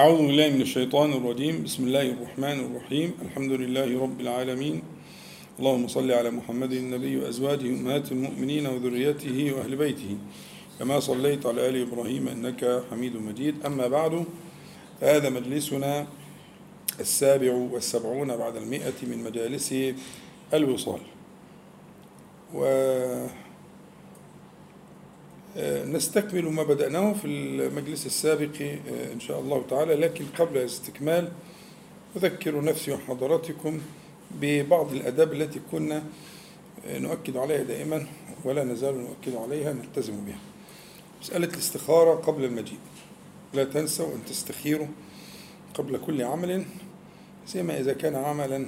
أعوذ 0.00 0.26
بالله 0.26 0.48
من 0.48 0.60
الشيطان 0.60 1.12
الرجيم. 1.12 1.64
بسم 1.64 1.84
الله 1.84 2.06
الرحمن 2.16 2.58
الرحيم. 2.64 3.08
الحمد 3.22 3.52
لله 3.52 4.00
رب 4.00 4.20
العالمين. 4.20 4.82
اللهم 5.58 5.88
صل 5.88 6.12
على 6.12 6.30
محمد 6.30 6.72
النبي 6.72 7.16
وأزواجه 7.16 7.68
أمهات 7.68 8.12
المؤمنين 8.12 8.66
وذريته 8.66 9.52
وأهل 9.52 9.76
بيته. 9.76 10.16
كما 10.78 11.00
صليت 11.00 11.46
على 11.46 11.68
آل 11.68 11.76
إبراهيم 11.76 12.28
إنك 12.28 12.82
حميد 12.90 13.16
مجيد. 13.16 13.54
أما 13.66 13.88
بعد 13.88 14.24
فهذا 15.00 15.28
مجلسنا 15.28 16.06
السابع 17.00 17.52
والسبعون 17.52 18.36
بعد 18.36 18.56
المئة 18.56 18.98
من 19.02 19.18
مجالس 19.24 19.74
الوصال. 20.54 21.00
و 22.54 22.60
نستكمل 25.86 26.44
ما 26.44 26.62
بدأناه 26.62 27.12
في 27.12 27.26
المجلس 27.26 28.06
السابق 28.06 28.62
إن 29.12 29.20
شاء 29.20 29.40
الله 29.40 29.64
تعالى. 29.70 29.94
لكن 29.94 30.24
قبل 30.38 30.58
الاستكمال 30.58 31.28
أذكر 32.16 32.64
نفسي 32.64 32.92
وحضراتكم 32.92 33.80
ببعض 34.40 34.92
الآداب 34.92 35.32
التي 35.32 35.60
كنا 35.72 36.02
نؤكد 36.88 37.36
عليها 37.36 37.62
دائما 37.62 38.06
ولا 38.44 38.64
نزال 38.64 38.98
نؤكد 38.98 39.36
عليها 39.36 39.72
نلتزم 39.72 40.24
بها. 40.24 40.38
مسألة 41.22 41.48
الاستخارة 41.48 42.14
قبل 42.14 42.44
المجيء. 42.44 42.78
لا 43.54 43.64
تنسوا 43.64 44.14
أن 44.14 44.24
تستخيروا 44.28 44.86
قبل 45.74 46.00
كل 46.06 46.22
عمل 46.22 46.64
سيما 47.46 47.80
إذا 47.80 47.92
كان 47.92 48.14
عملا 48.16 48.66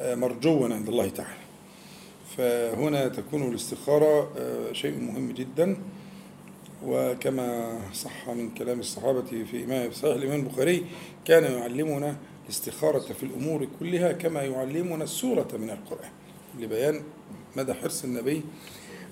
مرجوا 0.00 0.74
عند 0.74 0.88
الله 0.88 1.08
تعالى. 1.08 1.45
فهنا 2.36 3.08
تكون 3.08 3.48
الاستخارة 3.48 4.30
شيء 4.72 5.00
مهم 5.00 5.32
جدا. 5.32 5.76
وكما 6.84 7.78
صح 7.92 8.30
من 8.30 8.54
كلام 8.54 8.80
الصحابة 8.80 9.22
في 9.22 9.64
إمام 9.64 9.92
صحيح 9.92 10.14
الإمام 10.14 10.40
البخاري 10.40 10.84
كان 11.24 11.52
يعلمنا 11.52 12.16
الاستخارة 12.44 12.98
في 12.98 13.22
الأمور 13.22 13.68
كلها 13.80 14.12
كما 14.12 14.42
يعلمنا 14.42 15.04
السورة 15.04 15.48
من 15.58 15.70
القرآن. 15.70 16.10
لبيان 16.58 17.02
مدى 17.56 17.74
حرص 17.74 18.04
النبي 18.04 18.42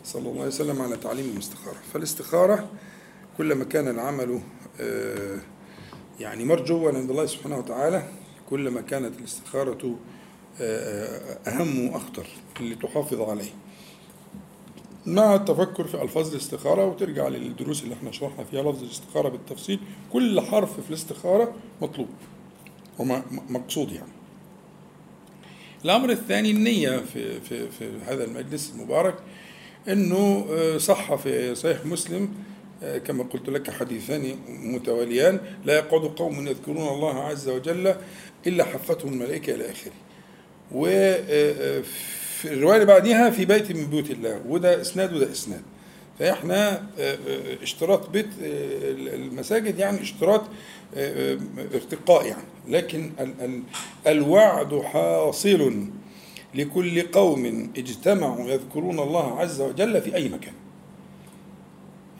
صلى 0.04 0.28
الله 0.28 0.38
عليه 0.40 0.46
وسلم 0.46 0.82
على 0.82 0.96
تعليم 0.96 1.30
الاستخارة. 1.34 1.78
فالاستخارة 1.92 2.70
كلما 3.38 3.64
كان 3.64 3.88
العمل 3.88 4.40
يعني 6.20 6.44
مرجوا 6.44 6.92
عند 6.92 7.10
الله 7.10 7.26
سبحانه 7.26 7.58
وتعالى 7.58 8.02
كلما 8.50 8.80
كانت 8.80 9.18
الاستخارة 9.18 9.96
أهم 10.60 11.88
وأخطر 11.88 12.26
اللي 12.60 12.74
تحافظ 12.74 13.20
عليه. 13.20 13.50
مع 15.06 15.34
التفكر 15.34 15.84
في 15.86 16.02
ألفاظ 16.02 16.30
الاستخارة 16.30 16.86
وترجع 16.86 17.28
للدروس 17.28 17.82
اللي 17.82 17.94
إحنا 17.94 18.12
شرحنا 18.12 18.44
فيها 18.44 18.62
لفظ 18.62 18.82
الاستخارة 18.82 19.28
بالتفصيل 19.28 19.80
كل 20.12 20.40
حرف 20.40 20.80
في 20.80 20.88
الاستخارة 20.88 21.54
مطلوب 21.82 22.08
ومقصود 22.98 23.92
يعني. 23.92 24.12
الأمر 25.84 26.10
الثاني 26.10 26.50
النية 26.50 26.96
في, 26.98 27.40
في, 27.40 27.70
في 27.70 27.90
هذا 28.06 28.24
المجلس 28.24 28.72
المبارك 28.74 29.14
أنه 29.88 30.46
صح 30.78 31.14
في 31.14 31.54
صحيح 31.54 31.86
مسلم 31.86 32.28
كما 33.06 33.24
قلت 33.24 33.48
لك 33.48 33.70
حديثان 33.70 34.36
متواليان 34.48 35.40
لا 35.64 35.74
يقعد 35.74 36.00
قوم 36.04 36.46
يذكرون 36.46 36.88
الله 36.88 37.14
عز 37.22 37.48
وجل 37.48 37.94
إلا 38.46 38.64
حفتهم 38.64 39.12
الملائكة 39.12 39.54
إلى 39.54 39.70
آخره. 39.70 39.92
وفي 40.74 41.84
الرواية 42.44 42.74
اللي 42.74 42.86
بعديها 42.86 43.30
في 43.30 43.44
بيت 43.44 43.72
من 43.72 43.86
بيوت 43.86 44.10
الله 44.10 44.40
وده 44.48 44.80
إسناد 44.80 45.12
وده 45.14 45.32
إسناد. 45.32 45.62
فإحنا 46.18 46.86
اشتراط 47.62 48.10
بيت 48.10 48.28
المساجد 48.42 49.78
يعني 49.78 50.00
اشتراط 50.02 50.42
ارتقاء 51.74 52.26
يعني. 52.26 52.42
لكن 52.68 53.10
الوعد 54.06 54.80
حاصل 54.82 55.84
لكل 56.54 57.02
قوم 57.02 57.70
اجتمعوا 57.76 58.50
يذكرون 58.50 58.98
الله 58.98 59.40
عز 59.40 59.60
وجل 59.60 60.02
في 60.02 60.14
أي 60.14 60.28
مكان. 60.28 60.54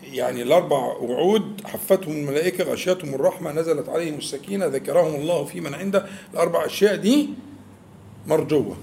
يعني 0.02 0.42
الأربع 0.42 0.76
وعود 0.78 1.60
حفتهم 1.64 2.12
الملائكة 2.12 2.64
غشيتهم 2.64 3.14
الرحمة 3.14 3.52
نزلت 3.52 3.88
عليهم 3.88 4.18
السكينة 4.18 4.66
ذكرهم 4.66 5.14
الله 5.14 5.44
في 5.44 5.60
من 5.60 5.74
عنده. 5.74 6.06
الأربع 6.32 6.66
أشياء 6.66 6.96
دي 6.96 7.28
مرجوة. 8.26 8.76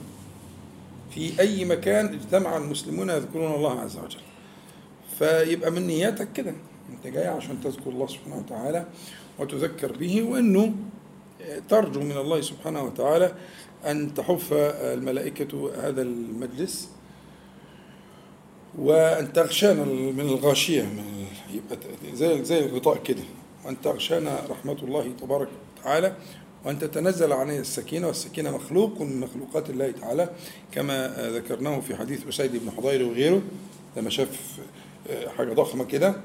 في 1.12 1.40
أي 1.40 1.66
مكان 1.66 2.06
اجتمع 2.06 2.58
المسلمون 2.58 3.10
يذكرون 3.10 3.54
الله 3.56 3.80
عز 3.80 3.98
وجل. 3.98 4.20
فيبقى 5.20 5.72
من 5.72 5.88
نياتك 5.88 6.34
كده. 6.34 6.54
أنت 6.90 7.14
جاي 7.14 7.28
عشان 7.28 7.62
تذكر 7.64 7.90
الله 7.90 8.08
سبحانه 8.08 8.38
وتعالى 8.38 8.86
وتذكر 9.40 9.92
به 9.92 10.24
وأنه 10.24 10.74
ترجو 11.70 12.00
من 12.00 12.18
الله 12.18 12.42
سبحانه 12.42 12.84
وتعالى 12.84 13.36
أن 13.86 14.14
تحف 14.14 14.54
الملائكة 14.54 15.72
هذا 15.88 16.02
المجلس 16.02 16.90
وأن 18.78 19.34
تغشانا 19.34 19.84
من 19.86 20.20
الغاشية 20.20 20.84
من 20.84 21.26
يبقى 21.54 21.78
زي 22.14 22.44
زي 22.44 22.66
الغطاء 22.66 23.04
كده. 23.04 23.24
وأن 23.66 23.82
تغشانا 23.82 24.42
رحمة 24.50 24.78
الله 24.84 25.12
تبارك 25.22 25.48
وتعالى 25.80 26.16
وأن 26.66 26.80
تتنزل 26.80 27.34
علينا 27.34 27.60
السكينة 27.62 28.08
والسكينة 28.08 28.52
مخلوق 28.56 29.02
من 29.02 29.20
مخلوقات 29.20 29.70
الله 29.70 29.92
تعالى 29.92 30.30
كما 30.72 31.08
ذكرناه 31.34 31.80
في 31.80 31.96
حديث 31.96 32.28
أسيد 32.28 32.52
بن 32.56 32.72
حضير 32.72 33.04
وغيره 33.04 33.42
لما 33.98 34.10
شاف 34.10 34.28
حاجة 35.38 35.54
ضخمة 35.54 35.84
كده 35.86 36.16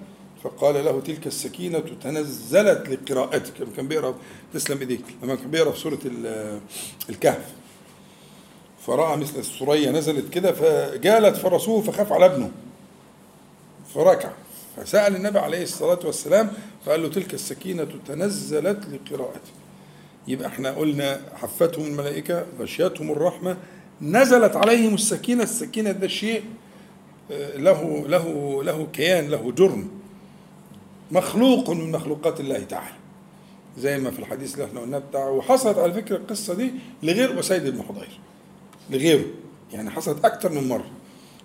فقال 0.44 0.84
له 0.84 1.00
تلك 1.00 1.26
السكينة 1.26 1.78
تنزلت 1.78 2.88
لقراءتك. 2.88 3.60
لما 3.60 3.70
كان 3.76 3.88
بيقرأ 3.88 4.14
تسلم 4.54 4.78
إيديك 4.78 5.04
لما 5.22 5.34
كان 5.34 5.50
بيقرأ 5.50 5.70
في 5.70 5.78
سورة 5.80 5.98
الكهف 7.10 7.52
فرأى 8.86 9.16
مثل 9.16 9.38
الثريا 9.38 9.90
نزلت 9.90 10.32
كده 10.32 10.52
فجالت 10.52 11.36
فرسوه 11.36 11.82
فخاف 11.82 12.12
على 12.12 12.26
ابنه 12.26 12.50
فركع 13.94 14.30
فسأل 14.76 15.16
النبي 15.16 15.38
عليه 15.38 15.62
الصلاة 15.62 15.98
والسلام 16.04 16.50
فقال 16.86 17.02
له 17.02 17.08
تلك 17.08 17.34
السكينة 17.34 17.86
تنزلت 18.08 18.78
لقراءتك. 18.86 19.40
يبقى 20.28 20.48
إحنا 20.48 20.70
قلنا 20.70 21.20
حفتهم 21.34 21.84
الملائكة 21.86 22.46
غشيتهم 22.60 23.10
الرحمة 23.10 23.56
نزلت 24.02 24.56
عليهم 24.56 24.94
السكينة 24.94 25.42
السكينة 25.42 25.90
ده 25.92 26.08
شيء 26.08 26.42
له 27.56 28.04
له 28.08 28.62
له 28.64 28.86
كيان 28.92 29.28
له 29.28 29.52
جرم. 29.52 29.88
مخلوق 31.10 31.70
من 31.70 31.90
مخلوقات 31.92 32.40
الله 32.40 32.58
تعالى. 32.60 32.94
زي 33.78 33.98
ما 33.98 34.10
في 34.10 34.18
الحديث 34.18 34.54
اللي 34.54 34.64
إحنا 34.64 34.80
قلناه 34.80 34.98
بتاعه 34.98 35.30
وحصلت 35.30 35.78
على 35.78 35.92
فكرة 35.92 36.16
القصة 36.16 36.54
دي 36.54 36.70
لغير 37.02 37.40
أسيد 37.40 37.62
بن 37.68 37.82
حضير. 37.82 38.20
لغيره. 38.90 39.24
يعني 39.72 39.90
حصلت 39.90 40.24
أكتر 40.24 40.52
من 40.52 40.68
مرة. 40.68 40.90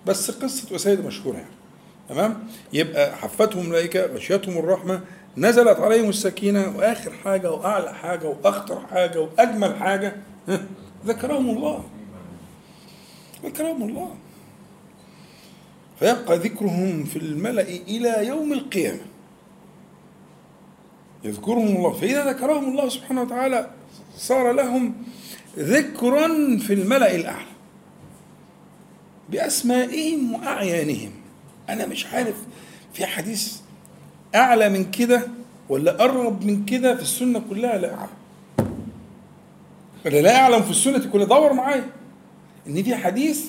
بس 0.06 0.30
قصة 0.30 0.76
أسيد 0.76 1.06
مشهورة 1.06 1.36
يعني. 1.36 1.50
تمام؟ 2.08 2.48
يبقى 2.72 3.16
حفتهم 3.16 3.64
الملائكة 3.64 4.06
غشيتهم 4.06 4.58
الرحمة 4.58 5.00
نزلت 5.36 5.80
عليهم 5.80 6.08
السكينة 6.08 6.76
وآخر 6.76 7.12
حاجة 7.24 7.52
وأعلى 7.52 7.94
حاجة 7.94 8.28
وأخطر 8.28 8.86
حاجة 8.86 9.20
وأجمل 9.20 9.76
حاجة 9.76 10.16
ذكرهم 11.06 11.50
الله. 11.50 11.84
ذكرهم 13.44 13.82
الله. 13.82 14.14
فيبقى 15.98 16.38
ذكرهم 16.38 17.04
في 17.04 17.18
الملأ 17.18 17.62
إلى 17.62 18.26
يوم 18.26 18.52
القيامة. 18.52 19.00
يذكرهم 21.24 21.76
الله. 21.76 21.92
فإذا 21.92 22.32
ذكرهم 22.32 22.70
الله 22.70 22.88
سبحانه 22.88 23.22
وتعالى 23.22 23.70
صار 24.16 24.52
لهم 24.52 24.94
ذكرا 25.58 26.28
في 26.58 26.74
الملأ 26.74 27.14
الأعلى. 27.14 27.52
بأسمائهم 29.28 30.34
وأعيانهم. 30.34 31.12
أنا 31.68 31.86
مش 31.86 32.06
عارف 32.06 32.36
في 32.92 33.06
حديث 33.06 33.62
أعلى 34.34 34.68
من 34.68 34.90
كده 34.90 35.26
ولا 35.68 35.94
أقرب 35.94 36.44
من 36.44 36.64
كده 36.64 36.96
في 36.96 37.02
السنة 37.02 37.42
كلها؟ 37.50 37.78
لا. 37.78 37.94
أعلم 37.94 38.08
ولا 40.06 40.20
لا 40.20 40.36
أعلم 40.36 40.62
في 40.62 40.70
السنة 40.70 41.10
كلها؟ 41.12 41.26
دور 41.26 41.52
معايا. 41.52 41.90
إن 42.66 42.82
في 42.82 42.94
حديث 42.94 43.44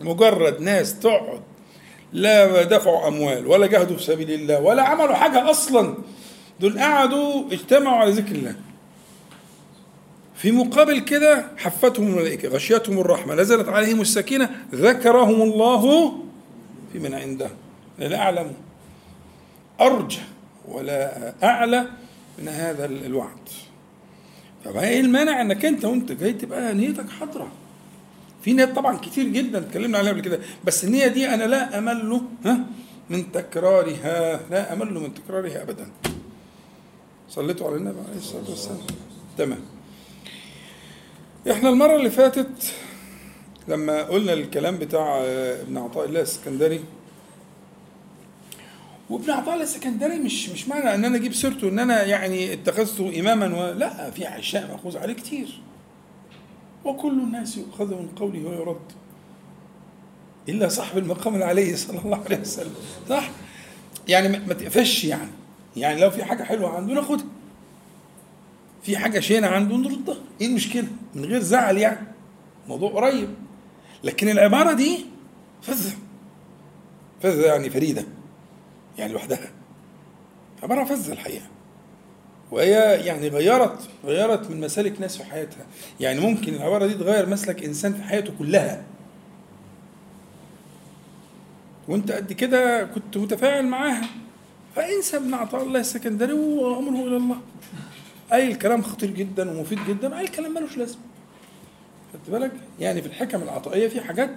مجرد 0.00 0.60
ناس 0.60 0.98
تقعد 0.98 1.40
لا 2.12 2.62
دفعوا 2.62 3.08
أموال 3.08 3.46
ولا 3.46 3.66
جاهدوا 3.66 3.96
في 3.96 4.02
سبيل 4.02 4.30
الله 4.30 4.60
ولا 4.60 4.82
عملوا 4.82 5.14
حاجة 5.14 5.50
أصلا 5.50 5.94
دول 6.60 6.78
قعدوا 6.78 7.52
اجتمعوا 7.52 7.96
على 7.98 8.10
ذكر 8.10 8.34
الله. 8.34 8.54
في 10.34 10.52
مقابل 10.52 10.98
كده 10.98 11.46
حفتهم 11.56 12.06
الملائكة 12.06 12.48
غشيتهم 12.48 12.98
الرحمة 12.98 13.34
نزلت 13.34 13.68
عليهم 13.68 14.00
السكينة 14.00 14.50
ذكرهم 14.74 15.42
الله 15.42 16.12
في 16.92 16.98
من 16.98 17.14
عنده 17.14 17.50
لا 17.98 18.18
أعلم. 18.18 18.52
أرجى 19.80 20.18
ولا 20.68 21.32
أعلى 21.44 21.86
من 22.38 22.48
هذا 22.48 22.84
الوعد. 22.84 23.48
طب 24.64 24.76
إيه 24.76 25.00
المانع 25.00 25.40
إنك 25.40 25.64
أنت 25.64 25.84
وأنت 25.84 26.12
جاي 26.12 26.32
تبقى 26.32 26.74
نيتك 26.74 27.10
حاضرة؟ 27.10 27.52
في 28.42 28.52
نيات 28.52 28.76
طبعا 28.76 28.96
كتير 28.96 29.28
جدا 29.28 29.58
اتكلمنا 29.58 29.98
عليها 29.98 30.12
قبل 30.12 30.20
كده 30.20 30.40
بس 30.64 30.84
النية 30.84 31.06
دي 31.06 31.28
أنا 31.34 31.44
لا 31.44 31.78
امل 31.78 32.20
ها 32.44 32.60
من 33.10 33.32
تكرارها 33.32 34.40
لا 34.50 34.72
امل 34.72 34.94
من 34.94 35.14
تكرارها 35.14 35.62
ابدا. 35.62 35.86
صليتوا 37.28 37.66
على 37.66 37.76
النبي 37.76 37.98
عليه 38.08 38.18
الصلاة 38.18 38.50
والسلام. 38.50 38.78
تمام. 39.38 39.60
إحنا 41.50 41.68
المرة 41.68 41.96
اللي 41.96 42.10
فاتت 42.10 42.72
لما 43.68 44.02
قلنا 44.02 44.32
الكلام 44.32 44.76
بتاع 44.76 45.20
ابن 45.24 45.76
عطاء 45.78 46.04
الله 46.04 46.20
السكندري 46.20 46.80
وابن 49.10 49.30
عطاء 49.30 49.62
السكندري 49.62 50.18
مش 50.18 50.48
مش 50.48 50.68
معنى 50.68 50.94
إن 50.94 51.04
أنا 51.04 51.16
أجيب 51.16 51.34
سيرته 51.34 51.68
إن 51.68 51.78
أنا 51.78 52.04
يعني 52.04 52.52
اتخذته 52.52 53.20
إماما 53.20 53.46
و... 53.46 53.72
لا 53.72 54.10
في 54.10 54.38
اشياء 54.38 54.70
مأخوذ 54.70 54.98
عليه 54.98 55.14
كتير. 55.14 55.60
وكل 56.84 57.12
الناس 57.12 57.56
يؤخذ 57.56 57.94
من 57.94 58.08
قوله 58.16 58.48
ويرد. 58.48 58.92
إلا 60.48 60.68
صاحب 60.68 60.98
المقام 60.98 61.34
العلي 61.34 61.76
صلى 61.76 61.98
الله 61.98 62.24
عليه 62.24 62.40
وسلم. 62.40 62.74
صح؟ 63.08 63.30
يعني 64.08 64.28
ما 64.28 64.54
تقفش 64.54 65.04
يعني. 65.04 65.30
يعني 65.76 66.00
لو 66.00 66.10
في 66.10 66.24
حاجة 66.24 66.42
حلوة 66.42 66.76
عنده 66.76 66.94
ناخدها. 66.94 67.26
في 68.82 68.96
حاجة 68.96 69.20
شينة 69.20 69.46
عنده 69.46 69.76
نردها. 69.76 70.16
إيه 70.40 70.46
المشكلة؟ 70.46 70.88
من 71.14 71.24
غير 71.24 71.40
زعل 71.40 71.78
يعني. 71.78 72.06
موضوع 72.68 72.90
قريب. 72.90 73.28
لكن 74.04 74.28
العبارة 74.28 74.72
دي 74.72 75.06
فذة. 75.62 75.96
فذة 77.22 77.46
يعني 77.46 77.70
فريدة. 77.70 78.04
يعني 78.98 79.12
لوحدها. 79.12 79.50
عباره 80.62 80.84
فذه 80.84 81.12
الحقيقة. 81.12 81.46
وهي 82.50 83.00
يعني 83.06 83.28
غيرت 83.28 83.88
غيرت 84.04 84.50
من 84.50 84.60
مسالك 84.60 85.00
ناس 85.00 85.16
في 85.16 85.24
حياتها. 85.24 85.66
يعني 86.00 86.20
ممكن 86.20 86.54
العبارة 86.54 86.86
دي 86.86 86.94
تغير 86.94 87.28
مسلك 87.28 87.64
إنسان 87.64 87.94
في 87.94 88.02
حياته 88.02 88.32
كلها. 88.38 88.82
وأنت 91.88 92.12
قد 92.12 92.32
كده 92.32 92.84
كنت 92.84 93.16
متفاعل 93.16 93.66
معاها. 93.66 94.08
فانسى 94.76 95.16
ابن 95.16 95.34
عطاء 95.34 95.62
الله 95.62 95.80
السكندري 95.80 96.32
وامره 96.32 97.06
إلى 97.06 97.16
الله. 97.16 97.36
أي 98.32 98.48
الكلام 98.48 98.82
خطير 98.82 99.10
جدا 99.10 99.50
ومفيد 99.50 99.78
جدا 99.88 100.18
أي 100.18 100.24
الكلام 100.24 100.54
ملوش 100.54 100.76
لازمة. 100.76 101.00
خدت 102.12 102.30
بالك؟ 102.30 102.52
يعني 102.80 103.02
في 103.02 103.08
الحكم 103.08 103.42
العطائية 103.42 103.88
في 103.88 104.00
حاجات 104.00 104.30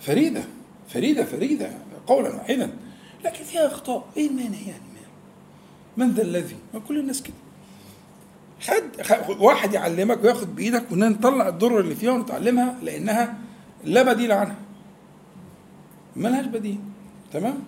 فريدة 0.00 0.42
فريدة 0.88 1.24
فريدة 1.24 1.70
قولا 2.06 2.34
واحدا. 2.34 2.70
لكن 3.24 3.44
فيها 3.44 3.66
اخطاء 3.66 4.04
إيه 4.16 4.28
المانع 4.28 4.58
يعني؟ 4.66 4.92
من 5.96 6.10
ذا 6.10 6.22
الذي؟ 6.22 6.56
ما 6.74 6.80
كل 6.80 6.98
الناس 6.98 7.22
كده. 7.22 7.34
خد, 8.60 9.40
واحد 9.40 9.74
يعلمك 9.74 10.24
وياخد 10.24 10.56
بإيدك 10.56 10.92
ونطلع 10.92 11.48
الضر 11.48 11.80
اللي 11.80 11.94
فيها 11.94 12.12
ونتعلمها 12.12 12.76
لأنها 12.82 13.38
لا 13.84 14.02
بديل 14.02 14.32
عنها. 14.32 14.56
ملهاش 16.16 16.46
بديل. 16.46 16.78
تمام؟ 17.32 17.58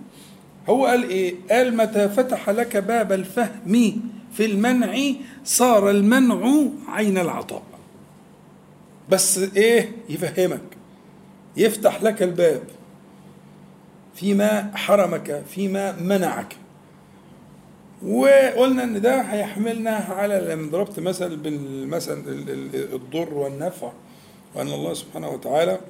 هو 0.69 0.87
قال 0.87 1.09
إيه؟ 1.09 1.35
قال 1.51 1.77
متى 1.77 2.09
فتح 2.09 2.51
لك 2.51 2.77
باب 2.77 3.13
الفهم 3.13 4.01
في 4.33 4.45
المنع 4.45 5.13
صار 5.45 5.91
المنع 5.91 6.69
عين 6.89 7.19
العطاء. 7.19 7.63
بس 9.11 9.39
إيه؟ 9.39 9.93
يفهمك. 10.09 10.63
يفتح 11.57 12.03
لك 12.03 12.23
الباب. 12.23 12.63
فيما 14.15 14.71
حرمك 14.75 15.43
فيما 15.51 15.93
منعك. 15.93 16.57
وقلنا 18.03 18.85
إن 18.85 19.01
ده 19.01 19.21
هيحملنا 19.21 19.91
على 19.91 20.39
لما 20.49 20.71
ضربت 20.71 21.01
مثل 21.01 21.37
بالمثل 21.37 22.23
الضر 22.75 23.35
والنفع 23.35 23.93
وأن 24.55 24.69
الله 24.69 24.95
سبحانه 24.95 25.29
وتعالى 25.29 25.81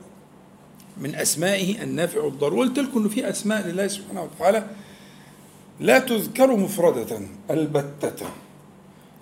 من 0.97 1.15
أسمائه 1.15 1.83
النافع 1.83 2.21
والضر. 2.21 2.55
وقلت 2.55 2.79
لكم 2.79 2.99
إنه 3.01 3.09
في 3.09 3.31
أسماء 3.31 3.67
لله 3.67 3.87
سبحانه 3.87 4.23
وتعالى 4.23 4.67
لا 5.81 5.99
تذكر 5.99 6.57
مفردة 6.57 7.21
البتة. 7.51 8.27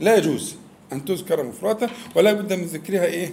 لا 0.00 0.16
يجوز 0.16 0.56
أن 0.92 1.04
تذكر 1.04 1.42
مفردة 1.42 1.90
ولا 2.14 2.32
بد 2.32 2.52
من 2.52 2.64
ذكرها 2.64 3.04
إيه؟ 3.04 3.32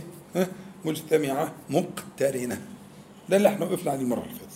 مجتمعة 0.86 1.52
مقترنة. 1.70 2.62
ده 3.30 3.38
اللي 3.38 3.50
إحنا 3.50 3.66
وقفنا 3.66 3.92
عليه 3.92 4.02
المرة 4.02 4.20
اللي 4.22 4.34
فاتت. 4.34 4.49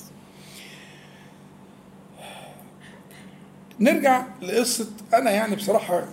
نرجع 3.80 4.24
لقصة 4.42 4.88
أنا 5.14 5.32
يعني 5.32 5.56
بصراحة 5.56 6.08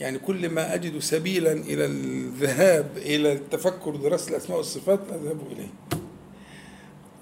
يعني 0.00 0.18
كل 0.18 0.48
ما 0.48 0.74
أجد 0.74 0.98
سبيلا 0.98 1.52
إلى 1.52 1.84
الذهاب 1.84 2.86
إلى 2.96 3.32
التفكر 3.32 3.96
دراسة 3.96 4.30
الأسماء 4.30 4.58
والصفات 4.58 5.00
أذهب 5.08 5.40
إليه. 5.52 6.00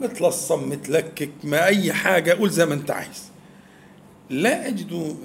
متلصم 0.00 0.69
متلكك 0.69 1.31
ما 1.44 1.65
أي 1.65 1.93
حاجة 1.93 2.32
قول 2.32 2.50
زي 2.50 2.67
ما 2.67 2.75
أنت 2.75 2.91
عايز. 2.91 3.25
لا 4.31 4.69
أجد 4.69 5.17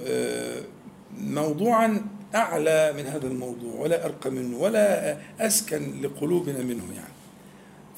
موضوعا 1.20 2.06
أعلى 2.34 2.92
من 2.96 3.06
هذا 3.06 3.26
الموضوع 3.26 3.74
ولا 3.80 4.04
أرقى 4.04 4.30
منه 4.30 4.56
ولا 4.58 5.16
أسكن 5.40 6.00
لقلوبنا 6.02 6.58
منه 6.58 6.84
يعني. 6.94 7.12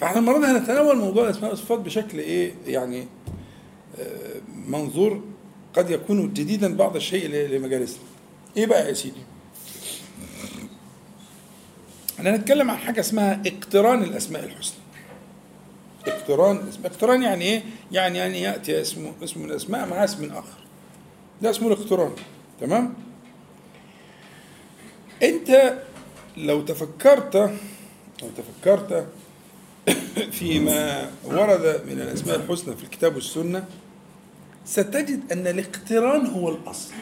فإحنا 0.01 0.19
المرة 0.19 0.39
دي 0.39 0.47
هنتناول 0.47 0.97
موضوع 0.97 1.25
الأسماء 1.25 1.51
والصفات 1.51 1.79
بشكل 1.79 2.19
إيه 2.19 2.53
يعني 2.67 3.07
منظور 4.67 5.23
قد 5.75 5.91
يكون 5.91 6.33
جديدا 6.33 6.77
بعض 6.77 6.97
الشيء 6.97 7.29
لمجالسنا 7.29 8.03
إيه 8.57 8.67
بقى 8.67 8.89
يا 8.89 8.93
سيدي؟ 8.93 9.21
إحنا 12.19 12.31
هنتكلم 12.31 12.71
عن 12.71 12.77
حاجة 12.77 13.01
اسمها 13.01 13.43
اقتران 13.47 14.03
الأسماء 14.03 14.45
الحسنى. 14.45 14.79
اقتران 16.07 16.69
اسم 16.69 16.81
اقتران 16.85 17.23
يعني 17.23 17.45
إيه؟ 17.45 17.63
يعني 17.93 18.19
يعني 18.19 18.43
يأتي 18.43 18.81
اسم 18.81 19.13
اسم 19.25 19.41
من 19.43 19.51
الأسماء 19.51 19.89
مع 19.89 20.05
اسم 20.05 20.25
آخر. 20.25 20.59
ده 21.43 21.51
اسمه 21.51 21.69
الاقتران. 21.69 22.13
تمام؟ 22.61 22.95
أنت 25.23 25.79
لو 26.37 26.63
تفكرت 26.63 27.37
لو 28.23 28.29
تفكرت 28.37 29.07
فيما 30.39 31.11
ورد 31.25 31.83
من 31.87 32.01
الأسماء 32.01 32.37
الحسنى 32.37 32.77
في 32.77 32.85
الكتاب 32.85 33.15
والسنة 33.15 33.65
ستجد 34.65 35.33
أن 35.33 35.47
الاقتران 35.47 36.27
هو 36.27 36.49
الأصل. 36.49 36.93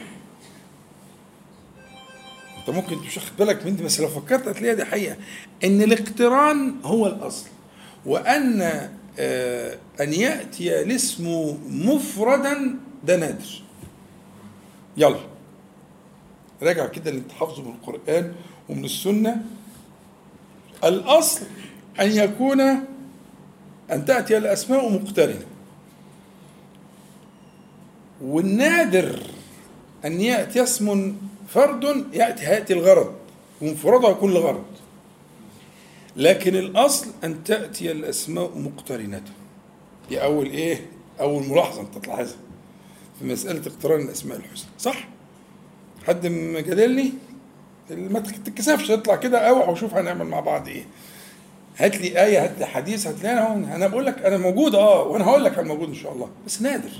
أنت 2.58 2.70
ممكن 2.70 2.96
مش 2.96 3.16
واخد 3.16 3.36
بالك 3.36 3.66
من 3.66 3.76
دي 3.76 3.82
بس 3.82 4.00
لو 4.00 4.08
فكرت 4.08 4.48
هتلاقيها 4.48 4.74
دي 4.74 4.84
حقيقة. 4.84 5.16
إن 5.64 5.82
الاقتران 5.82 6.74
هو 6.84 7.06
الأصل. 7.06 7.46
وأن 8.06 8.62
آه 9.18 9.78
أن 10.00 10.12
يأتي 10.12 10.82
الاسم 10.82 11.56
مفردا 11.68 12.76
ده 13.04 13.16
نادر. 13.16 13.62
يلا. 14.96 15.20
راجع 16.62 16.86
كده 16.86 17.10
اللي 17.10 17.20
أنت 17.20 17.32
حافظه 17.32 17.62
من 17.62 17.74
القرآن 17.74 18.34
ومن 18.68 18.84
السنة. 18.84 19.44
الأصل 20.84 21.46
أن 22.00 22.10
يكون 22.10 22.60
أن 23.90 24.04
تأتي 24.06 24.36
الأسماء 24.36 24.88
مقترنة. 24.92 25.46
والنادر 28.24 29.22
أن 30.04 30.20
يأتي 30.20 30.62
اسم 30.62 31.16
فرد 31.48 31.84
يأتي 32.12 32.46
هيأتي 32.46 32.72
الغرض 32.72 33.14
وانفراده 33.62 34.08
يكون 34.08 34.34
لغرض 34.34 34.64
لكن 36.16 36.56
الأصل 36.56 37.06
أن 37.24 37.44
تأتي 37.44 37.90
الأسماء 37.92 38.58
مقترنة 38.58 39.22
دي 40.08 40.22
أول 40.22 40.46
إيه؟ 40.46 40.86
أول 41.20 41.48
ملاحظة 41.48 41.80
أنت 41.80 41.98
تلاحظها 41.98 42.36
في 43.18 43.24
مسألة 43.24 43.62
اقتران 43.66 44.00
الأسماء 44.00 44.38
الحسنى 44.38 44.70
صح؟ 44.78 45.08
حد 46.06 46.26
مجادلني؟ 46.26 47.12
ما 47.90 48.20
تتكسفش 48.20 48.88
تطلع 48.88 49.16
كده 49.16 49.38
أوعى 49.38 49.72
وشوف 49.72 49.94
هنعمل 49.94 50.26
مع 50.26 50.40
بعض 50.40 50.68
إيه 50.68 50.84
هات 51.78 51.96
لي 52.00 52.24
آية 52.24 52.44
هات 52.44 52.58
لي 52.58 52.66
حديث 52.66 53.06
هات 53.06 53.22
لي 53.22 53.32
أنا 53.32 53.76
أنا 53.76 53.86
بقول 53.86 54.06
لك 54.06 54.18
أنا 54.22 54.36
موجود 54.36 54.74
أه 54.74 55.02
وأنا 55.02 55.24
هقول 55.24 55.44
لك 55.44 55.58
أنا 55.58 55.68
موجود 55.68 55.88
إن 55.88 55.94
شاء 55.94 56.12
الله 56.12 56.28
بس 56.46 56.62
نادر 56.62 56.90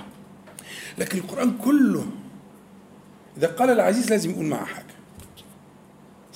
لكن 0.98 1.18
القرآن 1.18 1.58
كله 1.64 2.06
إذا 3.36 3.46
قال 3.46 3.70
العزيز 3.70 4.10
لازم 4.10 4.30
يقول 4.30 4.44
معه 4.44 4.64
حاجة. 4.64 4.94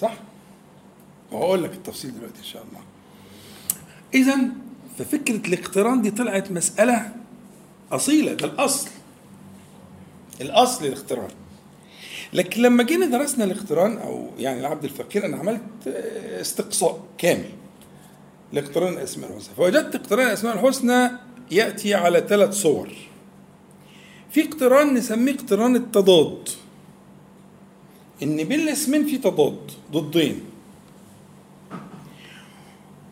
صح؟ 0.00 0.14
وهقول 1.32 1.62
لك 1.62 1.72
التفصيل 1.72 2.14
دلوقتي 2.14 2.38
إن 2.38 2.44
شاء 2.44 2.62
الله. 2.62 2.80
إذا 4.14 4.36
ففكرة 4.98 5.48
الاقتران 5.48 6.02
دي 6.02 6.10
طلعت 6.10 6.52
مسألة 6.52 7.12
أصيلة 7.92 8.32
ده 8.32 8.46
الأصل. 8.46 8.88
الأصل 10.40 10.86
الاقتران. 10.86 11.30
لكن 12.32 12.62
لما 12.62 12.82
جينا 12.82 13.06
درسنا 13.06 13.44
الاقتران 13.44 13.98
أو 13.98 14.30
يعني 14.38 14.60
العبد 14.60 14.84
الفقير 14.84 15.26
أنا 15.26 15.36
عملت 15.36 15.62
استقصاء 16.40 17.04
كامل 17.18 17.50
لاقتران 18.52 18.92
الأسماء 18.92 19.30
الحسنى. 19.30 19.54
فوجدت 19.54 19.94
اقتران 19.94 20.26
الأسماء 20.26 20.54
الحسنى 20.54 21.10
يأتي 21.50 21.94
على 21.94 22.24
ثلاث 22.28 22.54
صور. 22.54 22.88
في 24.34 24.48
اقتران 24.48 24.94
نسميه 24.94 25.34
اقتران 25.34 25.76
التضاد. 25.76 26.48
إن 28.22 28.36
بين 28.36 28.60
الاسمين 28.60 29.06
في 29.06 29.18
تضاد 29.18 29.70
ضدين. 29.92 30.40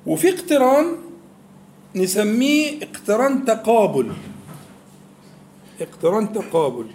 وفي 0.06 0.28
اقتران 0.34 0.96
نسميه 1.96 2.82
اقتران 2.82 3.44
تقابل. 3.44 4.12
اقتران 5.80 6.32
تقابل. 6.32 6.86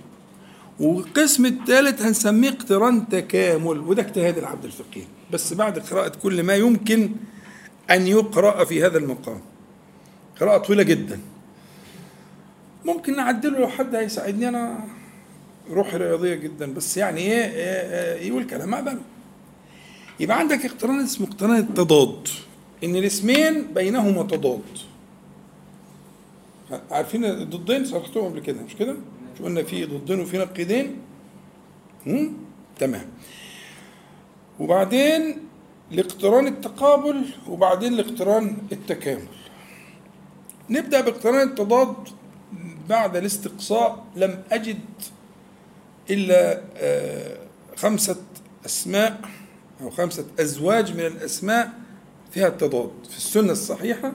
والقسم 0.79 1.46
الثالث 1.46 2.01
هنسميه 2.01 2.50
اقتران 2.50 3.10
تكامل. 3.10 3.79
وده 3.79 4.01
اجتهاد 4.01 4.38
العبد 4.38 4.65
الفقيه. 4.65 5.07
بس 5.31 5.53
بعد 5.53 5.79
قراءة 5.79 6.12
كل 6.24 6.43
ما 6.43 6.55
يمكن 6.55 7.12
أن 7.91 8.07
يقرأ 8.07 8.65
في 8.65 8.86
هذا 8.86 8.98
المقام. 8.98 9.41
قراءة 10.39 10.57
طويلة 10.57 10.84
جدا. 10.84 11.19
ممكن 12.86 13.15
نعدله 13.15 13.60
لو 13.60 13.67
حد 13.67 13.96
هيساعدني. 13.96 14.48
أنا 14.48 14.79
روحي 15.69 15.98
رياضية 15.98 16.36
جدا 16.36 16.74
بس 16.74 16.98
يعني 16.98 17.22
إيه, 17.22 17.43
إيه, 17.46 18.15
إيه 18.19 18.27
يقول 18.27 18.48
كلام 18.48 18.74
أقبله 18.74 19.01
يبقى 20.19 20.39
عندك 20.39 20.65
اقتران 20.65 21.00
اسمه 21.00 21.27
اقتران 21.27 21.57
التضاد 21.57 22.27
إن 22.84 22.96
الاسمين 22.96 23.74
بينهما 23.74 24.24
تضاد. 24.24 24.62
عارفين 26.91 27.25
الضدين؟ 27.25 27.86
شرحتهم 27.86 28.25
قبل 28.25 28.39
كده 28.39 28.62
مش 28.62 28.75
كده؟ 28.75 28.96
مش 29.36 29.41
قلنا 29.41 29.63
في 29.63 29.86
ضدين 29.86 30.19
وفي 30.19 30.38
نقيضين؟ 30.38 30.96
تمام. 32.79 33.05
وبعدين 34.60 35.38
لاقتران 35.91 36.48
التقابل 36.48 37.25
وبعدين 37.50 37.93
لاقتران 37.93 38.57
التكامل. 38.72 39.27
نبدأ 40.69 41.01
باقتران 41.01 41.48
التضاد 41.48 41.96
بعد 42.89 43.15
الاستقصاء 43.15 44.06
لم 44.15 44.44
أجد 44.51 44.79
إلا 46.10 46.62
آه، 46.77 47.38
خمسة 47.75 48.15
أسماء 48.65 49.22
أو 49.82 49.89
خمسة 49.89 50.25
أزواج 50.39 50.94
من 50.94 51.06
الأسماء 51.06 51.74
فيها 52.32 52.48
التضاد. 52.48 52.91
في 53.10 53.17
السنة 53.17 53.51
الصحيحة 53.51 54.13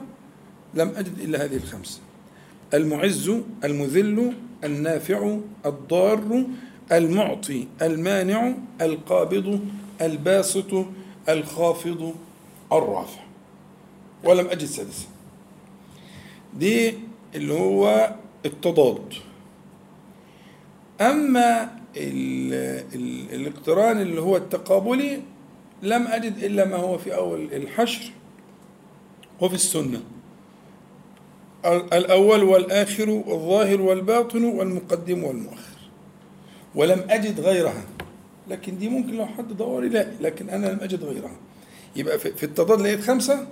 لم 0.73 0.89
أجد 0.95 1.19
إلا 1.19 1.45
هذه 1.45 1.55
الخمسة. 1.55 1.99
المعز 2.73 3.31
المذل 3.63 4.33
النافع 4.63 5.37
الضار 5.65 6.43
المعطي 6.91 7.67
المانع 7.81 8.53
القابض 8.81 9.59
الباسط 10.01 10.85
الخافض 11.29 12.13
الرافع. 12.71 13.21
ولم 14.23 14.47
أجد 14.47 14.65
سادسا 14.65 15.05
دي 16.53 16.93
اللي 17.35 17.53
هو 17.53 18.13
التضاد 18.45 19.13
أما 21.01 21.63
ال 21.97 22.53
ال 22.95 23.33
الاقتران 23.35 24.01
اللي 24.01 24.21
هو 24.21 24.37
التقابلي 24.37 25.21
لم 25.81 26.07
أجد 26.07 26.37
إلا 26.43 26.65
ما 26.65 26.75
هو 26.75 26.97
في 26.97 27.15
أول 27.15 27.53
الحشر 27.53 28.11
وفي 29.41 29.53
السنة. 29.55 30.01
الأول 31.93 32.43
والآخر 32.43 33.09
والظاهر 33.09 33.81
والباطن 33.81 34.43
والمقدم 34.43 35.23
والمؤخر. 35.23 35.77
ولم 36.75 37.05
أجد 37.09 37.39
غيرها. 37.39 37.83
لكن 38.49 38.77
دي 38.77 38.89
ممكن 38.89 39.13
لو 39.13 39.25
حد 39.25 39.57
دور 39.57 39.83
لا. 39.83 40.11
لكن 40.21 40.49
أنا 40.49 40.67
لم 40.67 40.79
أجد 40.81 41.03
غيرها. 41.03 41.35
يبقى 41.95 42.19
في 42.19 42.43
التضاد 42.43 42.81
لقيت 42.81 43.01
خمسة 43.01 43.47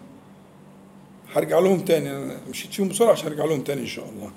هرجع 1.33 1.59
لهم 1.59 1.79
تاني. 1.79 2.11
أنا 2.11 2.37
مشيت 2.49 2.73
فيهم 2.73 2.87
بسرعة 2.87 3.11
عشان 3.11 3.27
هرجع 3.27 3.45
لهم 3.45 3.61
تاني 3.61 3.81
إن 3.81 3.87
شاء 3.87 4.09
الله. 4.09 4.31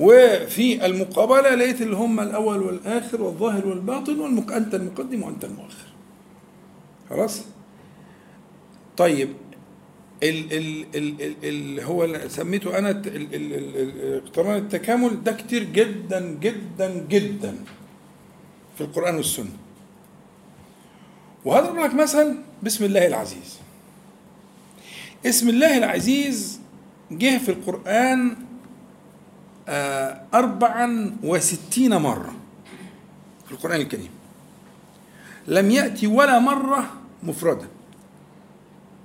وفي 0.00 0.86
المقابلة 0.86 1.54
لقيت 1.54 1.82
اللي 1.82 1.96
هم 1.96 2.20
الأول 2.20 2.62
والآخر 2.62 3.22
والظاهر 3.22 3.66
والباطن 3.66 4.20
والمق... 4.20 4.52
أنت 4.52 4.74
المقدم 4.74 5.22
وأنت 5.22 5.44
المؤخر. 5.44 5.86
خلاص؟ 7.10 7.40
طيب 8.96 9.28
ال 10.22 10.52
ال 10.52 10.84
ال 10.94 11.34
ال 11.44 11.80
هو 11.80 12.04
اللي 12.04 12.28
سميته 12.28 12.78
أنا 12.78 13.02
اقتران 14.16 14.56
التكامل 14.58 15.24
ده 15.24 15.32
كتير 15.32 15.62
جدا 15.64 16.38
جدا 16.40 17.06
جدا 17.08 17.54
في 18.78 18.80
القرآن 18.80 19.14
والسنة. 19.14 19.50
وهضرب 21.44 21.76
لك 21.76 21.94
مثل 21.94 22.34
بسم 22.62 22.84
الله 22.84 23.06
العزيز. 23.06 23.58
اسم 25.26 25.48
الله 25.48 25.78
العزيز 25.78 26.60
جه 27.10 27.38
في 27.38 27.48
القرآن 27.48 28.30
آه، 28.30 28.49
أربعا 30.34 31.16
وستين 31.24 31.96
مرة 31.96 32.34
في 33.46 33.52
القرآن 33.52 33.80
الكريم. 33.80 34.10
لم 35.46 35.70
يأتي 35.70 36.06
ولا 36.06 36.38
مرة 36.38 36.90
مفردا. 37.22 37.68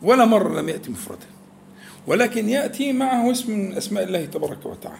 ولا 0.01 0.25
مرة 0.25 0.61
لم 0.61 0.69
يأتي 0.69 0.91
مفردا. 0.91 1.25
ولكن 2.07 2.49
يأتي 2.49 2.93
معه 2.93 3.31
اسم 3.31 3.51
من 3.51 3.73
أسماء 3.73 4.03
الله 4.03 4.25
تبارك 4.25 4.65
وتعالى. 4.65 4.99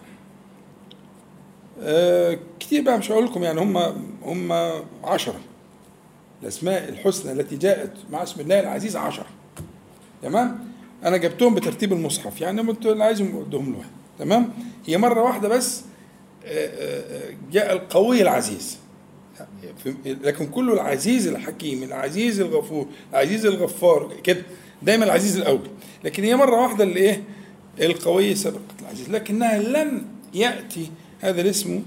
آه 1.81 2.39
كتير 2.59 2.83
بقى 2.83 2.97
مش 2.97 3.11
هقول 3.11 3.25
لكم 3.25 3.43
يعني 3.43 3.61
هم 3.61 3.77
هم 4.23 4.51
عشرة. 5.03 5.39
الأسماء 6.43 6.89
الحسنى 6.89 7.31
التي 7.31 7.57
جاءت 7.57 7.93
مع 8.11 8.23
اسم 8.23 8.41
الله 8.41 8.59
العزيز 8.59 8.95
عشرة. 8.95 9.27
تمام؟ 10.21 10.67
أنا 11.03 11.17
جبتهم 11.17 11.55
بترتيب 11.55 11.93
المصحف. 11.93 12.41
يعني 12.41 12.61
اللي 12.61 13.03
عايزهم 13.03 13.45
ادهم 13.47 13.71
له. 13.73 13.83
تمام؟ 14.19 14.53
هي 14.85 14.97
مرة 14.97 15.21
واحدة 15.21 15.49
بس 15.49 15.81
آه، 16.45 16.67
آه، 16.67 17.33
جاء 17.51 17.73
القوي 17.73 18.21
العزيز. 18.21 18.77
لكن 20.05 20.47
كله 20.47 20.73
العزيز 20.73 21.27
الحكيم 21.27 21.83
العزيز 21.83 22.39
الغفور 22.39 22.87
العزيز 23.11 23.45
الغفار 23.45 24.13
كده. 24.23 24.43
دايما 24.81 25.05
العزيز 25.05 25.37
الأول. 25.37 25.67
لكن 26.03 26.23
هي 26.23 26.35
مرة 26.35 26.61
واحدة 26.61 26.83
اللي 26.83 26.99
إيه؟ 26.99 27.23
القوي 27.81 28.35
سبقت 28.35 28.81
العزيز. 28.81 29.09
لكنها 29.09 29.57
لم 29.57 30.05
يأتي 30.33 30.91
هذا 31.21 31.41
الاسم 31.41 31.83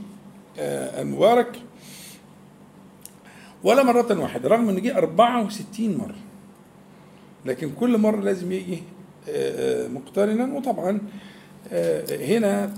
آه، 0.58 1.02
المبارك 1.02 1.56
ولا 3.64 3.82
مرة 3.82 4.20
واحدة 4.20 4.48
رغم 4.48 4.68
ان 4.68 4.82
جه 4.82 4.98
64 4.98 5.96
مرة. 5.96 6.16
لكن 7.46 7.70
كل 7.70 7.98
مرة 7.98 8.20
لازم 8.20 8.52
يجي 8.52 8.82
آه، 9.28 9.84
آه، 9.84 9.88
مقترنا. 9.88 10.54
وطبعا 10.54 11.00
هنا 12.10 12.74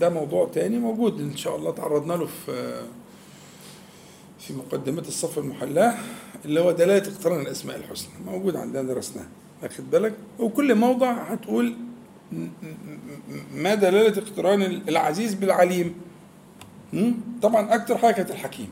ده 0.00 0.08
موضوع 0.08 0.48
تاني 0.54 0.78
موجود 0.78 1.20
إن 1.20 1.36
شاء 1.36 1.56
الله 1.56 1.70
تعرضنا 1.70 2.12
له 2.12 2.26
في 2.46 2.82
في 4.40 4.52
مقدمة 4.52 5.00
الصف 5.00 5.38
المحلاة 5.38 5.94
اللي 6.44 6.60
هو 6.60 6.70
دلالة 6.70 7.12
اقتران 7.12 7.40
الأسماء 7.40 7.76
الحسنى. 7.76 8.10
موجود 8.26 8.56
عندنا 8.56 8.82
درسناه 8.82 9.26
واخد 9.62 9.90
بالك؟ 9.90 10.14
وكل 10.38 10.74
موضع 10.74 11.12
هتقول 11.12 11.74
ما 13.54 13.74
دلالة 13.74 14.22
اقتران 14.22 14.62
العزيز 14.62 15.34
بالعليم. 15.34 15.94
طبعا 17.42 17.74
أكثر 17.74 17.98
حاجة 17.98 18.14
كانت 18.14 18.30
الحكيم. 18.30 18.68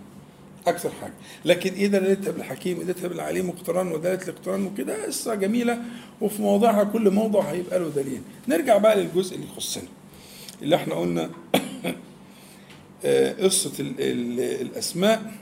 أكثر 0.69 0.91
حاجة. 1.01 1.13
لكن 1.45 1.73
إيه 1.73 1.87
دلالتها 1.87 2.31
بالحكيم 2.31 2.83
دلالتها 2.83 3.09
بالعليم 3.09 3.49
واقتران 3.49 3.93
ودلالة 3.93 4.23
الاقتران 4.23 4.67
وكده 4.67 5.07
قصة 5.07 5.35
جميلة. 5.35 5.79
وفي 6.21 6.43
مواضعها 6.43 6.85
كل 6.85 7.11
موضع 7.11 7.41
هيبقى 7.41 7.79
له 7.79 7.89
دليل. 7.89 8.21
نرجع 8.49 8.79
بقى 8.79 8.97
للجزء 8.97 9.35
اللي 9.35 9.47
يخصنا. 9.47 9.89
اللي 10.63 10.77
إحنا 10.77 10.95
قلنا 10.95 11.31
آه، 13.05 13.33
قصة 13.33 13.73
الأسماء 13.81 15.33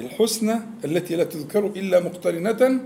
الحسنى 0.00 0.54
التي 0.84 1.16
لا 1.16 1.24
تذكر 1.24 1.66
إلا 1.66 2.00
مقترنة 2.00 2.80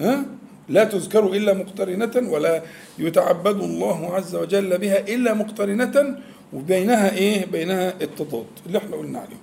ها؟ 0.00 0.24
لا 0.68 0.84
تذكر 0.84 1.26
إلا 1.26 1.54
مقترنة 1.54 2.30
ولا 2.30 2.62
يتعبد 2.98 3.62
الله 3.62 4.14
عز 4.14 4.34
وجل 4.34 4.78
بها 4.78 4.98
إلا 4.98 5.34
مقترنة 5.34 6.18
وبينها 6.52 7.16
إيه؟ 7.16 7.46
بينها 7.46 7.94
التضاد 8.02 8.46
اللي 8.66 8.78
إحنا 8.78 8.96
قلنا 8.96 9.18
عليه. 9.18 9.36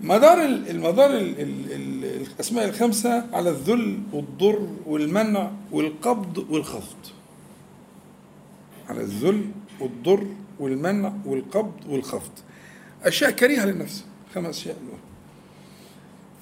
مدار 0.00 0.44
المدار 0.44 1.10
الأسماء 1.10 2.68
الخمسة 2.68 3.24
على 3.32 3.50
الذل 3.50 3.98
والضر 4.12 4.68
والمنع 4.86 5.50
والقبض 5.72 6.46
والخفض. 6.50 6.96
على 8.88 9.00
الذل 9.00 9.44
والضر 9.80 10.26
والمنع 10.60 11.12
والقبض 11.26 11.72
والخفض. 11.88 12.30
أشياء 13.04 13.30
كريهة 13.30 13.66
للنفس 13.66 14.04
خمس 14.34 14.48
أشياء 14.48 14.76
دول. 14.76 14.98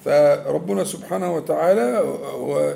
فربنا 0.05 0.83
سبحانه 0.83 1.35
وتعالى 1.35 1.97
هو 2.23 2.75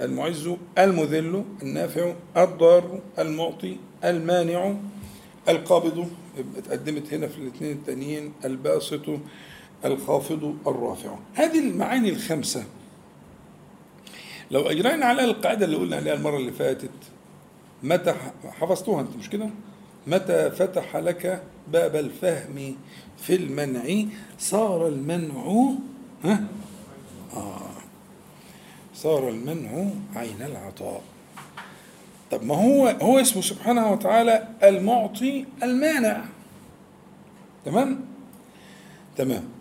المعز 0.00 0.50
المذل 0.78 1.44
النافع 1.62 2.14
الضار 2.36 3.00
المعطي 3.18 3.76
المانع 4.04 4.74
القابض 5.48 6.08
اتقدمت 6.58 7.14
هنا 7.14 7.26
في 7.26 7.38
الاثنين 7.38 7.72
التانيين 7.72 8.32
الباسط 8.44 9.00
الخافض 9.84 10.56
الرافع. 10.66 11.14
هذه 11.34 11.58
المعاني 11.58 12.08
الخمسة. 12.08 12.64
لو 14.50 14.60
أجرينا 14.60 15.06
على 15.06 15.24
القاعدة 15.24 15.64
اللي 15.64 15.76
قلنا 15.76 15.96
عليها 15.96 16.14
المرة 16.14 16.36
اللي 16.36 16.52
فاتت 16.52 16.90
متى 17.82 18.14
حفظتوها 18.60 19.00
أنت 19.00 19.16
مش 19.16 19.30
كده؟ 19.30 19.50
متى 20.06 20.50
فتح 20.50 20.96
لك 20.96 21.42
باب 21.72 21.96
الفهم 21.96 22.76
في 23.18 23.34
المنع 23.34 24.04
صار 24.38 24.88
المنع 24.88 25.74
ها؟ 26.24 26.44
آه. 27.36 27.60
صار 28.94 29.28
المنع 29.28 29.90
عين 30.16 30.42
العطاء. 30.42 31.02
طب 32.30 32.42
ما 32.44 32.54
هو 32.54 32.86
هو 32.86 33.18
اسمه 33.20 33.42
سبحانه 33.42 33.92
وتعالى 33.92 34.48
المعطي 34.62 35.44
المانع. 35.62 36.24
تمام؟ 37.64 38.00
تمام. 39.16 39.53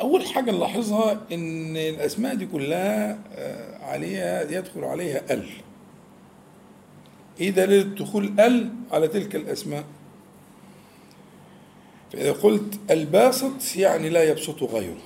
أول 0.00 0.26
حاجة 0.26 0.50
نلاحظها 0.50 1.20
إن 1.32 1.76
الأسماء 1.76 2.34
دي 2.34 2.46
كلها 2.46 3.18
آه، 3.34 3.84
عليها 3.84 4.42
يدخل 4.50 4.84
عليها 4.84 5.22
ال. 5.30 5.48
إيه 7.40 7.50
دليل 7.50 7.94
دخول 7.94 8.40
ال 8.40 8.70
على 8.92 9.08
تلك 9.08 9.36
الأسماء؟ 9.36 9.84
فإذا 12.12 12.32
قلت 12.32 12.78
الباسط 12.90 13.76
يعني 13.76 14.08
لا 14.08 14.24
يبسط 14.24 14.62
غيره. 14.62 15.00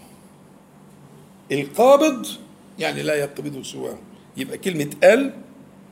القابض 1.52 2.26
يعني 2.78 3.02
لا 3.02 3.14
يقبض 3.14 3.62
سواه. 3.62 3.98
يبقى 4.36 4.58
كلمة 4.58 4.90
ال 5.04 5.32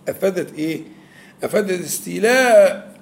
أفادت 0.08 0.58
إيه؟ 0.58 0.80
أفادت 1.42 1.84
استيلاء 1.84 2.92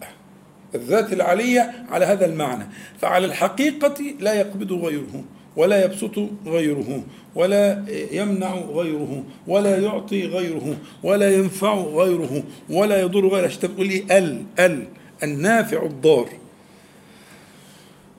الذات 0.74 1.12
العلية 1.12 1.84
على 1.88 2.04
هذا 2.04 2.26
المعنى. 2.26 2.66
فعلى 2.98 3.26
الحقيقة 3.26 4.02
لا 4.20 4.34
يقبض 4.34 4.72
غيره. 4.72 5.24
ولا 5.56 5.84
يبسط 5.84 6.18
غيره 6.46 7.02
ولا 7.34 7.84
يمنع 8.12 8.54
غيره 8.54 9.24
ولا 9.46 9.78
يعطي 9.78 10.26
غيره 10.26 10.76
ولا 11.02 11.34
ينفع 11.34 11.74
غيره 11.74 12.42
ولا 12.70 13.00
يضر 13.00 13.28
غيره. 13.28 13.46
عشان 13.46 13.60
تقول 13.60 13.86
ال 13.86 14.44
ال 14.58 14.84
النافع 15.22 15.82
الضار. 15.82 16.28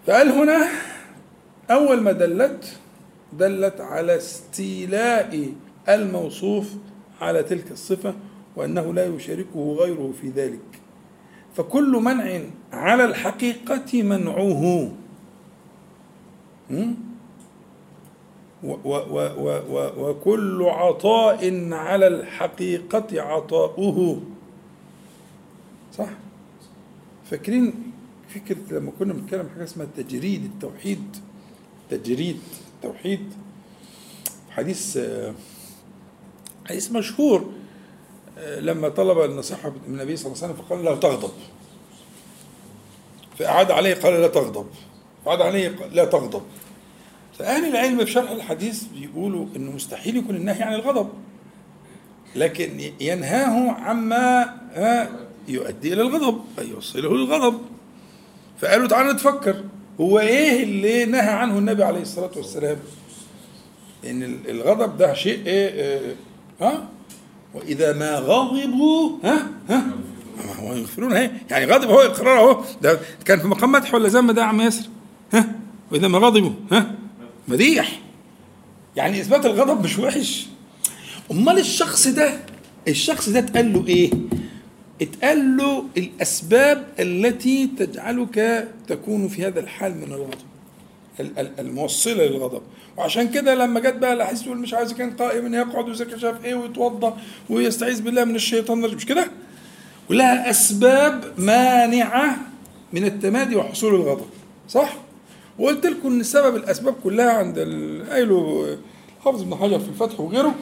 فقال 0.08 0.30
هنا 0.30 0.68
أول 1.72 2.02
ما 2.02 2.12
دلت 2.12 2.78
دلت 3.40 3.82
على 3.82 4.18
استيلاء 4.18 5.48
الموصوف 5.90 6.70
على 7.22 7.44
تلك 7.44 7.72
الصفة 7.72 8.14
وأنه 8.56 8.94
لا 8.94 9.06
يشاركه 9.06 9.76
غيره 9.80 10.14
في 10.22 10.30
ذلك. 10.30 10.60
فكل 11.56 11.92
منع 11.92 12.40
على 12.74 13.06
الحقيقة 13.06 14.04
منعه 14.04 14.92
وكل 18.63 20.63
عطاء 20.63 21.74
على 21.74 22.08
الحقيقة 22.08 23.22
عطاؤه. 23.22 24.22
صح؟ 25.98 26.10
فاكرين 27.30 27.91
فكرة 28.30 28.58
لما 28.72 28.91
كنا 29.00 29.13
بنتكلم 29.13 29.50
حاجة 29.53 29.63
اسمها 29.63 29.88
تجريد 29.98 30.44
التوحيد؟ 30.44 31.18
تجريد 31.89 32.39
التوحيد. 32.75 33.34
حديث 34.50 35.00
حديث 36.65 36.91
مشهور 36.91 37.51
لما 38.38 38.89
طلب 38.89 39.20
النصيحة 39.20 39.70
من 39.70 39.75
النبي 39.88 40.15
صلى 40.15 40.32
الله 40.32 40.44
عليه 40.44 40.53
وسلم 40.53 40.65
فقال 40.65 40.86
لا 40.86 40.96
تغضب. 40.96 41.32
فأعاد 43.39 43.72
عليه 43.72 43.94
قال 43.94 44.13
لا 44.13 44.27
تغضب. 44.27 44.68
فأعاد 45.25 45.41
عليه 45.41 45.70
لا 45.70 46.06
تغضب. 46.06 46.41
فأهل 47.40 47.66
العلم 47.66 48.06
في 48.06 48.12
شرح 48.12 48.32
الحديث 48.32 48.84
بيقولوا 48.84 49.46
إنه 49.56 49.72
مستحيل 49.72 50.18
يكون 50.18 50.36
النهي 50.36 50.64
عن 50.64 50.74
الغضب 50.74 51.10
لكن 52.36 52.92
ينهاه 53.02 53.72
عما 53.72 54.54
يؤدي 55.48 55.94
إلى 55.94 56.02
الغضب 56.02 56.42
أي 56.60 56.70
يوصله 56.70 57.18
للغضب. 57.18 57.62
فقالوا 58.62 58.88
تعالوا 58.88 59.14
نتفكر 59.14 59.64
هو 60.02 60.20
إيه 60.20 60.64
اللي 60.64 61.06
نهى 61.06 61.30
عنه 61.30 61.58
النبي 61.58 61.84
عليه 61.84 62.02
الصلاة 62.02 62.32
والسلام؟ 62.36 62.78
إن 64.06 64.40
الغضب 64.50 64.98
ده 64.98 65.14
شيء 65.14 65.46
إيه, 65.46 65.70
إيه 65.70 66.16
ها؟ 66.62 66.88
وإذا 67.54 67.94
ما 67.94 68.16
غضبوا 68.16 69.18
ها؟ 69.24 69.48
ها؟ 69.70 69.84
هو 70.60 70.74
يغفرون 70.74 71.14
اهي 71.14 71.32
يعني 71.50 71.66
غضب 71.66 71.90
هو 71.90 72.00
إقرار 72.00 72.38
اهو 72.40 72.64
ده 72.82 73.00
كان 73.26 73.40
في 73.40 73.48
مقام 73.48 73.72
مدح 73.72 73.94
ولا 73.94 74.08
ذم 74.10 74.32
ده 74.32 74.42
يا 74.42 74.48
عم 74.48 74.62
ياسر؟ 74.62 74.90
ها؟ 75.34 75.56
وإذا 75.92 76.08
ما 76.08 76.18
غضبوا 76.18 76.52
ها؟ 76.72 76.96
مديح. 77.51 78.00
يعني 78.96 79.22
إثبات 79.22 79.46
الغضب 79.46 79.84
مش 79.84 80.00
وحش. 80.00 80.46
أمال 81.32 81.60
الشخص 81.60 82.08
ده 82.08 82.39
الشخص 82.88 83.30
ده 83.30 83.39
اتقال 83.39 83.73
له 83.73 83.88
إيه؟ 83.88 84.12
اتقال 85.02 85.58
له 85.58 85.86
الأسباب 85.97 86.88
التي 86.99 87.67
تجعلك 87.78 88.67
تكون 88.88 89.28
في 89.28 89.47
هذا 89.47 89.60
الحال 89.60 89.97
من 89.97 90.04
الغضب 90.04 90.34
الموصلة 91.60 92.26
للغضب. 92.26 92.62
وعشان 92.97 93.30
كده 93.32 93.56
لما 93.56 93.80
جت 93.80 93.95
بقى 93.95 94.13
الاحاديث 94.13 94.41
تقول 94.41 94.58
مش 94.58 94.73
عايز 94.73 94.93
كان 94.93 95.12
قائما 95.12 95.58
يقعد 95.58 95.88
ويذاكر 95.89 96.15
مش 96.15 96.23
عارف 96.23 96.45
إيه 96.45 96.56
ويتوضا 96.56 97.17
ويستعيذ 97.49 98.02
بالله 98.02 98.23
من 98.26 98.36
الشيطان 98.36 98.78
مش 98.78 99.06
كده؟ 99.06 99.28
ولها 100.10 100.49
أسباب 100.49 101.34
مانعة 101.38 102.38
من 102.93 103.06
التمادي 103.06 103.56
وحصول 103.56 103.95
الغضب. 103.95 104.26
صح؟ 104.69 104.93
وقلت 105.62 105.86
لكم 105.86 106.08
إن 106.08 106.24
سبب 106.24 106.56
الأسباب 106.56 106.93
كلها 107.04 107.32
عند 107.32 107.60
قايله 108.10 108.78
حافظ 109.24 109.41
ابن 109.41 109.56
حجر 109.56 109.80
في 109.80 109.89
الفتح 109.89 110.19
وغيره. 110.19 110.56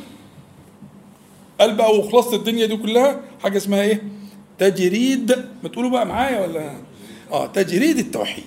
قال 1.60 1.76
بقى 1.76 1.98
وخلاصه 1.98 2.36
الدنيا 2.36 2.66
دي 2.66 2.78
كلها 2.78 3.22
حاجة 3.44 3.58
اسمها 3.58 3.82
إيه؟ 3.82 4.04
تجريد. 4.58 5.46
ما 5.64 5.70
تقولوا 5.70 5.90
بقى 5.90 6.06
معايا 6.06 6.40
ولا؟ 6.48 6.72
آه 7.32 7.48
تجريد 7.48 7.98
التوحيد. 7.98 8.44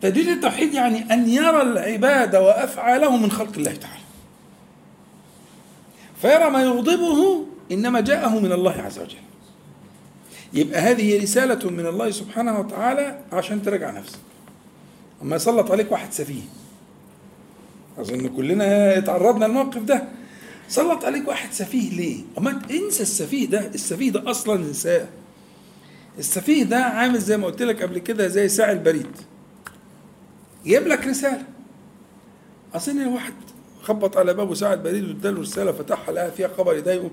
تجريد 0.00 0.28
التوحيد 0.28 0.74
يعني 0.74 1.12
أن 1.14 1.28
يرى 1.28 1.62
العباد 1.62 2.36
وأفعاله 2.36 3.16
من 3.16 3.30
خلق 3.30 3.52
الله 3.56 3.72
تعالى. 3.74 4.02
فيرى 6.22 6.50
ما 6.50 6.62
يغضبه 6.62 7.44
إنما 7.72 8.00
جاءه 8.00 8.38
من 8.38 8.52
الله 8.52 8.72
عز 8.72 8.98
وجل. 8.98 9.16
يبقى 10.52 10.80
هذه 10.80 11.22
رسالة 11.22 11.70
من 11.70 11.86
الله 11.86 12.10
سبحانه 12.10 12.60
وتعالى 12.60 13.20
عشان 13.32 13.62
تراجع 13.62 13.90
نفسك. 13.90 14.18
أما 15.22 15.36
يسلط 15.36 15.70
عليك 15.70 15.92
واحد 15.92 16.12
سفيه. 16.12 16.42
أظن 17.98 18.28
كلنا 18.28 18.98
اتعرضنا 18.98 19.44
للموقف 19.44 19.82
ده. 19.82 20.08
سلط 20.68 21.04
عليك 21.04 21.28
واحد 21.28 21.52
سفيه 21.52 21.90
ليه؟ 21.90 22.22
أما 22.38 22.62
انسى 22.70 23.02
السفيه 23.02 23.46
ده. 23.46 23.66
السفيه 23.66 24.10
ده 24.10 24.30
أصلا 24.30 24.54
انساه 24.54 25.08
السفيه 26.18 26.62
ده 26.64 26.76
عامل 26.76 27.18
زي 27.18 27.36
ما 27.36 27.46
قلت 27.46 27.62
لك 27.62 27.82
قبل 27.82 27.98
كده 27.98 28.28
زي 28.28 28.48
ساعي 28.48 28.72
البريد. 28.72 29.16
يجيب 30.64 30.86
لك 30.86 31.06
رسالة. 31.06 31.44
اصل 32.74 33.06
واحد 33.06 33.32
خبط 33.82 34.16
على 34.16 34.34
بابه 34.34 34.54
ساعة 34.54 34.74
بريد 34.74 35.04
واداله 35.04 35.40
رسالة 35.40 35.72
فتحها 35.72 36.14
لقى 36.14 36.32
فيها 36.32 36.48
خبر 36.48 36.76
يضايقه 36.76 37.10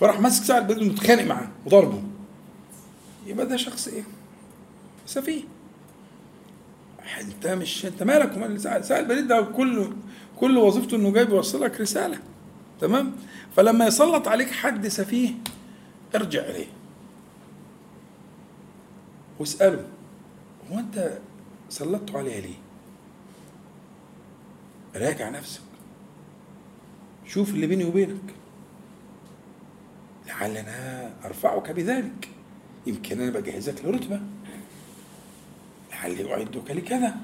فراح 0.00 0.20
ماسك 0.20 0.44
ساعة 0.44 0.60
بريد 0.60 0.82
ومتخانق 0.82 1.22
معاه 1.22 1.48
وضربه. 1.66 2.02
يبقى 3.26 3.46
ده 3.46 3.56
شخص 3.56 3.88
إيه؟ 3.88 4.02
سفيه. 5.06 5.42
انت 7.20 7.46
مش 7.46 7.86
انت 7.86 8.02
مالك؟ 8.02 8.58
ساعة 8.58 9.00
البريد 9.00 9.26
ده 9.26 9.42
كل 9.42 9.92
كل 10.36 10.58
وظيفته 10.58 10.96
إنه 10.96 11.12
جاي 11.12 11.24
بيوصلك 11.24 11.80
رسالة. 11.80 12.18
تمام؟ 12.80 13.12
فلما 13.56 13.86
يسلط 13.86 14.28
عليك 14.28 14.50
حد 14.50 14.88
سفيه 14.88 15.30
ارجع 16.14 16.40
إليه. 16.40 16.66
واسأله 19.38 19.84
هو 20.72 20.78
أنت 20.78 21.18
سلطته 21.68 22.18
عليها 22.18 22.40
ليه؟ 22.40 22.54
راجع 24.96 25.28
نفسك. 25.30 25.60
شوف 27.26 27.50
اللي 27.50 27.66
بيني 27.66 27.84
وبينك. 27.84 28.34
لعلنا 30.26 31.10
أرفعك 31.24 31.70
بذلك. 31.70 32.28
يمكن 32.86 33.20
أنا 33.20 33.30
بجهزك 33.30 33.84
لرتبة. 33.84 34.20
لعلي 35.94 36.34
اعدك 36.34 36.70
لكذا. 36.70 37.14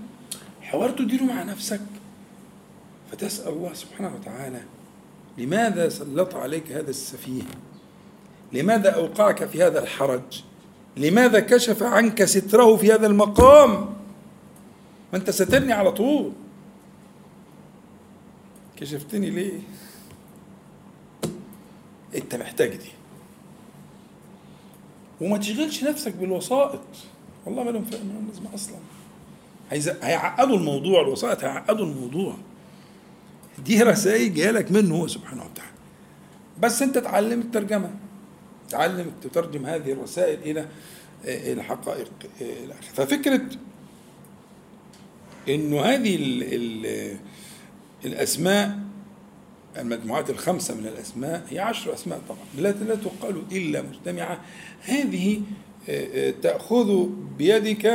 حوار 0.63 0.91
تديره 0.91 1.23
مع 1.23 1.43
نفسك 1.43 1.81
فتسأل 3.13 3.53
الله 3.53 3.75
سبحانه 3.75 4.15
وتعالى 4.15 4.61
لماذا 5.39 5.89
سلط 5.89 6.35
عليك 6.35 6.73
هذا 6.73 6.91
السفيه؟ 6.91 7.43
لماذا 8.53 8.91
أوقعك 8.91 9.45
في 9.45 9.63
هذا 9.63 9.83
الحرج؟ 9.83 10.43
لماذا 10.97 11.41
كشف 11.41 11.83
عنك 11.83 12.25
ستره 12.25 12.77
في 12.77 12.93
هذا 12.93 13.07
المقام؟ 13.07 13.73
ما 15.13 15.19
أنت 15.19 15.31
سترني 15.31 15.73
على 15.73 15.93
طول. 15.93 16.33
كشفتني 18.77 19.31
ليه؟ 19.31 19.61
أنت 22.15 22.35
محتاج 22.35 22.77
دي. 22.77 22.91
وما 25.21 25.39
تشغلش 25.39 25.85
نفسك 25.85 26.15
بالوسائط. 26.15 26.81
والله 27.47 27.65
ما 27.65 27.71
لهم 27.71 27.85
لهم 27.93 28.29
لازمة 28.29 28.55
أصلا. 28.55 28.77
هيعقدوا 30.03 30.57
الموضوع 30.57 31.03
الوسائط 31.03 31.45
هيعقدوا 31.45 31.87
الموضوع. 31.87 32.37
دي 33.65 33.83
رسائل 33.83 34.35
جاية 34.35 34.51
لك 34.51 34.73
منه 34.73 34.97
هو 34.97 35.07
سبحانه 35.07 35.45
وتعالى. 35.45 35.73
بس 36.61 36.83
أنت 36.83 36.99
تعلم 36.99 37.41
الترجمة. 37.41 37.91
تعلم 38.69 39.13
تترجم 39.23 39.67
هذه 39.67 39.93
الرسائل 39.93 40.39
إلى 40.43 40.69
إلى 41.25 41.63
حقائق 41.63 42.11
ففكرة 42.95 43.43
إنه 45.49 45.81
هذه 45.81 46.17
ال 46.17 46.43
ال 46.43 47.17
الأسماء 48.05 48.79
المجموعات 49.79 50.31
الخمسة 50.31 50.75
من 50.75 50.87
الأسماء 50.87 51.47
هي 51.51 51.59
عشر 51.59 51.95
أسماء 51.95 52.21
طبعا. 52.29 52.39
لا 52.57 52.95
تقال 52.95 53.43
إلا 53.53 53.83
مجتمعة. 53.83 54.41
هذه 54.83 55.43
تأخذ 56.43 57.07
بيدك 57.39 57.87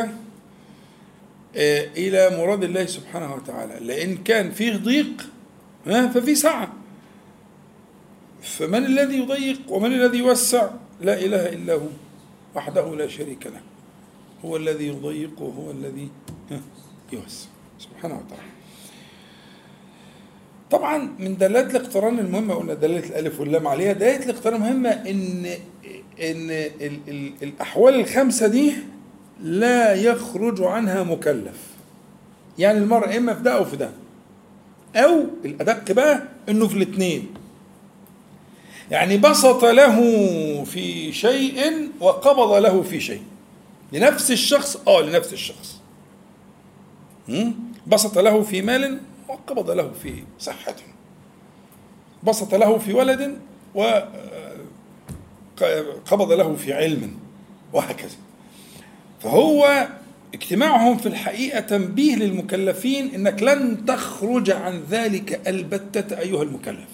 آه، 1.58 1.88
إلى 1.98 2.38
مراد 2.38 2.64
الله 2.64 2.86
سبحانه 2.86 3.36
وتعالى. 3.36 3.80
لأن 3.80 4.18
كان 4.18 4.52
فيه 4.52 4.76
ضيق 4.76 5.30
ففي 5.86 6.36
سعة. 6.36 6.74
فمن 8.42 8.86
الذي 8.86 9.18
يضيق 9.18 9.60
ومن 9.70 9.94
الذي 9.94 10.18
يوسع؟ 10.18 10.70
لا 11.02 11.20
إله 11.20 11.50
إلا 11.50 11.74
هو 11.74 11.88
وحده 12.56 12.96
لا 12.96 13.08
شريك 13.08 13.46
له. 13.48 13.62
هو 14.46 14.58
الذي 14.58 14.88
يضيق 14.88 15.42
وهو 15.42 15.72
الذي 15.72 16.10
يوسع. 17.14 17.48
سبحانه 17.80 18.16
وتعالى. 18.16 18.52
طبعا 20.72 20.98
من 21.20 21.38
دلالات 21.38 21.76
الاقتران 21.76 22.20
المهمة 22.20 22.54
قلنا 22.54 22.74
دلالة 22.74 23.10
الألف 23.10 23.40
واللام 23.40 23.68
عليها. 23.68 23.94
دلالة 23.94 24.26
الاقتران 24.26 24.56
المهمة 24.56 24.90
إن 24.90 25.46
إن 26.22 26.52
ال 26.52 27.00
ال 27.08 27.34
الأحوال 27.44 27.96
الخمسة 28.00 28.48
دي 28.48 28.74
لا 29.42 29.94
يخرج 29.94 30.62
عنها 30.64 31.04
مكلف. 31.04 31.58
يعني 32.60 32.78
المرء 32.78 33.18
إما 33.18 33.34
في 33.34 33.44
ده 33.44 33.58
أو 33.58 33.66
في 33.66 33.76
ده. 33.76 33.90
أو 34.96 35.24
الأدق 35.46 35.92
بقى 35.92 36.24
إنه 36.50 36.68
في 36.68 36.76
الاثنين 36.78 37.28
يعني 38.92 39.18
بسط 39.18 39.66
له 39.66 39.96
في 40.64 41.14
شيء 41.14 41.90
وقبض 42.00 42.52
له 42.54 42.82
في 42.82 43.00
شيء. 43.00 43.24
لنفس 43.94 44.32
الشخص 44.32 44.78
آه 44.88 45.02
لنفس 45.02 45.34
الشخص. 45.34 45.82
بسط 47.88 48.18
له 48.18 48.42
في 48.42 48.62
مال 48.62 49.00
وقبض 49.30 49.72
له 49.72 49.92
في 50.04 50.14
صحة. 50.40 50.76
بسط 52.24 52.56
له 52.56 52.78
في 52.78 52.94
ولد 52.94 53.38
وقبض 55.62 56.32
له 56.32 56.56
في 56.56 56.74
علم 56.74 57.14
وهكذا. 57.74 58.16
فهو 59.20 59.88
اجتماعهم 60.34 60.98
في 60.98 61.06
الحقيقة 61.06 61.60
تنبيه 61.60 62.16
للمكلفين 62.16 63.16
إنك 63.16 63.44
لن 63.44 63.86
تخرج 63.86 64.52
عن 64.52 64.84
ذلك 64.90 65.48
البتة 65.48 66.20
أيها 66.20 66.44
المكلف. 66.44 66.90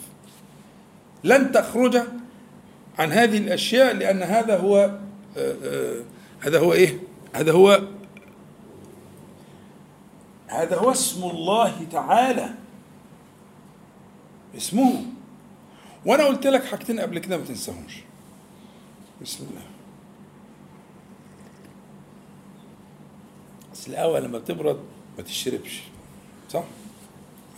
لن 1.24 1.52
تخرج 1.52 2.02
عن 3.00 3.12
هذه 3.12 3.38
الأشياء 3.38 3.94
لأن 3.94 4.24
هذا 4.24 4.58
هو 4.58 4.78
آه، 5.38 5.56
آه، 5.64 6.02
هذا 6.40 6.60
هو 6.60 6.74
إيه؟ 6.74 7.00
هذا 7.34 7.52
هو 7.52 7.82
هذا 10.48 10.76
هو 10.78 10.92
اسم 10.92 11.24
الله 11.24 11.86
تعالى. 11.92 12.50
اسمه. 14.58 15.06
وأنا 16.06 16.26
قلت 16.26 16.48
لك 16.48 16.66
حاجتين 16.66 17.00
قبل 17.00 17.20
كده 17.20 17.38
ما 17.38 17.46
تنساهمش. 17.46 17.94
بسم 19.22 19.44
الله. 19.50 19.62
بس 23.74 23.88
الأول 23.88 24.24
لما 24.24 24.40
تبرد 24.40 24.80
ما 25.18 25.24
تشربش 25.24 25.82
صح؟ 26.50 26.64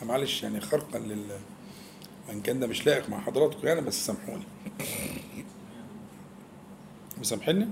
معلش 0.06 0.44
يعني 0.44 0.62
خرقا 0.62 1.00
لل 1.00 1.40
وان 2.30 2.42
كان 2.42 2.60
ده 2.60 2.68
مش 2.68 2.86
لائق 2.86 3.10
مع 3.10 3.20
حضراتكم 3.22 3.68
يعني 3.68 3.82
بس 3.82 4.06
سامحوني. 4.06 4.44
مسامحيني؟ 7.18 7.68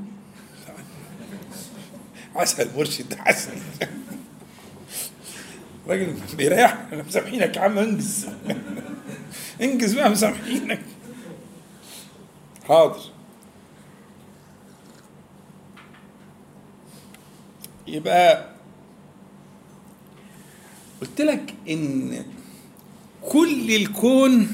عسل 2.36 2.78
مرشد 2.78 3.14
عسل. 3.20 3.52
راجل 5.88 6.14
بيريح 6.38 6.72
إحنا 6.74 7.04
مسامحينك 7.04 7.56
يا 7.58 7.62
عم 7.62 7.78
انجز. 7.78 8.28
انجز 9.62 9.94
بقى 9.94 10.10
مسامحينك. 10.10 10.82
حاضر. 12.68 13.11
يبقى 17.92 18.46
قلت 21.02 21.22
لك 21.22 21.54
إن 21.70 22.26
كل 23.30 23.76
الكون 23.76 24.48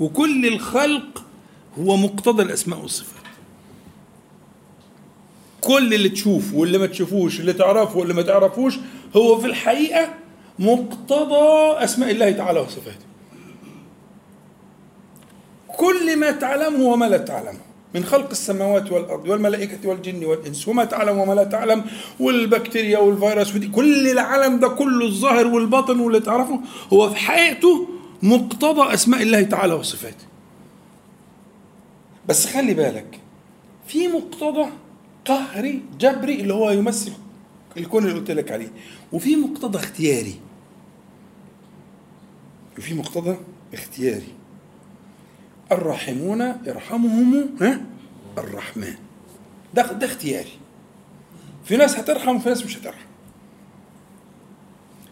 وكل 0.00 0.46
الخلق 0.46 1.24
هو 1.78 1.96
مقتضى 1.96 2.42
الأسماء 2.42 2.80
والصفات. 2.80 3.20
كل 5.60 5.94
اللي 5.94 6.08
تشوفه 6.08 6.56
واللي 6.56 6.78
ما 6.78 6.86
تشوفوش 6.86 7.40
اللي 7.40 7.52
تعرفه 7.52 7.98
واللي 7.98 8.14
ما 8.14 8.22
تعرفوش 8.22 8.78
هو 9.16 9.38
في 9.38 9.46
الحقيقة 9.46 10.14
مقتضى 10.58 11.84
أسماء 11.84 12.10
الله 12.10 12.30
تعالى 12.30 12.60
وصفاته. 12.60 13.06
كل 15.76 16.16
ما 16.18 16.30
تعلمه 16.30 16.84
وما 16.84 17.04
لا 17.06 17.18
تعلمه. 17.18 17.69
من 17.94 18.04
خلق 18.04 18.30
السماوات 18.30 18.92
والأرض 18.92 19.28
والملائكة 19.28 19.88
والجن 19.88 20.24
والإنس 20.24 20.68
وما 20.68 20.84
تعلم 20.84 21.18
وما 21.18 21.34
لا 21.34 21.44
تعلم 21.44 21.84
والبكتيريا 22.20 22.98
والفيروس 22.98 23.54
ودي 23.54 23.68
كل 23.68 24.08
العالم 24.08 24.60
ده 24.60 24.68
كله 24.68 25.06
الظاهر 25.06 25.46
والباطن 25.46 26.00
واللي 26.00 26.20
تعرفه 26.20 26.60
هو 26.92 27.10
في 27.10 27.16
حقيقته 27.16 27.88
مقتضى 28.22 28.94
أسماء 28.94 29.22
الله 29.22 29.42
تعالى 29.42 29.74
وصفاته. 29.74 30.24
بس 32.28 32.46
خلي 32.46 32.74
بالك 32.74 33.20
في 33.86 34.08
مقتضى 34.08 34.70
قهري 35.24 35.82
جبري 36.00 36.34
اللي 36.34 36.54
هو 36.54 36.70
يمثل 36.70 37.12
الكون 37.76 38.04
اللي 38.04 38.18
قلت 38.18 38.30
لك 38.30 38.52
عليه 38.52 38.68
وفي 39.12 39.36
مقتضى 39.36 39.78
اختياري. 39.78 40.34
وفي 42.78 42.94
مقتضى 42.94 43.36
اختياري. 43.74 44.39
الراحمون 45.72 46.40
يرحمهم 46.66 47.46
ها؟ 47.60 47.80
الرحمن. 48.38 48.94
ده 49.74 49.92
ده 49.92 50.06
اختياري. 50.06 50.52
في 51.64 51.76
ناس 51.76 51.98
هترحم 51.98 52.36
وفي 52.36 52.48
ناس 52.48 52.64
مش 52.64 52.78
هترحم. 52.78 53.06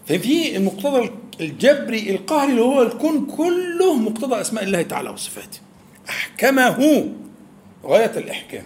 ففي 0.07 0.57
المقتضى 0.57 1.11
الجبري 1.41 2.11
القهري 2.11 2.51
اللي 2.51 2.63
هو 2.63 2.83
الكون 2.83 3.27
كله 3.27 3.95
مقتضى 3.95 4.41
أسماء 4.41 4.65
الله 4.65 4.83
تعالى 4.83 5.11
وصفاته. 5.11 5.59
أحكمه 6.09 7.09
غاية 7.85 8.19
الإحكام. 8.19 8.65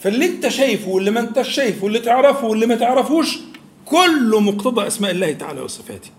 فاللي 0.00 0.26
أنت 0.26 0.48
شايفه 0.48 0.88
واللي 0.88 1.10
ما 1.10 1.20
أنتش 1.20 1.48
شايفه 1.48 1.84
واللي 1.84 1.98
تعرفه 1.98 2.46
واللي 2.46 2.66
ما 2.66 2.74
تعرفوش 2.74 3.38
كله 3.86 4.40
مقتضى 4.40 4.86
أسماء 4.86 5.10
الله 5.10 5.32
تعالى 5.32 5.60
وصفاته. 5.60 6.10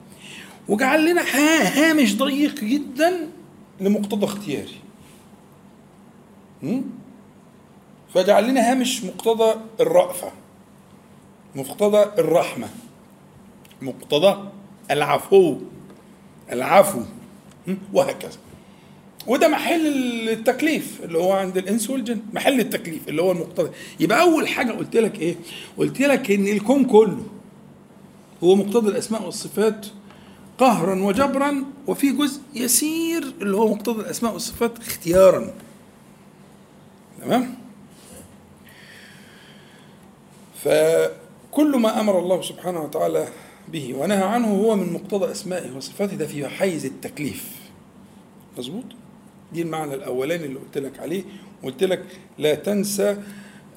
وجعل 0.68 1.06
لنا 1.12 1.22
هامش 1.78 2.18
ضيق 2.18 2.56
جدا 2.56 3.28
لمقتضى 3.82 4.26
اختياري. 4.26 4.76
فجعل 8.14 8.48
لنا 8.50 8.72
هامش 8.72 9.04
مقتضى 9.04 9.56
الرأفة 9.80 10.32
مقتضى 11.56 12.04
الرحمة 12.04 12.68
مقتضى 13.82 14.50
العفو 14.92 15.58
العفو 16.52 17.02
وهكذا. 17.94 18.38
وده 19.28 19.48
محل 19.48 19.88
التكليف 20.30 21.02
اللي 21.04 21.18
هو 21.18 21.32
عند 21.34 21.58
الإنس 21.58 21.90
والجن 21.90 22.20
محل 22.34 22.60
التكليف 22.60 23.08
اللي 23.08 23.22
هو 23.22 23.32
المقتضى. 23.32 23.72
يبقى 24.00 24.22
أول 24.22 24.48
حاجة 24.48 24.72
قلت 24.72 24.96
لك 24.96 25.20
إيه؟ 25.20 25.36
قلت 25.78 26.00
لك 26.00 26.32
إن 26.32 26.48
الكون 26.48 26.86
كله 26.86 27.24
هو 28.44 28.56
مقتضى 28.56 28.90
الأسماء 28.90 29.26
والصفات 29.26 29.86
قهرا 30.62 30.96
وجبرا 31.04 31.64
وفي 31.88 32.12
جزء 32.12 32.42
يسير 32.54 33.24
اللي 33.42 33.58
هو 33.58 33.68
مقتضى 33.76 34.02
الأسماء 34.02 34.34
والصفات 34.34 34.80
اختيارا. 34.80 35.54
تمام؟ 37.22 37.56
فكل 40.64 41.78
ما 41.78 42.00
أمر 42.00 42.20
الله 42.20 42.42
سبحانه 42.42 42.82
وتعالى 42.82 43.28
به 43.72 43.94
ونهى 43.98 44.24
عنه 44.24 44.48
هو 44.48 44.76
من 44.76 44.94
مقتضى 44.94 45.32
أسمائه 45.32 45.72
وصفاته 45.78 46.16
ده 46.16 46.28
في 46.28 46.48
حيز 46.48 46.86
التكليف. 46.86 47.50
مظبوط؟ 48.58 48.86
دي 49.54 49.62
المعنى 49.62 49.94
الأولاني 49.94 50.46
اللي 50.46 50.60
قلت 50.60 50.78
لك 50.78 51.00
عليه 51.00 51.24
قلت 51.64 51.84
لك 51.84 52.06
لا 52.38 52.56
تنسى 52.56 53.18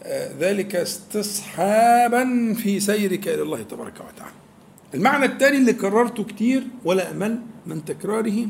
آه، 0.02 0.32
ذلك 0.38 0.76
استصحابا 0.76 2.54
في 2.62 2.80
سيرك 2.80 3.28
إلى 3.28 3.42
الله 3.42 3.62
تبارك 3.62 3.94
وتعالى. 3.94 4.43
المعنى 4.94 5.24
الثاني 5.24 5.56
اللي 5.56 5.72
كررته 5.72 6.24
كتير 6.24 6.62
ولا 6.84 7.10
أمل 7.10 7.38
من 7.66 7.84
تكراره 7.84 8.46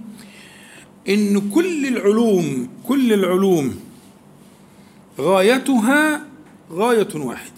إن 1.08 1.50
كل 1.50 1.86
العلوم 1.86 2.68
كل 2.88 3.12
العلوم 3.12 3.80
غايتها 5.20 6.20
غاية 6.72 7.08
واحدة. 7.14 7.52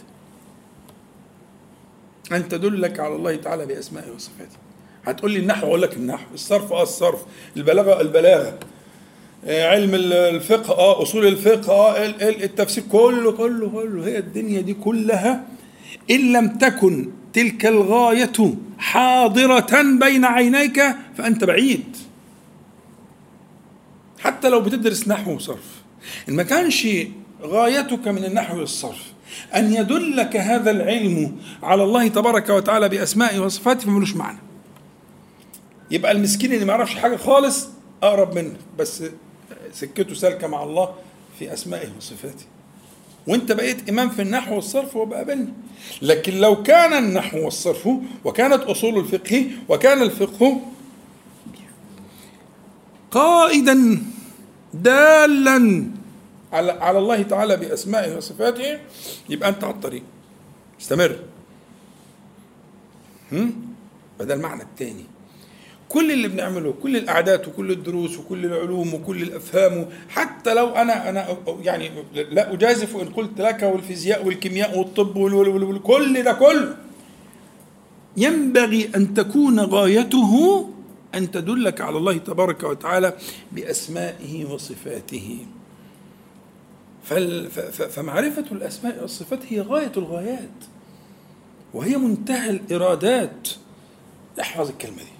أن 2.33 2.49
تدلك 2.49 3.01
على 3.01 3.17
الله 3.17 3.37
تعالى 3.37 3.67
بأسمائه 3.67 4.11
وصفاته. 4.11 4.57
هتقول 5.05 5.31
لي 5.31 5.39
النحو 5.39 5.67
أقول 5.67 5.83
لك 5.83 5.97
النحو. 5.97 6.35
الصرف 6.35 6.73
أه 6.73 6.83
الصرف. 6.83 7.23
البلاغة 7.57 8.01
البلاغة. 8.01 8.59
آه، 9.45 9.71
علم 9.71 9.91
الفقه 9.95 10.75
آه 10.75 11.03
أصول 11.03 11.27
الفقه 11.27 11.73
آه 11.73 12.07
التفسير. 12.29 12.85
كله 12.93 13.33
كله 13.33 13.69
كله. 13.69 14.07
هي 14.07 14.19
الدنيا 14.19 14.61
دي 14.61 14.75
كلها 14.75 15.45
إن 16.11 16.33
لم 16.33 16.49
تكن 16.49 17.11
تلك 17.37 17.67
الغاية 17.67 18.55
حاضرة 18.79 19.83
بين 20.01 20.25
عينيك 20.25 20.83
فأنت 21.19 21.45
بعيد. 21.45 21.97
حتى 24.19 24.49
لو 24.49 24.61
بتدرس 24.61 25.09
نحو 25.09 25.35
وصرف 25.35 25.83
إن 26.29 26.35
ما 26.35 26.43
كانش 26.43 26.89
غايتك 27.43 28.09
من 28.09 28.25
النحو 28.25 28.59
والصرف 28.59 29.13
أن 29.55 29.73
يدلك 29.73 30.37
هذا 30.37 30.71
العلم 30.71 31.37
على 31.63 31.83
الله 31.83 32.09
تبارك 32.09 32.49
وتعالى 32.49 32.89
بأسمائه 32.89 33.39
وصفاته 33.39 33.81
فملوش 33.81 34.17
معنى. 34.17 34.39
يبقى 35.91 36.13
المسكين 36.13 36.53
اللي 36.53 36.65
ما 36.65 36.73
يعرفش 36.73 36.95
حاجة 36.95 37.17
خالص 37.17 37.69
أقرب 38.03 38.35
منك 38.35 38.57
بس 38.79 39.05
سكته 39.73 40.15
سالكة 40.15 40.47
مع 40.47 40.63
الله 40.63 40.95
في 41.39 41.53
أسمائه 41.53 41.89
وصفاته. 41.97 42.45
وانت 43.27 43.53
بقيت 43.53 43.89
إمام 43.89 44.11
في 44.11 44.23
النحو 44.23 44.55
والصرف 44.55 44.97
وبقابلني 44.97 45.49
لكن 46.03 46.35
لو 46.35 46.63
كان 46.63 47.05
النحو 47.05 47.45
والصرف 47.45 47.89
وكانت 48.25 48.63
أصول 48.63 48.99
الفقه 48.99 49.51
وكان 49.69 50.03
الفقه 50.03 50.61
قائدا 53.11 54.03
دالا 54.75 55.87
على 56.53 56.73
على 56.73 56.99
الله 56.99 57.23
تعالى 57.23 57.57
بأسمائه 57.57 58.17
وصفاته 58.17 58.79
يبقى 59.29 59.49
أنت 59.49 59.65
على 59.65 59.75
الطريق. 59.75 60.03
استمر. 60.81 61.17
فده 64.19 64.35
المعنى 64.35 64.63
الثاني 64.63 65.05
كل 65.89 66.13
اللي 66.13 66.29
بنعمله 66.29 66.75
كل 66.83 66.97
الأعداد 66.97 67.49
وكل 67.49 67.71
الدروس 67.71 68.19
وكل 68.19 68.47
العلوم 68.47 68.95
وكل 68.95 69.23
الأفهام 69.23 69.87
حتى 70.09 70.55
لو 70.55 70.69
أنا 70.69 71.09
أنا 71.09 71.37
يعني 71.63 71.91
لا 72.15 72.53
أجازف 72.53 72.97
إن 72.97 73.09
قلت 73.09 73.41
لك 73.41 73.63
والفيزياء 73.63 74.27
والكيمياء 74.27 74.79
والطب 74.79 75.17
وكل 75.17 76.23
ده 76.23 76.33
كله. 76.33 76.77
ينبغي 78.17 78.91
أن 78.97 79.15
تكون 79.15 79.61
غايته 79.61 80.67
أن 81.15 81.31
تدلك 81.31 81.81
على 81.81 81.99
الله 81.99 82.17
تبارك 82.17 82.63
وتعالى 82.63 83.13
بأسمائه 83.53 84.45
وصفاته. 84.45 85.39
فمعرفة 87.91 88.45
الأسماء 88.53 89.03
والصفات 89.03 89.41
هي 89.49 89.61
غاية 89.61 89.93
الغايات 89.97 90.65
وهي 91.75 91.97
منتهى 91.97 92.51
الإرادات. 92.51 93.49
احفظ 94.41 94.69
الكلمة 94.69 94.97
دي. 94.97 95.16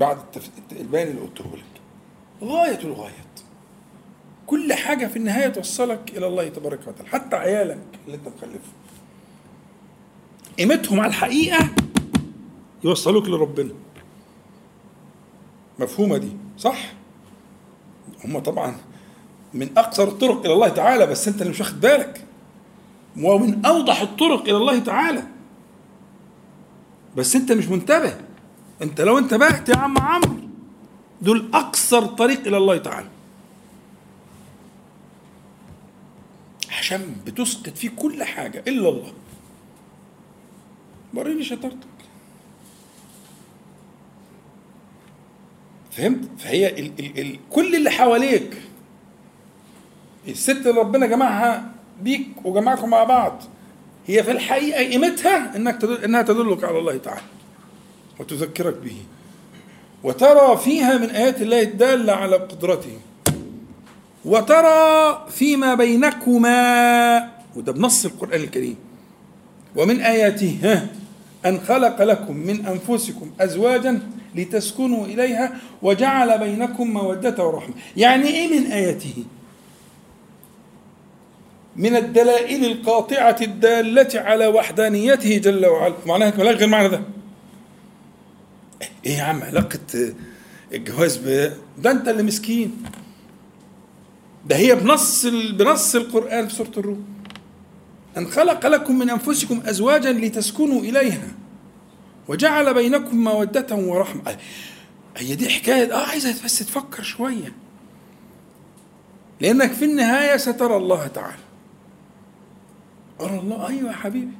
بعد 0.00 0.18
البيان 0.72 1.08
اللي 1.08 1.20
قلته 1.20 1.44
لك. 1.44 1.80
غاية 2.42 2.78
الغايات 2.78 3.40
كل 4.46 4.72
حاجة 4.72 5.06
في 5.06 5.16
النهاية 5.16 5.48
توصلك 5.48 6.12
إلى 6.16 6.26
الله 6.26 6.48
تبارك 6.48 6.80
وتعالى 6.86 7.08
حتى 7.08 7.36
عيالك 7.36 7.78
اللي 8.06 8.16
أنت 8.16 8.28
مخلفهم. 8.28 8.60
قيمتهم 10.58 11.00
على 11.00 11.08
الحقيقة 11.08 11.70
يوصلوك 12.84 13.28
لربنا. 13.28 13.72
مفهومة 15.78 16.16
دي 16.16 16.32
صح؟ 16.58 16.92
هم 18.24 18.38
طبعا 18.38 18.76
من 19.54 19.78
أقصر 19.78 20.08
الطرق 20.08 20.44
إلى 20.44 20.52
الله 20.52 20.68
تعالى 20.68 21.06
بس 21.06 21.28
أنت 21.28 21.40
اللي 21.40 21.50
مش 21.52 21.60
واخد 21.60 21.80
بالك. 21.80 22.24
ومن 23.16 23.66
أوضح 23.66 24.00
الطرق 24.00 24.42
إلى 24.42 24.56
الله 24.56 24.78
تعالى. 24.78 25.22
بس 27.16 27.36
أنت 27.36 27.52
مش 27.52 27.68
منتبه. 27.68 28.29
انت 28.82 29.00
لو 29.00 29.18
انتبهت 29.18 29.68
يا 29.68 29.76
عم 29.76 29.98
عمرو 29.98 30.36
دول 31.22 31.50
أقصر 31.54 32.06
طريق 32.06 32.46
إلى 32.46 32.56
الله 32.56 32.78
تعالى. 32.78 33.08
عشان 36.78 37.16
بتسقط 37.26 37.76
فيه 37.76 37.90
كل 37.96 38.24
حاجة 38.24 38.64
إلا 38.68 38.88
الله. 38.88 39.12
وريني 41.14 41.44
شطارتك. 41.44 41.76
فهمت؟ 45.90 46.28
فهي 46.38 46.80
ال 46.80 46.92
ال 47.00 47.20
ال 47.20 47.38
كل 47.50 47.74
اللي 47.74 47.90
حواليك. 47.90 48.62
الست 50.28 50.66
اللي 50.66 50.80
ربنا 50.80 51.06
جمعها 51.06 51.72
بيك 52.00 52.26
وجمعكم 52.44 52.90
مع 52.90 53.04
بعض 53.04 53.42
هي 54.06 54.22
في 54.24 54.30
الحقيقة 54.30 54.84
قيمتها 54.84 55.56
إنك 55.56 55.80
تدل 55.80 56.04
إنها 56.04 56.22
تدلك 56.22 56.64
على 56.64 56.78
الله 56.78 56.96
تعالى. 56.96 57.39
وتذكرك 58.20 58.76
به. 58.84 58.96
وترى 60.02 60.56
فيها 60.56 60.98
من 60.98 61.10
آيات 61.10 61.42
الله 61.42 61.62
الدالة 61.62 62.12
على 62.12 62.36
قدرته. 62.36 62.98
وترى 64.24 65.26
فيما 65.30 65.74
بينكما 65.74 67.30
وده 67.56 67.72
بنص 67.72 68.04
القرآن 68.04 68.40
الكريم. 68.40 68.76
ومن 69.76 70.00
آياته 70.00 70.82
أن 71.46 71.60
خلق 71.60 72.02
لكم 72.02 72.36
من 72.36 72.66
أنفسكم 72.66 73.30
أزواجا 73.40 74.00
لتسكنوا 74.34 75.06
إليها 75.06 75.52
وجعل 75.82 76.38
بينكم 76.38 76.90
مودة 76.90 77.44
ورحمة. 77.44 77.74
يعني 77.96 78.28
إيه 78.28 78.60
من 78.60 78.66
آياته؟ 78.72 79.24
من 81.76 81.96
الدلائل 81.96 82.64
القاطعة 82.64 83.36
الدالة 83.42 84.20
على 84.20 84.46
وحدانيته 84.46 85.36
جل 85.38 85.66
وعلا. 85.66 85.94
معناها 86.06 86.30
غير 86.30 86.66
معنى 86.66 86.88
ده. 86.88 87.00
إيه 88.82 89.12
يا 89.18 89.22
عم 89.22 89.42
علاقة 89.42 90.14
الجواز 90.72 91.16
ب 91.16 91.52
ده 91.78 91.90
أنت 91.90 92.08
اللي 92.08 92.22
مسكين. 92.22 92.82
ده 94.46 94.56
هي 94.56 94.74
بنص 94.74 95.26
بنص 95.26 95.94
القرآن 95.94 96.48
في 96.48 96.54
سورة 96.54 96.72
الروم. 96.76 97.04
أن 98.16 98.26
خلق 98.26 98.66
لكم 98.66 98.98
من 98.98 99.10
أنفسكم 99.10 99.62
أزواجا 99.66 100.12
لتسكنوا 100.12 100.80
إليها 100.80 101.28
وجعل 102.28 102.74
بينكم 102.74 103.24
مودة 103.24 103.76
ورحمة. 103.76 104.36
هي 105.16 105.34
دي 105.34 105.48
حكاية 105.48 105.94
آه 105.94 106.06
عايزة 106.06 106.44
بس 106.44 106.58
تفكر 106.58 107.02
شوية. 107.02 107.52
لأنك 109.40 109.72
في 109.72 109.84
النهاية 109.84 110.36
سترى 110.36 110.76
الله 110.76 111.06
تعالى. 111.06 111.42
أرى 113.20 113.38
الله 113.38 113.68
أيوة 113.68 113.90
يا 113.90 113.96
حبيبي. 113.96 114.39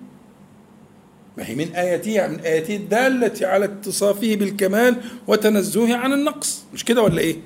ما 1.38 1.48
هي 1.48 1.54
من 1.54 1.74
آياته 1.74 2.26
من 2.26 2.40
آياته 2.40 2.76
الدالة 2.76 3.46
على 3.48 3.64
اتصافه 3.64 4.36
بالكمال 4.36 4.96
وتنزهه 5.26 5.96
عن 5.96 6.12
النقص 6.12 6.62
مش 6.74 6.84
كده 6.84 7.02
ولا 7.02 7.18
إيه؟ 7.20 7.36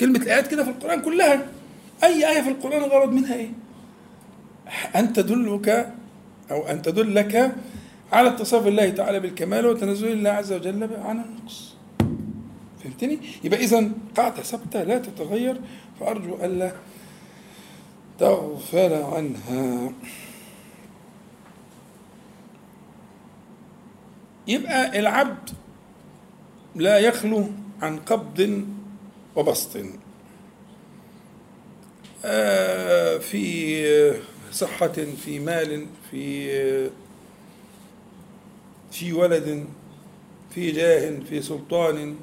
كلمة 0.00 0.18
الآيات 0.18 0.46
كده 0.46 0.64
في 0.64 0.70
القرآن 0.70 1.00
كلها 1.02 1.46
أي 2.04 2.30
آية 2.30 2.42
في 2.42 2.48
القرآن 2.48 2.84
الغرض 2.84 3.12
منها 3.12 3.34
إيه؟ 3.34 3.50
أن 4.96 5.12
تدلك 5.12 5.94
أو 6.50 6.66
أن 6.68 6.82
تدلك 6.82 7.54
على 8.12 8.28
اتصاف 8.28 8.66
الله 8.66 8.90
تعالى 8.90 9.20
بالكمال 9.20 9.66
وتنزه 9.66 10.12
الله 10.12 10.30
عز 10.30 10.52
وجل 10.52 10.88
عن 11.04 11.16
النقص 11.24 11.74
فهمتني؟ 12.84 13.18
يبقى 13.44 13.64
إذا 13.64 13.90
قاعدة 14.16 14.42
ثابتة 14.42 14.82
لا 14.82 14.98
تتغير 14.98 15.56
فأرجو 16.00 16.34
ألا 16.44 16.72
تغفل 18.18 18.92
عنها 18.92 19.92
يبقى 24.48 24.98
العبد 24.98 25.50
لا 26.74 26.98
يخلو 26.98 27.46
عن 27.82 27.98
قبض 27.98 28.64
وبسط. 29.36 29.76
آه، 32.24 33.18
في 33.18 34.14
صحة 34.52 34.92
في 35.24 35.38
مال 35.40 35.86
في 36.10 36.90
في 38.92 39.12
ولد 39.12 39.66
في 40.54 40.70
جاه 40.70 41.20
في 41.28 41.42
سلطان 41.42 42.16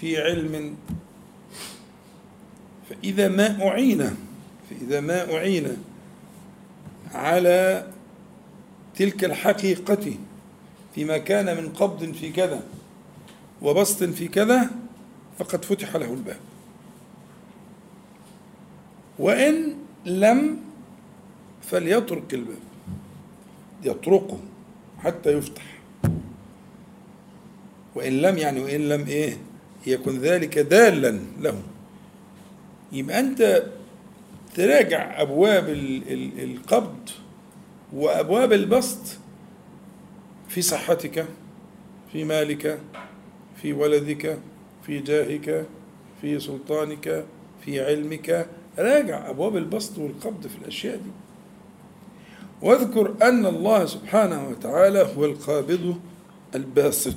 في 0.00 0.22
علم. 0.22 0.76
فإذا 2.90 3.28
ما 3.28 3.68
أعين 3.68 4.16
فإذا 4.70 5.00
ما 5.00 5.34
أعين 5.34 5.76
على 7.14 7.86
تلك 8.96 9.24
الحقيقة 9.24 10.14
فيما 10.96 11.18
كان 11.18 11.56
من 11.56 11.68
قبض 11.68 12.12
في 12.12 12.32
كذا 12.32 12.62
وبسط 13.62 14.04
في 14.04 14.28
كذا 14.28 14.70
فقد 15.38 15.64
فتح 15.64 15.96
له 15.96 16.12
الباب. 16.12 16.40
وإن 19.18 19.74
لم 20.04 20.58
فليطرق 21.62 22.24
الباب. 22.32 22.58
يطرقه 23.84 24.38
حتى 24.98 25.30
يفتح. 25.30 25.78
وإن 27.94 28.12
لم 28.12 28.38
يعني 28.38 28.60
وإن 28.60 28.88
لم 28.88 29.06
إيه 29.06 29.36
يكن 29.86 30.18
ذلك 30.18 30.58
دالا 30.58 31.20
له. 31.40 31.62
يبقى 32.92 33.20
أنت 33.20 33.62
تراجع 34.54 35.22
أبواب 35.22 35.68
القبض 36.38 37.08
وأبواب 37.92 38.52
البسط 38.52 39.18
في 40.56 40.62
صحتك 40.62 41.26
في 42.12 42.24
مالك 42.24 42.78
في 43.62 43.72
ولدك 43.72 44.38
في 44.86 44.98
جاهك 44.98 45.66
في 46.20 46.40
سلطانك 46.40 47.24
في 47.64 47.84
علمك. 47.84 48.46
راجع 48.78 49.30
أبواب 49.30 49.56
البسط 49.56 49.98
والقبض 49.98 50.46
في 50.46 50.58
الأشياء 50.62 50.96
دي. 50.96 51.10
واذكر 52.62 53.14
أن 53.22 53.46
الله 53.46 53.86
سبحانه 53.86 54.48
وتعالى 54.48 55.08
هو 55.16 55.24
القابض 55.24 56.00
الباسط 56.54 57.16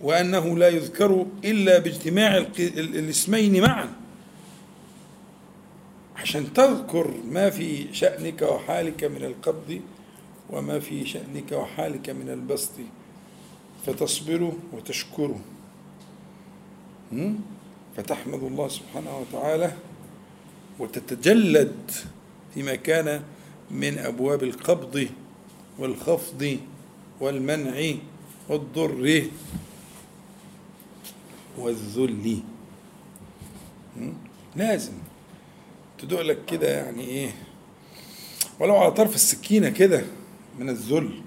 وأنه 0.00 0.58
لا 0.58 0.68
يذكر 0.68 1.26
إلا 1.44 1.78
باجتماع 1.78 2.36
الاسمين 2.58 3.62
معا. 3.62 3.88
عشان 6.16 6.52
تذكر 6.52 7.14
ما 7.30 7.50
في 7.50 7.94
شأنك 7.94 8.42
وحالك 8.42 9.04
من 9.04 9.24
القبض 9.24 9.80
وما 10.52 10.80
في 10.80 11.06
شأنك 11.06 11.52
وحالك 11.52 12.10
من 12.10 12.28
البسط 12.30 12.72
فتصبر 13.86 14.52
وتشكر? 14.72 15.34
فتحمد 17.96 18.42
الله 18.42 18.68
سبحانه 18.68 19.18
وتعالى 19.18 19.72
وتتجلد 20.78 21.90
فيما 22.54 22.74
كان 22.74 23.22
من 23.70 23.98
أبواب 23.98 24.42
القبض 24.42 25.08
والخفض 25.78 26.58
والمنع 27.20 27.94
والضر 28.48 29.24
والذل? 31.58 32.40
لازم. 34.56 34.92
تدوق 35.98 36.20
لك 36.20 36.44
كده 36.44 36.68
يعني 36.68 37.04
إيه؟ 37.04 37.30
ولو 38.60 38.76
على 38.76 38.90
طرف 38.90 39.14
السكينة 39.14 39.68
كده. 39.68 40.04
من 40.60 40.68
الذل. 40.68 41.22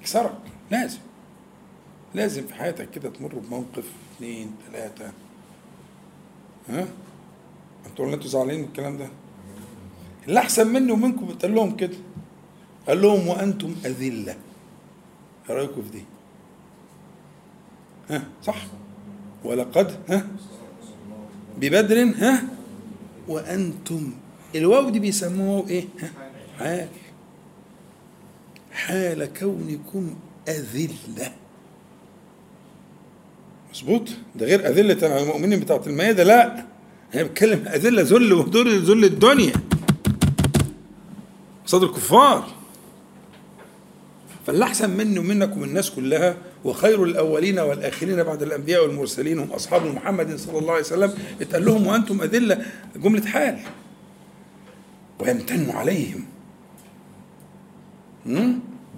يكسرك. 0.00 0.38
لازم. 0.70 0.98
لازم 2.14 2.46
في 2.46 2.54
حياتك 2.54 2.90
كده 2.90 3.10
تمر 3.10 3.34
بموقف 3.34 3.84
اثنين 4.16 4.50
ثلاثة 4.72 5.12
ها؟ 6.68 6.86
أنتوا 7.86 8.14
أنتوا 8.14 8.28
زعلانين 8.28 8.60
من 8.60 8.66
الكلام 8.68 8.98
ده؟ 8.98 9.08
اللي 10.28 10.40
أحسن 10.40 10.66
مني 10.66 10.92
ومنكم 10.92 11.26
قال 11.42 11.54
لهم 11.54 11.76
كده. 11.76 11.96
قال 12.88 13.02
لهم 13.02 13.28
وأنتم 13.28 13.74
أذلة. 13.84 14.36
إيه 15.50 15.56
رأيكم 15.56 15.82
في 15.82 15.90
دي؟ 15.90 16.04
ها؟ 18.10 18.22
صح؟ 18.42 18.66
ولقد 19.44 20.00
ها؟ 20.08 20.26
ببدر 21.58 22.04
ها؟ 22.18 22.42
وأنتم 23.28 24.12
الواو 24.54 24.90
دي 24.90 24.98
بيسموها 24.98 25.68
إيه؟ 25.68 25.84
ها؟ 26.00 26.10
حال 26.58 26.88
حال 28.76 29.32
كونكم 29.40 30.14
أذلة. 30.48 31.32
مظبوط. 33.72 34.08
ده 34.34 34.46
غير 34.46 34.66
أذلة 34.66 35.22
المؤمنين 35.22 35.60
بتاعت 35.60 35.86
المائدة 35.86 36.24
لا. 36.24 36.64
هي 37.12 37.24
بتكلم 37.24 37.68
أذلة 37.68 38.02
ذل 38.02 38.32
ودول 38.32 38.78
ذل 38.78 39.04
الدنيا. 39.04 39.52
قصاد 41.66 41.82
الكفار. 41.82 42.46
فاللي 44.46 44.64
أحسن 44.64 44.90
مني 44.90 45.18
ومنك 45.18 45.56
ومن 45.56 45.64
الناس 45.64 45.90
كلها 45.90 46.36
وخير 46.64 47.04
الأولين 47.04 47.58
والآخرين 47.58 48.22
بعد 48.22 48.42
الأنبياء 48.42 48.82
والمرسلين. 48.82 49.38
هم 49.38 49.50
أصحاب 49.50 49.86
محمد 49.86 50.36
صلى 50.36 50.58
الله 50.58 50.72
عليه 50.72 50.82
وسلم. 50.82 51.14
اتقال 51.40 51.64
لهم 51.64 51.86
وأنتم 51.86 52.22
أذلة. 52.22 52.66
جملة 52.96 53.26
حال. 53.26 53.58
ويمتن 55.20 55.70
عليهم. 55.70 56.24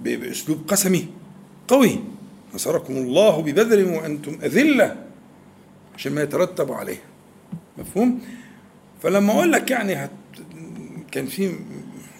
بأسلوب 0.03 0.59
قسمي 0.69 1.07
قوي. 1.69 1.99
نصركم 2.55 2.97
الله 2.97 3.43
ببدر 3.43 3.93
وأنتم 3.93 4.39
أذلة 4.43 5.05
عشان 5.95 6.13
ما 6.13 6.23
يترتب 6.23 6.73
عليه 6.73 6.99
مفهوم؟ 7.79 8.21
فلما 9.03 9.33
أقول 9.33 9.53
لك 9.53 9.71
يعني 9.71 9.95
هت 9.95 10.11
كان 11.11 11.27
في 11.27 11.55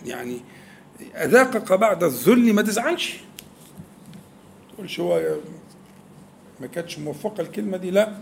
يعني 0.07 0.37
أذاقك 1.15 1.73
بعد 1.73 2.05
الذل 2.05 2.53
ما 2.53 2.63
تزعلش. 2.63 3.17
تقولش 4.75 5.01
هو 5.01 5.37
ما 6.61 6.67
كانتش 6.67 6.99
موفقة 6.99 7.41
الكلمة 7.41 7.77
دي 7.77 7.91
لا. 7.91 8.19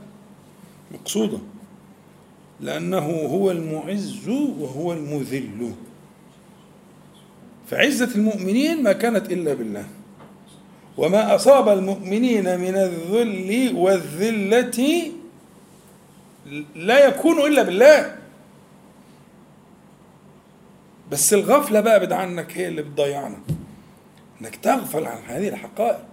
مقصودة. 0.92 1.38
لأنه 2.60 2.98
هو 3.06 3.50
المعز 3.50 4.28
وهو 4.28 4.92
المذل. 4.92 5.72
فعزة 7.66 8.14
المؤمنين 8.14 8.82
ما 8.82 8.92
كانت 8.92 9.32
إلا 9.32 9.54
بالله. 9.54 9.84
وما 10.96 11.34
أصاب 11.34 11.68
المؤمنين 11.68 12.60
من 12.60 12.76
الذل 12.76 13.76
والذلة 13.76 15.12
لا 16.74 17.06
يكون 17.06 17.38
إلا 17.38 17.62
بالله. 17.62 18.16
بس 21.10 21.34
الغفلة 21.34 21.80
بقى 21.80 22.00
بد 22.00 22.12
عنك 22.12 22.58
هي 22.58 22.68
اللي 22.68 22.82
بتضيعنا. 22.82 23.38
إنك 24.40 24.56
تغفل 24.56 25.04
عن 25.06 25.22
هذه 25.26 25.48
الحقائق. 25.48 26.06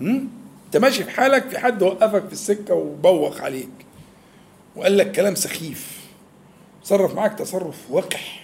أنت 0.00 0.76
ماشي 0.76 1.04
في 1.04 1.10
حالك 1.10 1.48
في 1.48 1.58
حد 1.58 1.82
وقفك 1.82 2.26
في 2.26 2.32
السكة 2.32 2.74
وبوخ 2.74 3.40
عليك. 3.40 3.68
وقال 4.76 4.96
لك 4.98 5.12
كلام 5.12 5.34
سخيف. 5.34 6.00
تصرف 6.82 7.14
معاك 7.14 7.38
تصرف 7.38 7.90
وقح. 7.90 8.43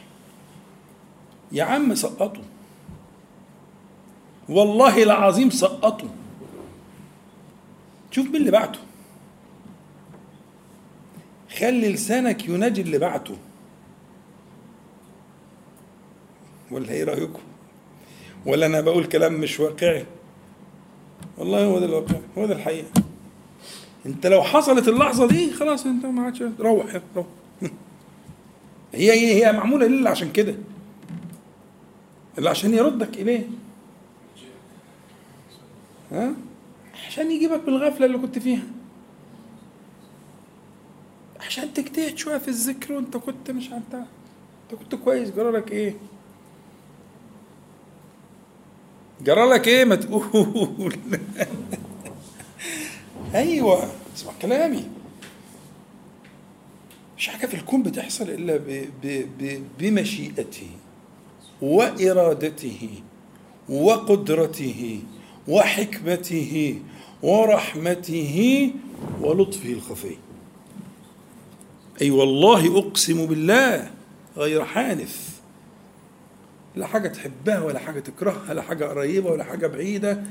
يا 1.52 1.64
عم 1.64 1.94
سقطه. 1.94 2.42
والله 4.48 5.02
العظيم 5.02 5.50
سقطه. 5.50 6.08
شوف 8.10 8.26
مين 8.26 8.36
اللي 8.36 8.50
بعته. 8.50 8.78
خلي 11.58 11.92
لسانك 11.92 12.48
يناجي 12.48 12.80
اللي 12.80 12.98
بعته. 12.98 13.36
ولا 16.70 16.90
إيه 16.90 17.04
رأيكم؟ 17.04 17.42
ولا 18.46 18.66
أنا 18.66 18.80
بقول 18.80 19.04
كلام 19.04 19.34
مش 19.34 19.60
واقعي؟ 19.60 20.06
والله 21.38 21.64
هو 21.64 21.78
ده 21.78 21.86
الواقع 21.86 22.16
هو 22.38 22.46
ده 22.46 22.54
الحقيقة. 22.54 22.88
أنت 24.06 24.26
لو 24.26 24.42
حصلت 24.42 24.88
اللحظة 24.88 25.28
دي 25.28 25.52
خلاص 25.52 25.86
أنت 25.86 26.06
ما 26.06 26.22
عادش 26.22 26.42
روح 26.60 27.00
روح. 27.16 27.26
هي 28.94 29.12
هي 29.12 29.46
هي 29.46 29.52
معمولة 29.52 29.86
ليه 29.86 30.08
عشان 30.08 30.32
كده؟ 30.32 30.54
اللي 32.40 32.50
عشان 32.50 32.74
يردك 32.74 33.16
إليه. 33.18 33.46
ها؟ 36.12 36.34
عشان 37.06 37.30
يجيبك 37.30 37.60
بالغفلة 37.60 38.06
اللي 38.06 38.18
كنت 38.18 38.38
فيها. 38.38 38.62
عشان 41.40 41.72
تجتهد 41.74 42.18
شوية 42.18 42.38
في 42.38 42.48
الذكر 42.48 42.92
وانت 42.92 43.16
كنت 43.16 43.50
مش 43.50 43.72
انت 43.72 43.94
انت 43.94 44.80
كنت 44.80 44.94
كويس. 44.94 45.30
جرالك 45.30 45.72
إيه؟ 45.72 45.94
جرالك 49.20 49.68
إيه؟ 49.68 49.84
ما 49.84 49.94
تقول. 49.94 50.96
أيوه 53.34 53.92
اسمع 54.16 54.32
كلامي. 54.42 54.84
مش 57.18 57.28
حاجة 57.28 57.46
في 57.46 57.54
الكون 57.54 57.82
بتحصل 57.82 58.24
إلا 58.30 58.56
ب 58.56 58.88
ب 59.02 59.26
ب 59.38 59.62
بمشيئته. 59.78 60.70
وإرادته 61.62 62.88
وقدرته 63.68 65.00
وحكمته 65.48 66.78
ورحمته 67.22 68.70
ولطفه 69.20 69.72
الخفي. 69.72 70.16
أي 72.02 72.10
والله 72.10 72.78
أقسم 72.78 73.26
بالله 73.26 73.90
غير 74.36 74.64
حانث. 74.64 75.28
لا 76.76 76.86
حاجة 76.86 77.08
تحبها 77.08 77.60
ولا 77.60 77.78
حاجة 77.78 78.00
تكرهها 78.00 78.54
لا 78.54 78.62
حاجة 78.62 78.84
قريبة 78.84 79.30
ولا 79.30 79.44
حاجة 79.44 79.66
بعيدة. 79.66 80.22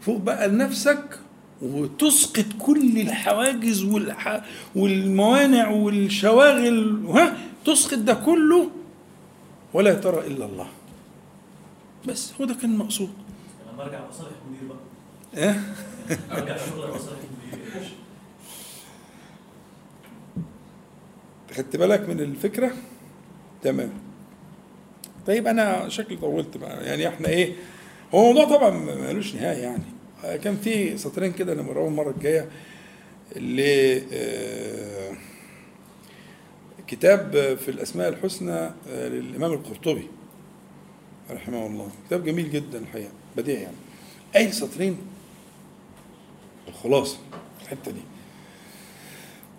فوق 0.00 0.16
بقى 0.16 0.48
لنفسك 0.48 1.18
وتسقط 1.62 2.44
كل 2.58 3.00
الحواجز 3.00 3.82
والح... 3.84 4.42
والموانع 4.76 5.68
والشواغل 5.68 7.06
ها؟ 7.06 7.36
تسقط 7.64 7.98
ده 7.98 8.14
كله 8.14 8.70
ولا 9.74 9.94
ترى 9.94 10.26
إلا 10.26 10.44
الله. 10.44 10.66
بس 12.06 12.32
هو 12.40 12.44
ده 12.44 12.54
كان 12.54 12.72
المقصود 12.72 13.10
لما 13.72 13.82
ارجع 13.84 14.08
مصالح 14.08 14.30
المدير 14.46 14.68
بقى. 14.68 14.78
إيه؟ 15.44 15.60
ارجع 16.38 16.56
شغل 16.56 16.84
المدير. 16.84 17.90
خدت 21.52 21.76
بالك 21.76 22.08
من 22.08 22.20
الفكرة؟ 22.20 22.72
تمام. 23.62 23.90
طيب 25.26 25.46
أنا 25.46 25.88
شكلي 25.88 26.16
طولت 26.16 26.56
بقى. 26.56 26.86
يعني 26.86 27.08
إحنا 27.08 27.28
إيه؟ 27.28 27.54
هو 28.14 28.30
الموضوع 28.30 28.56
طبعا 28.56 28.70
ملوش 28.70 29.34
نهايه 29.34 29.62
يعني. 29.62 29.82
كان 30.38 30.56
في 30.56 30.98
سطرين 30.98 31.32
كده 31.32 31.54
نمرهم 31.54 31.86
المرة 31.86 32.10
الجاية 32.10 32.48
ل 33.36 33.60
آه، 34.12 35.12
كتاب 36.86 37.56
في 37.60 37.70
الأسماء 37.70 38.08
الحسنى 38.08 38.52
آه، 38.88 39.08
للإمام 39.08 39.52
القرطبي. 39.52 40.08
رحمه 41.30 41.66
الله. 41.66 41.88
كتاب 42.06 42.24
جميل 42.24 42.50
جدا 42.50 42.78
الحقيقة 42.78 43.10
بديع 43.36 43.60
يعني. 43.60 43.76
اي 44.36 44.52
سطرين؟ 44.52 44.96
الخلاصه 46.68 47.18
الحتة 47.62 47.90
دي. 47.90 48.00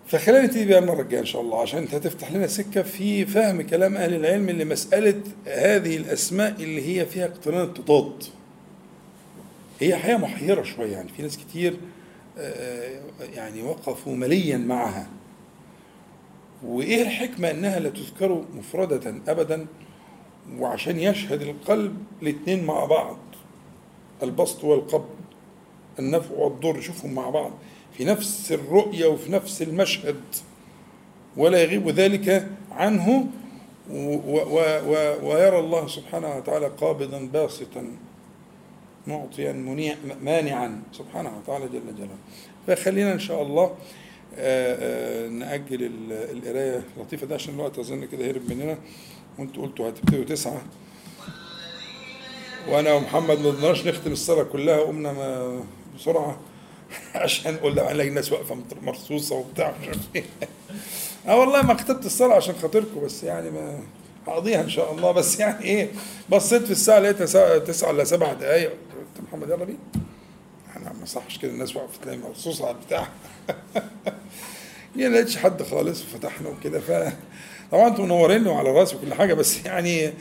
فخلينا 0.06 0.42
نبتدي 0.42 0.64
بيها 0.64 0.78
المرة 0.78 1.02
الجاية 1.02 1.20
إن 1.20 1.26
شاء 1.26 1.42
الله 1.42 1.60
عشان 1.62 1.78
أنت 1.78 1.94
هتفتح 1.94 2.32
لنا 2.32 2.46
سكة 2.46 2.82
في 2.82 3.26
فهم 3.26 3.62
كلام 3.62 3.96
أهل 3.96 4.14
العلم 4.14 4.50
لمسألة 4.50 5.22
هذه 5.46 5.96
الأسماء 5.96 6.62
اللي 6.62 7.00
هي 7.00 7.06
فيها 7.06 7.24
اقتران 7.26 7.64
التضاد. 7.64 8.24
هي 9.80 9.96
حقيقة 9.96 10.18
محيرة 10.18 10.62
شوية 10.62 10.92
يعني 10.92 11.08
في 11.16 11.22
ناس 11.22 11.36
كتير 11.36 11.76
آه، 12.38 13.00
يعني 13.34 13.62
وقفوا 13.62 14.16
مليا 14.16 14.56
معها. 14.56 15.08
وإيه 16.62 17.02
الحكمة 17.02 17.50
إنها 17.50 17.78
لا 17.78 17.88
تذكر 17.88 18.44
مفردة 18.54 19.14
أبدا؟ 19.28 19.66
وعشان 20.58 20.98
يشهد 21.00 21.42
القلب 21.42 21.96
الاثنين 22.22 22.64
مع 22.64 22.84
بعض. 22.84 23.16
البسط 24.22 24.64
والقبض 24.64 25.08
النفع 25.98 26.34
والضر 26.34 26.80
شوفهم 26.80 27.12
مع 27.14 27.30
بعض. 27.30 27.50
في 27.92 28.04
نفس 28.04 28.52
الرؤية 28.52 29.06
وفي 29.06 29.32
نفس 29.32 29.62
المشهد. 29.62 30.20
ولا 31.36 31.62
يغيب 31.62 31.88
ذلك 31.88 32.48
عنه. 32.72 33.26
ويرى 35.22 35.58
الله 35.58 35.86
سبحانه 35.86 36.36
وتعالى 36.36 36.66
قابضا 36.66 37.18
باسطا. 37.32 37.86
معطيا 39.06 39.52
منيع 39.52 39.96
مانعا. 40.22 40.82
سبحانه 40.92 41.38
وتعالى 41.38 41.64
جل 41.68 41.96
جلاله. 41.96 42.16
فخلينا 42.66 43.12
إن 43.12 43.18
شاء 43.18 43.42
الله 43.42 43.74
آه، 44.36 45.26
آه، 45.26 45.28
نأجل 45.28 45.82
ال- 45.84 46.12
القراية 46.12 46.82
اللطيفة 46.96 47.26
ده 47.26 47.34
عشان 47.34 47.54
الوقت 47.54 47.78
أظن 47.78 48.04
كده 48.04 48.30
هرب 48.30 48.42
مننا. 48.50 48.78
وأنتوا 49.40 49.62
قلتوا 49.66 49.88
هتبتدوا 49.88 50.24
تسعة 50.24 50.62
وأنا 52.68 52.92
ومحمد 52.92 53.38
ما 53.38 53.48
قدرناش 53.50 53.86
نختم 53.86 54.12
الصلاة 54.12 54.42
كلها 54.42 54.80
قمنا 54.80 55.12
ما- 55.12 55.64
بسرعة 55.96 56.40
عشان 57.14 57.56
قلنا 57.56 57.92
نلاقي 57.92 58.08
الناس 58.08 58.32
واقفة 58.32 58.54
مت- 58.54 58.82
مرصوصة 58.82 59.34
وبتاع 59.34 59.74
مش 59.82 59.86
عارف 59.88 59.98
إيه. 60.16 60.24
آه 61.28 61.36
والله 61.36 61.62
ما 61.62 61.74
كتبت 61.74 62.06
الصلاة 62.06 62.34
عشان 62.36 62.54
خاطركم 62.62 63.00
بس 63.04 63.22
يعني 63.24 63.50
ما 63.50 63.78
هقضيها 64.26 64.60
إن 64.60 64.68
شاء 64.70 64.92
الله. 64.92 65.12
بس 65.12 65.40
يعني 65.40 65.64
إيه 65.64 65.88
بصيت 66.30 66.62
في 66.62 66.70
الساعة 66.70 66.98
لقيتها 66.98 67.58
تسعة 67.58 67.90
إلا 67.90 68.04
سبع 68.04 68.32
دقايق. 68.32 68.70
قلت 68.70 69.26
محمد 69.28 69.48
يلا 69.48 69.64
بينا. 69.64 69.78
أنا 70.76 70.92
ما 71.00 71.06
صحش 71.06 71.38
كده 71.38 71.50
الناس 71.50 71.76
واقفة 71.76 72.00
تلاقي 72.02 72.18
مرصوصة 72.18 72.66
على 72.66 72.76
البتاع. 72.76 73.08
يعني 74.96 75.14
لقيتش 75.14 75.36
حد 75.36 75.62
خالص 75.62 76.02
وفتحنا 76.02 76.48
وكده. 76.48 76.80
ف 76.80 77.12
طبعا 77.72 77.88
أنتم 77.88 78.04
منوريني 78.04 78.48
وعلى 78.48 78.70
راسي 78.70 78.96
وكل 78.96 79.14
حاجة 79.14 79.34
بس 79.34 79.64
يعني 79.66 80.12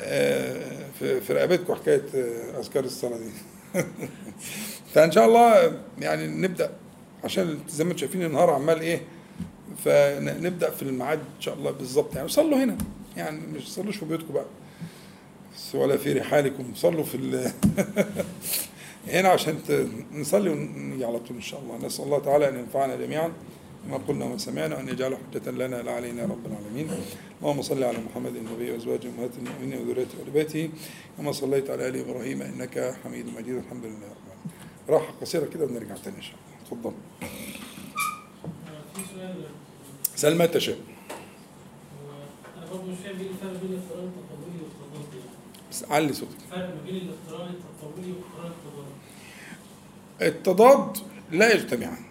آه، 0.00 0.82
في 0.98 1.32
رقبتكم 1.32 1.74
حكاية 1.74 2.02
آه، 2.14 2.58
أذكار 2.60 2.84
الصلاة 2.84 3.18
دي. 3.18 3.30
فإن 4.94 5.12
شاء 5.12 5.26
الله 5.26 5.72
يعني 5.98 6.26
نبدأ 6.26 6.70
عشان 7.24 7.58
زي 7.68 7.84
ما 7.84 7.90
أنتم 7.90 8.00
شايفين 8.00 8.22
النهار 8.22 8.50
عمال 8.50 8.80
إيه 8.80 9.00
فنبدأ 9.84 10.70
في 10.70 10.82
الميعاد 10.82 11.18
إن 11.18 11.40
شاء 11.40 11.54
الله 11.54 11.70
بالظبط. 11.70 12.16
يعني 12.16 12.28
صلوا 12.28 12.64
هنا 12.64 12.76
يعني 13.16 13.40
مش 13.46 13.64
تصلوش 13.64 13.96
في 13.96 14.04
بيوتكم 14.04 14.34
بقى. 14.34 14.44
ولا 15.74 15.96
في 15.96 16.12
رحالكم 16.12 16.64
صلوا 16.74 17.04
في 17.04 17.16
هنا 19.08 19.28
عشان 19.28 19.58
نصلي 20.12 20.50
على 21.04 21.18
طول 21.18 21.36
إن 21.36 21.42
شاء 21.42 21.60
الله. 21.60 21.86
نسأل 21.86 22.04
الله 22.04 22.18
تعالى 22.18 22.48
أن 22.48 22.58
ينفعنا 22.58 22.96
جميعا. 22.96 23.32
بما 23.84 23.96
قلنا 23.96 24.24
وما 24.24 24.38
سمعنا 24.38 24.76
وان 24.76 24.88
يجعله 24.88 25.18
حجة 25.18 25.50
لنا 25.50 25.82
لا 25.82 25.92
علينا 25.92 26.22
رب 26.22 26.46
العالمين. 26.46 26.90
اللهم 27.40 27.62
صل 27.62 27.82
على 27.82 27.98
محمد 27.98 28.36
النبي 28.36 28.70
وأزواجه 28.70 29.08
امهات 29.08 29.30
المؤمنين 29.38 29.78
وذريته 29.78 30.18
وال 30.20 30.30
بيته. 30.30 30.70
كما 31.18 31.32
صليت 31.32 31.70
على 31.70 31.88
آل 31.88 31.96
إبراهيم 31.96 32.42
إنك 32.42 32.94
حميد 33.04 33.26
مجيد. 33.26 33.56
الحمد 33.56 33.84
لله 33.84 33.96
رب 33.96 34.24
العالمين. 34.26 34.50
راحة 34.88 35.12
قصيرة 35.20 35.46
كده 35.46 35.64
ونرجع 35.64 35.94
تاني 35.94 36.16
إن 36.16 36.22
شاء 36.22 36.34
الله. 36.34 36.52
اتفضل. 36.62 36.92
في 38.94 39.00
سؤال 39.14 39.34
سل 40.16 40.34
ما 40.38 40.46
تشاء 40.46 40.78
أنا 42.56 42.66
برضه 42.70 42.82
مش 42.82 42.98
فاهم 43.04 43.20
إيه 43.20 43.30
الفرق 43.30 43.60
بين 43.62 43.72
الاقتران 43.72 44.04
التطوري 44.04 44.58
والتضاد 44.62 45.14
يعني 45.14 45.30
بس 45.70 45.84
علي 45.84 46.12
صوتك. 46.12 46.36
الفرق 46.46 46.68
ما 46.68 46.82
بين 46.86 46.96
الاقتران 46.96 47.54
التطوري 47.54 48.12
والاقتران 48.12 48.52
التضاد 48.52 48.92
التضاد 50.22 50.98
لا 51.32 51.54
يجتمعان. 51.54 52.04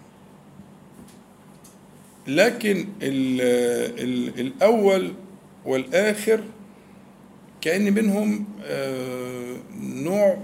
لكن 2.27 2.87
ال 3.01 3.41
ال 3.99 4.39
الأول 4.39 5.13
والآخر 5.65 6.43
كأن 7.61 7.93
منهم 7.93 8.45
آه، 8.63 9.55
نوع 9.81 10.35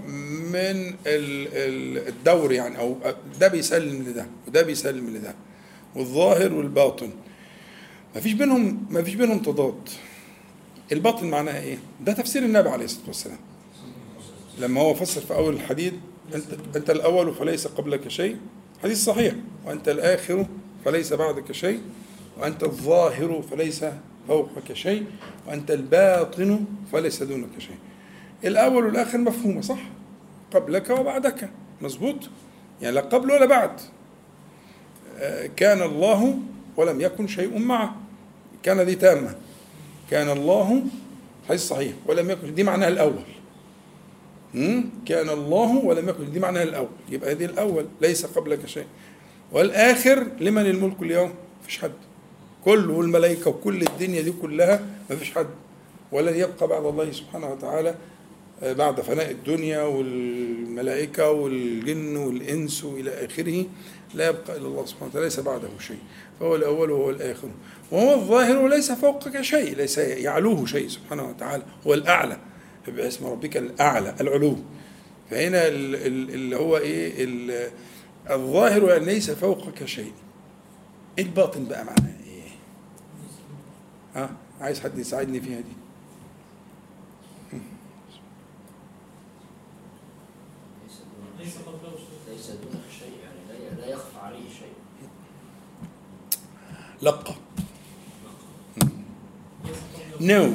من 0.52 0.94
ال- 1.06 1.48
ال- 1.52 2.08
الدور 2.08 2.52
يعني 2.52 2.78
أو 2.78 2.96
ده 3.40 3.48
بيسلم 3.48 4.02
لده 4.02 4.26
وده 4.48 4.62
بيسلم 4.62 5.10
لده 5.16 5.34
والظاهر 5.96 6.54
والباطن. 6.54 7.10
ما 8.14 8.20
فيش 8.20 8.32
بينهم 8.32 8.86
ما 8.90 9.02
فيش 9.02 9.14
بينهم 9.14 9.38
تضاد. 9.38 9.88
الباطن 10.92 11.26
معناها 11.26 11.60
إيه؟ 11.60 11.78
ده 12.00 12.12
تفسير 12.12 12.42
النبي 12.42 12.68
عليه 12.68 12.84
الصلاة 12.84 13.06
والسلام. 13.06 13.38
لما 14.58 14.80
هو 14.80 14.94
فسر 14.94 15.20
في 15.20 15.34
أول 15.34 15.54
الحديث 15.54 15.92
أنت 16.34 16.76
أنت 16.76 16.90
الأول 16.90 17.34
فليس 17.34 17.66
قبلك 17.66 18.08
شيء. 18.08 18.36
حديث 18.82 19.04
صحيح 19.04 19.34
وأنت 19.66 19.88
الآخر 19.88 20.46
فليس 20.88 21.12
بعدك 21.12 21.52
شيء 21.52 21.80
وأنت 22.40 22.64
الظاهر 22.64 23.42
فليس 23.50 23.84
فوقك 24.28 24.72
شيء 24.72 25.04
وأنت 25.46 25.70
الباطن 25.70 26.64
فليس 26.92 27.22
دونك 27.22 27.58
شيء. 27.58 27.76
الأول 28.44 28.86
والآخر 28.86 29.18
مفهومة 29.18 29.60
صح؟ 29.60 29.78
قبلك 30.54 30.90
وبعدك. 30.90 31.50
مظبوط؟ 31.80 32.16
يعني 32.82 32.94
لا 32.94 33.00
قبل 33.00 33.30
ولا 33.30 33.46
بعد. 33.46 33.70
كان 35.56 35.82
الله 35.82 36.38
ولم 36.76 37.00
يكن 37.00 37.26
شيء 37.26 37.58
معه. 37.58 37.96
كان 38.62 38.86
دي 38.86 38.94
تامة. 38.94 39.34
كان 40.10 40.30
الله 40.30 40.82
حديث 41.48 41.68
صحيح 41.68 41.92
ولم 42.06 42.30
يكن 42.30 42.54
دي 42.54 42.62
معناها 42.62 42.88
الأول. 42.88 43.22
مم؟ 44.54 44.84
كان 45.06 45.28
الله 45.28 45.76
ولم 45.84 46.08
يكن 46.08 46.32
دي 46.32 46.40
معناها 46.40 46.62
الأول. 46.62 46.88
يبقى 47.08 47.34
دي 47.34 47.44
الأول 47.44 47.86
ليس 48.00 48.26
قبلك 48.26 48.66
شيء. 48.66 48.86
والآخر 49.52 50.26
لمن 50.40 50.66
الملك 50.66 51.02
اليوم؟ 51.02 51.34
مفيش 51.62 51.78
حد. 51.78 51.92
كل 52.64 52.90
والملائكة 52.90 53.50
وكل 53.50 53.82
الدنيا 53.82 54.22
دي 54.22 54.32
كلها 54.42 54.82
مفيش 55.10 55.30
حد. 55.34 55.46
ولن 56.12 56.36
يبقى 56.36 56.68
بعد 56.68 56.84
الله 56.84 57.12
سبحانه 57.12 57.52
وتعالى 57.52 57.94
آه، 58.62 58.72
بعد 58.72 59.00
فناء 59.00 59.30
الدنيا 59.30 59.82
والملائكة 59.82 61.30
والجن 61.30 62.16
والإنس 62.16 62.84
وإلى 62.84 63.10
آخره 63.26 63.64
لا 64.14 64.28
يبقى 64.28 64.56
إلا 64.56 64.66
الله 64.66 64.86
سبحانه 64.86 65.06
وتعالى 65.10 65.24
ليس 65.26 65.40
بعده 65.40 65.68
شيء. 65.80 65.98
فهو 66.40 66.56
الأول 66.56 66.90
وهو 66.90 67.10
الآخر. 67.10 67.48
وهو 67.92 68.14
الظاهر 68.14 68.58
وليس 68.58 68.92
فوقك 68.92 69.40
شيء 69.40 69.76
ليس 69.76 69.98
يعلوه 69.98 70.66
شيء 70.66 70.88
سبحانه 70.88 71.28
وتعالى. 71.28 71.62
هو 71.86 71.94
الأعلى 71.94 72.36
باسم 72.88 73.26
ربك 73.26 73.56
الأعلى 73.56 74.14
العلو. 74.20 74.56
فهنا 75.30 75.66
ال- 75.68 75.94
ال- 75.94 76.30
اللي 76.34 76.56
هو 76.56 76.76
ال- 76.84 77.70
الظاهر 78.30 78.82
يعني 78.88 79.04
ليس 79.04 79.30
فوقك 79.30 79.84
شيء. 79.84 80.12
الباطن 81.18 81.64
بقى 81.64 81.84
معناه 81.84 82.14
إيه؟ 82.26 82.48
ها؟ 84.14 84.30
عايز 84.60 84.80
حد 84.80 84.98
يساعدني 84.98 85.40
فيها 85.40 85.60
دي؟ 85.60 85.72
لقى 97.02 97.34
نو. 100.20 100.52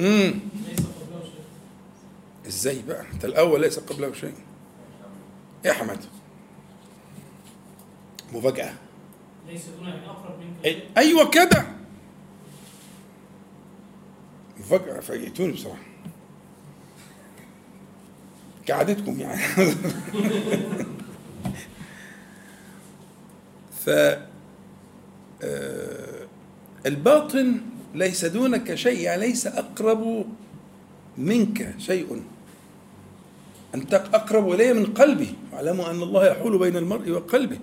امم 0.00 0.34
إزاي 2.46 2.82
بقى؟ 2.82 3.04
أنت 3.12 3.24
الأول 3.24 3.60
ليس 3.60 3.78
قبله 3.78 4.12
شيء 4.12 4.34
يا 5.66 5.72
حمد 5.72 6.04
مفاجأة. 8.32 8.72
ليس 9.48 9.62
أقرب 10.06 10.38
منك 10.40 10.62
أي- 10.62 10.66
شيء 10.66 10.88
أيوه 10.98 11.30
كده. 11.30 11.66
مفاجأة 14.60 15.00
فاجئتوني 15.00 15.52
بصراحة. 15.52 15.82
كعادتكم 18.66 19.20
يعني. 19.20 19.40
ف 23.84 23.90
آه، 25.42 26.26
الباطن 26.86 27.60
ليس 27.94 28.24
دونك 28.24 28.74
شيء 28.74 29.00
يعني 29.00 29.20
ليس 29.26 29.46
أقرب 29.46 30.26
منك 31.18 31.74
شيء. 31.78 32.22
أنت 33.74 33.94
أقرب 33.94 34.52
إلي 34.52 34.72
من 34.72 34.86
قلبي. 34.94 35.34
واعلموا 35.56 35.90
أن 35.90 36.02
الله 36.02 36.26
يحول 36.26 36.58
بين 36.58 36.76
المرء 36.76 37.10
وقلبه. 37.10 37.58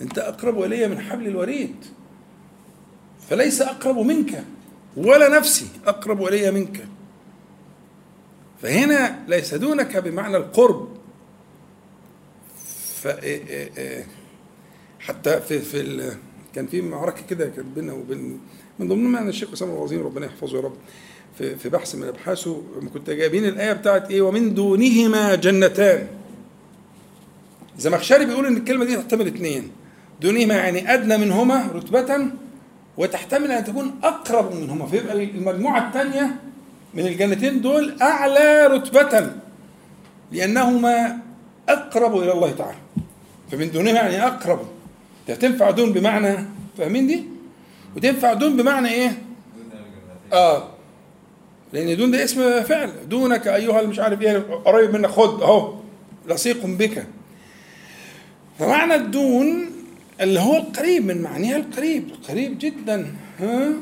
أنت 0.00 0.18
أقرب 0.18 0.62
إلي 0.62 0.88
من 0.88 1.00
حبل 1.00 1.26
الوريد. 1.26 1.74
فليس 3.28 3.62
أقرب 3.62 3.98
منك 3.98 4.44
ولا 4.96 5.28
نفسي 5.38 5.68
أقرب 5.86 6.26
إلي 6.26 6.50
منك. 6.50 6.86
فهنا 8.62 9.18
ليس 9.28 9.54
دونك 9.54 9.96
بمعنى 9.96 10.36
القرب. 10.36 10.88
ف 13.02 13.08
إيه- 13.08 13.76
إيه- 13.76 14.06
حتى 15.00 15.40
في 15.40 15.58
في 15.58 16.12
كان 16.54 16.66
في 16.66 16.82
معركة 16.82 17.22
كده 17.30 17.46
كانت 17.48 17.66
بيننا 17.76 17.92
وبين 17.92 18.40
من 18.78 18.88
يعني 19.14 19.28
الشيخ 19.28 19.52
أسامة 19.52 19.74
العظيم 19.74 20.02
ربنا 20.02 20.26
يحفظه 20.26 20.56
يا 20.56 20.62
رب 20.62 20.76
في 21.56 21.68
بحث 21.68 21.94
من 21.94 22.08
أبحاثه 22.08 22.62
كنت 22.88 23.10
جايبين 23.10 23.44
الآية 23.44 23.72
بتاعت 23.72 24.10
إيه؟ 24.10 24.22
ومن 24.22 24.54
دونهما 24.54 25.34
جنتان. 25.34 26.19
زمخشري 27.80 28.24
بيقول 28.26 28.46
إن 28.46 28.56
الكلمة 28.56 28.84
دي 28.84 28.96
تحتمل 28.96 29.26
اثنين 29.26 29.70
دونهما 30.20 30.54
يعني 30.54 30.94
أدنى 30.94 31.16
منهما 31.16 31.66
رتبة 31.74 32.26
وتحتمل 32.96 33.50
أن 33.50 33.64
تكون 33.64 34.00
أقرب 34.02 34.54
منهما. 34.54 34.86
فيبقى 34.86 35.24
المجموعة 35.24 35.88
الثانية 35.88 36.36
من 36.94 37.06
الجنتين 37.06 37.60
دول 37.60 37.96
أعلى 38.02 38.66
رتبة 38.66 39.30
لأنهما 40.32 41.18
أقرب 41.68 42.16
إلى 42.18 42.32
الله 42.32 42.50
تعالى. 42.50 42.76
فمن 43.52 43.70
دونهما 43.70 43.98
يعني 43.98 44.26
أقرب. 44.26 44.60
ده 45.28 45.34
تنفع 45.34 45.70
دون 45.70 45.92
بمعنى 45.92 46.36
فاهمين 46.78 47.06
دي؟ 47.06 47.24
وتنفع 47.96 48.32
دون 48.32 48.56
بمعنى 48.56 48.88
إيه؟ 48.88 49.22
آه. 50.32 50.68
لأن 51.72 51.96
دون 51.96 52.10
ده 52.10 52.24
اسم 52.24 52.62
فعل. 52.62 52.92
دونك 53.08 53.48
أيها 53.48 53.82
مش 53.82 53.98
عارف 53.98 54.22
إيه 54.22 54.38
قريب 54.64 54.92
منك 54.94 55.10
خد 55.10 55.42
أهو 55.42 55.74
لصيق 56.28 56.66
بك. 56.66 57.06
فمعنى 58.60 58.94
الدون 58.94 59.70
اللي 60.20 60.40
هو 60.40 60.56
القريب 60.56 61.04
من 61.06 61.22
معنيها 61.22 61.56
القريب 61.56 62.08
القريب 62.10 62.58
جدا 62.58 63.14
ها؟ 63.38 63.72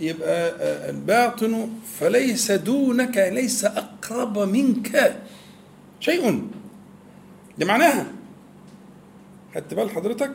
يبقى 0.00 0.48
آه، 0.50 0.90
الباطن 0.90 1.68
فليس 2.00 2.50
دونك 2.52 3.16
ليس 3.32 3.64
أقرب 3.64 4.38
منك 4.38 5.16
شيء. 6.00 6.48
ده 7.58 7.66
معناها 7.66 8.06
خدت 9.54 9.74
بال 9.74 9.90
حضرتك؟ 9.90 10.32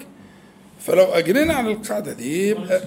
فلو 0.80 1.04
أجرينا 1.04 1.54
على 1.54 1.72
القاعدة 1.72 2.14
دي 2.14 2.48
يبقى 2.50 2.82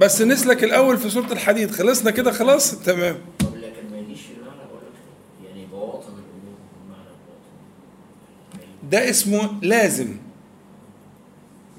بس 0.00 0.22
نسلك 0.22 0.64
الأول 0.64 0.98
في 0.98 1.10
سورة 1.10 1.32
الحديد 1.32 1.70
خلصنا 1.70 2.10
كده 2.10 2.30
خلاص؟ 2.32 2.70
تمام 2.82 3.16
طب 3.38 3.56
لكن 3.56 3.90
ما 3.92 3.98
يجيش 3.98 4.20
المعنى 4.36 4.58
بقول 4.68 4.80
لك 4.82 5.46
يعني 5.48 5.66
بواطن 5.66 6.08
الأمور 6.08 6.56
بمعنى 6.86 7.08
بواطن 7.26 8.75
ده 8.90 9.10
اسمه 9.10 9.50
لازم. 9.62 10.16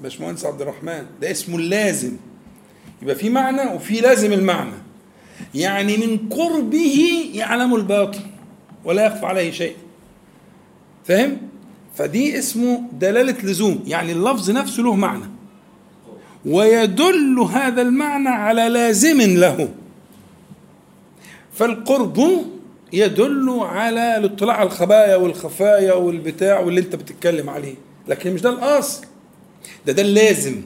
باشمهندس 0.02 0.44
عبد 0.44 0.60
الرحمن 0.62 1.06
ده 1.20 1.30
اسمه 1.30 1.56
اللازم 1.56 2.12
يبقى 3.02 3.14
في 3.14 3.30
معنى 3.30 3.74
وفي 3.74 4.00
لازم 4.00 4.32
المعنى. 4.32 4.74
يعني 5.54 5.96
من 5.96 6.28
قربه 6.28 7.30
يعلم 7.34 7.74
الباطن 7.74 8.20
ولا 8.84 9.06
يخفى 9.06 9.26
عليه 9.26 9.50
شيء. 9.50 9.76
فاهم؟ 11.04 11.36
فدي 11.94 12.38
اسمه 12.38 12.82
دلالة 12.92 13.36
لزوم. 13.42 13.84
يعني 13.86 14.12
اللفظ 14.12 14.50
نفسه 14.50 14.82
له 14.82 14.94
معنى. 14.94 15.24
ويدل 16.46 17.38
هذا 17.38 17.82
المعنى 17.82 18.28
على 18.28 18.68
لازم 18.68 19.20
له. 19.20 19.68
فالقرب 21.52 22.44
يدل 22.92 23.58
على 23.62 24.16
الاطلاع 24.16 24.56
على 24.56 24.66
الخبايا 24.66 25.16
والخفايا 25.16 25.92
والبتاع 25.92 26.60
واللي 26.60 26.80
انت 26.80 26.96
بتتكلم 26.96 27.50
عليه. 27.50 27.74
لكن 28.08 28.34
مش 28.34 28.40
ده 28.40 28.50
الأصل. 28.50 29.04
ده 29.86 29.92
ده 29.92 30.02
اللازم. 30.02 30.62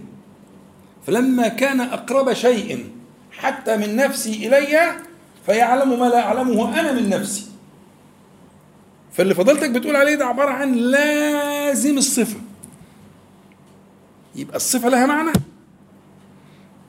فلما 1.07 1.49
كان 1.49 1.81
أقرب 1.81 2.33
شيء 2.33 2.91
حتى 3.33 3.77
من 3.77 3.97
نفسي 3.97 4.49
إلي 4.49 4.93
فيعلم 5.47 6.01
ما 6.01 6.05
لا 6.07 6.21
أعلمه 6.21 6.81
أنا 6.81 6.93
من 6.93 7.09
نفسي. 7.09 7.47
فاللي 9.13 9.35
فضلتك 9.35 9.71
بتقول 9.71 9.97
عليه 9.97 10.15
ده 10.15 10.25
عبارة 10.27 10.51
عن 10.51 10.75
لازم 10.75 11.99
الصفة. 11.99 12.41
يبقى 14.35 14.57
الصفة 14.57 14.89
لها 14.89 15.07
معنى. 15.07 15.33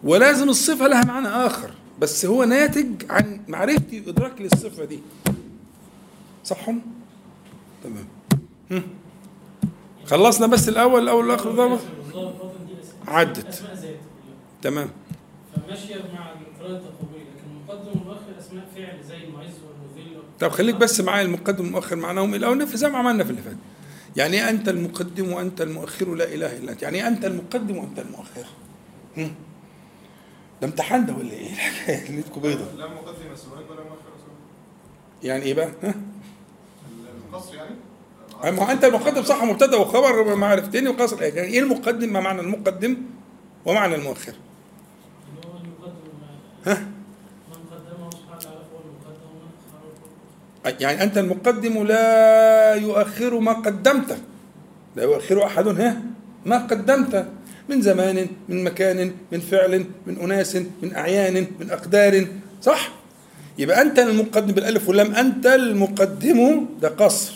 ولازم 0.03 0.49
الصفة 0.49 0.87
لها 0.87 1.05
معنى 1.05 1.27
آخر. 1.27 1.71
بس 1.99 2.25
هو 2.25 2.43
ناتج 2.43 2.87
عن 3.09 3.39
معرفتي 3.47 4.03
وادراكي 4.07 4.43
للصفة 4.43 4.85
دي. 4.85 4.99
صح 6.45 6.65
تمام. 7.83 8.07
هم. 8.71 8.83
خلصنا 10.05 10.47
بس 10.47 10.69
الأول 10.69 11.03
الأول 11.03 11.25
والاخر 11.25 11.51
ضربة؟ 11.51 11.73
الظاهر 11.73 12.27
الباطن 12.33 12.65
دي 12.67 12.73
أسماء- 12.73 13.09
عدت. 13.09 13.63
تمام. 14.61 14.89
فماشية 15.55 15.95
مع 15.95 16.31
القراءة 16.31 16.71
التقوية 16.77 17.21
لكن 17.21 17.49
المقدم 17.51 17.99
والمؤخر 17.99 18.39
أسماء 18.39 18.67
فعل 18.75 19.03
زي 19.09 19.23
المعز 19.23 19.47
والمذل 19.47 20.21
طب 20.39 20.49
خليك 20.49 20.75
بس 20.75 21.01
معايا 21.01 21.25
المقدم 21.25 21.63
والمؤخر 21.65 21.95
معناهم 21.95 22.33
الأول 22.33 22.57
نفس 22.57 22.75
زي 22.75 22.89
ما 22.89 22.97
عملنا 22.97 23.23
في 23.23 23.29
اللي 23.29 23.41
فات. 23.41 23.57
يعني 24.17 24.49
أنت 24.49 24.69
المقدم 24.69 25.31
وأنت 25.31 25.61
المؤخر 25.61 26.15
لا 26.15 26.33
إله 26.33 26.57
إلا 26.57 26.71
أنت. 26.71 26.81
يعني 26.81 27.07
أنت 27.07 27.25
المقدم 27.25 27.77
وأنت 27.77 27.99
المؤخر. 27.99 28.45
هم. 29.17 29.31
ده 30.63 30.69
امتحان 30.69 31.05
ده 31.05 31.13
ولا 31.13 31.31
إيه؟ 31.31 31.51
الحكاية 31.51 32.11
ليلتكم 32.11 32.41
بيضه 32.41 32.65
لا 32.77 32.87
مقدم 32.87 33.31
السؤال 33.33 33.63
ولا 33.69 33.83
مؤخر 33.83 34.11
يعني 35.23 35.43
إيه 35.43 35.53
بقى؟ 35.53 35.69
ها؟ 35.83 35.93
القصر 37.29 37.55
يعني؟ 37.55 37.75
ما 38.57 38.71
أنت 38.71 38.83
المقدم 38.83 39.23
صح 39.23 39.43
مبتدا 39.43 39.77
وخبر 39.77 40.35
معرفتين 40.35 40.87
وقصر 40.87 41.21
يعني 41.21 41.47
إيه 41.47 41.59
المقدم؟ 41.59 42.13
ما 42.13 42.19
معنى 42.19 42.41
المقدم 42.41 42.97
ومعنى 43.65 43.95
المؤخر؟ 43.95 44.33
اللي. 46.65 46.77
ها؟ 46.77 46.87
يعني 50.79 51.03
أنت 51.03 51.17
المقدم 51.17 51.83
لا 51.83 52.73
يؤخر 52.75 53.39
ما 53.39 53.53
قدمته 53.53 54.17
لا 54.95 55.03
يؤخر 55.03 55.45
أحد 55.45 55.67
ها؟ 55.67 56.01
ما 56.45 56.57
قدمت. 56.57 57.27
من 57.69 57.81
زمان 57.81 58.27
من 58.49 58.63
مكان 58.63 59.11
من 59.31 59.39
فعل 59.39 59.85
من 60.07 60.19
أناس 60.19 60.55
من 60.55 60.95
أعيان 60.95 61.47
من 61.59 61.71
أقدار. 61.71 62.27
صح؟ 62.61 62.89
يبقى 63.57 63.81
أنت 63.81 63.99
المقدم 63.99 64.51
بالألف 64.53 64.87
واللام 64.87 65.15
أنت 65.15 65.45
المقدم 65.45 66.65
ده 66.81 66.89
قصر. 66.89 67.33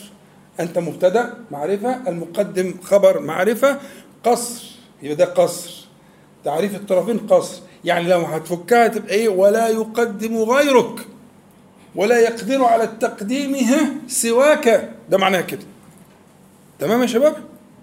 أنت 0.60 0.78
مبتدأ 0.78 1.34
معرفة. 1.50 2.08
المقدم 2.08 2.74
خبر 2.82 3.20
معرفة. 3.20 3.78
قصر. 4.24 4.64
يبقى 5.02 5.16
ده 5.16 5.24
قصر. 5.24 5.84
تعريف 6.44 6.74
الطرفين 6.74 7.18
قصر. 7.18 7.62
يعني 7.84 8.08
لو 8.08 8.20
هتفكها 8.20 8.86
تبقى 8.88 9.14
إيه؟ 9.14 9.28
ولا 9.28 9.68
يقدم 9.68 10.36
غيرك. 10.36 11.00
ولا 11.94 12.18
يقدر 12.18 12.64
على 12.64 12.84
التقديم 12.84 13.54
ها 13.54 13.90
سواك. 14.08 14.90
ده 15.10 15.18
معناها 15.18 15.40
كده. 15.40 15.62
تمام 16.78 17.02
يا 17.02 17.06
شباب؟ 17.06 17.36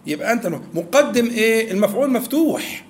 يبقى 0.08 0.34
أنت 0.34 0.48
مقدم 0.74 1.26
إيه؟ 1.26 1.72
المفعول 1.72 2.12
مفتوح. 2.12 2.86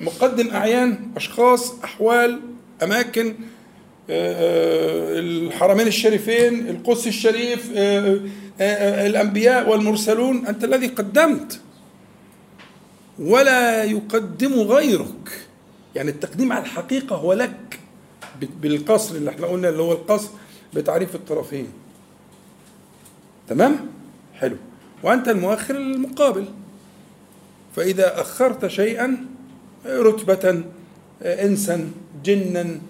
مقدم 0.00 0.50
أعيان 0.50 1.10
أشخاص 1.16 1.74
أحوال 1.84 2.40
أماكن 2.82 3.34
آه، 4.10 4.32
آه، 4.34 5.18
الحرمين 5.18 5.86
الشريفين 5.86 6.68
القدس 6.68 7.06
الشريف 7.06 7.72
آه، 7.76 8.20
الأنبياء 9.06 9.68
والمرسلون 9.70 10.46
أنت 10.46 10.64
الذي 10.64 10.86
قدمت. 10.86 11.60
ولا 13.18 13.84
يقدم 13.84 14.52
غيرك. 14.52 15.46
يعني 15.94 16.10
التقديم 16.10 16.52
على 16.52 16.62
الحقيقة 16.64 17.16
هو 17.16 17.32
لك. 17.32 17.80
بالقصر 18.60 19.14
اللي 19.14 19.30
إحنا 19.30 19.46
قلنا 19.46 19.68
اللي 19.68 19.82
هو 19.82 19.92
القصر 19.92 20.28
بتعريف 20.74 21.14
الطرفين. 21.14 21.66
تمام؟ 23.48 23.95
حلو. 24.36 24.56
وأنت 25.02 25.28
المؤخر 25.28 25.74
المقابل. 25.74 26.44
فإذا 27.76 28.20
أخرت 28.20 28.66
شيئا 28.66 29.16
رتبة 29.86 30.62
انسا 31.22 31.90
جنا 32.24 32.80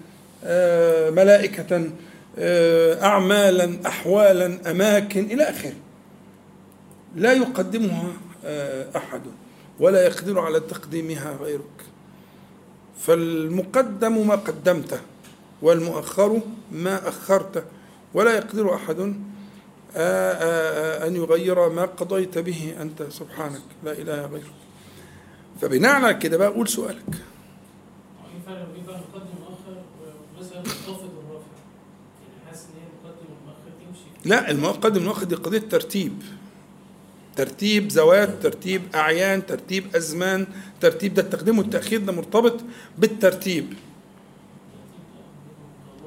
ملائكة 1.09 1.89
آه، 2.39 3.03
اعمالا 3.03 3.87
احوالا 3.87 4.71
أماكن 4.71 5.23
إلى 5.25 5.43
آخره. 5.43 5.73
لا 7.15 7.33
يقدمها 7.33 8.13
أحد 8.95 9.21
ولا 9.79 10.05
يقدر 10.05 10.39
على 10.39 10.59
تقديمها 10.59 11.37
غيرك. 11.41 11.77
فالمقدم 12.99 14.27
ما 14.27 14.35
قدمته 14.35 14.99
والمؤخر 15.61 16.41
ما 16.71 17.09
أخرته 17.09 17.61
ولا 18.13 18.35
يقدر 18.35 18.75
أحد 18.75 19.15
أن 19.97 21.15
يغير 21.15 21.69
ما 21.69 21.85
قضيت 21.85 22.37
به 22.37 22.75
أنت 22.81 23.03
سبحانك. 23.03 23.61
لا 23.83 23.91
إله 23.91 24.25
غيرك. 24.25 24.51
فبناء 25.61 25.91
على 25.91 26.13
كده 26.13 26.37
بقى 26.37 26.49
قول 26.49 26.67
سؤالك. 26.67 27.03
يعني 27.05 28.41
لا 34.25 34.51
المقدم 34.51 34.97
والمؤخر 34.97 35.23
دي 35.23 35.35
قضية 35.35 35.59
ترتيب. 35.59 36.23
ترتيب 37.35 37.87
ذوات 37.87 38.43
ترتيب 38.43 38.81
أعيان 38.95 39.45
ترتيب 39.45 39.95
أزمان. 39.95 40.47
ترتيب 40.81 41.13
ده 41.13 41.21
التقديم 41.21 41.57
والتأخير 41.59 41.99
ده 42.01 42.11
مرتبط 42.11 42.59
بالترتيب. 42.97 43.73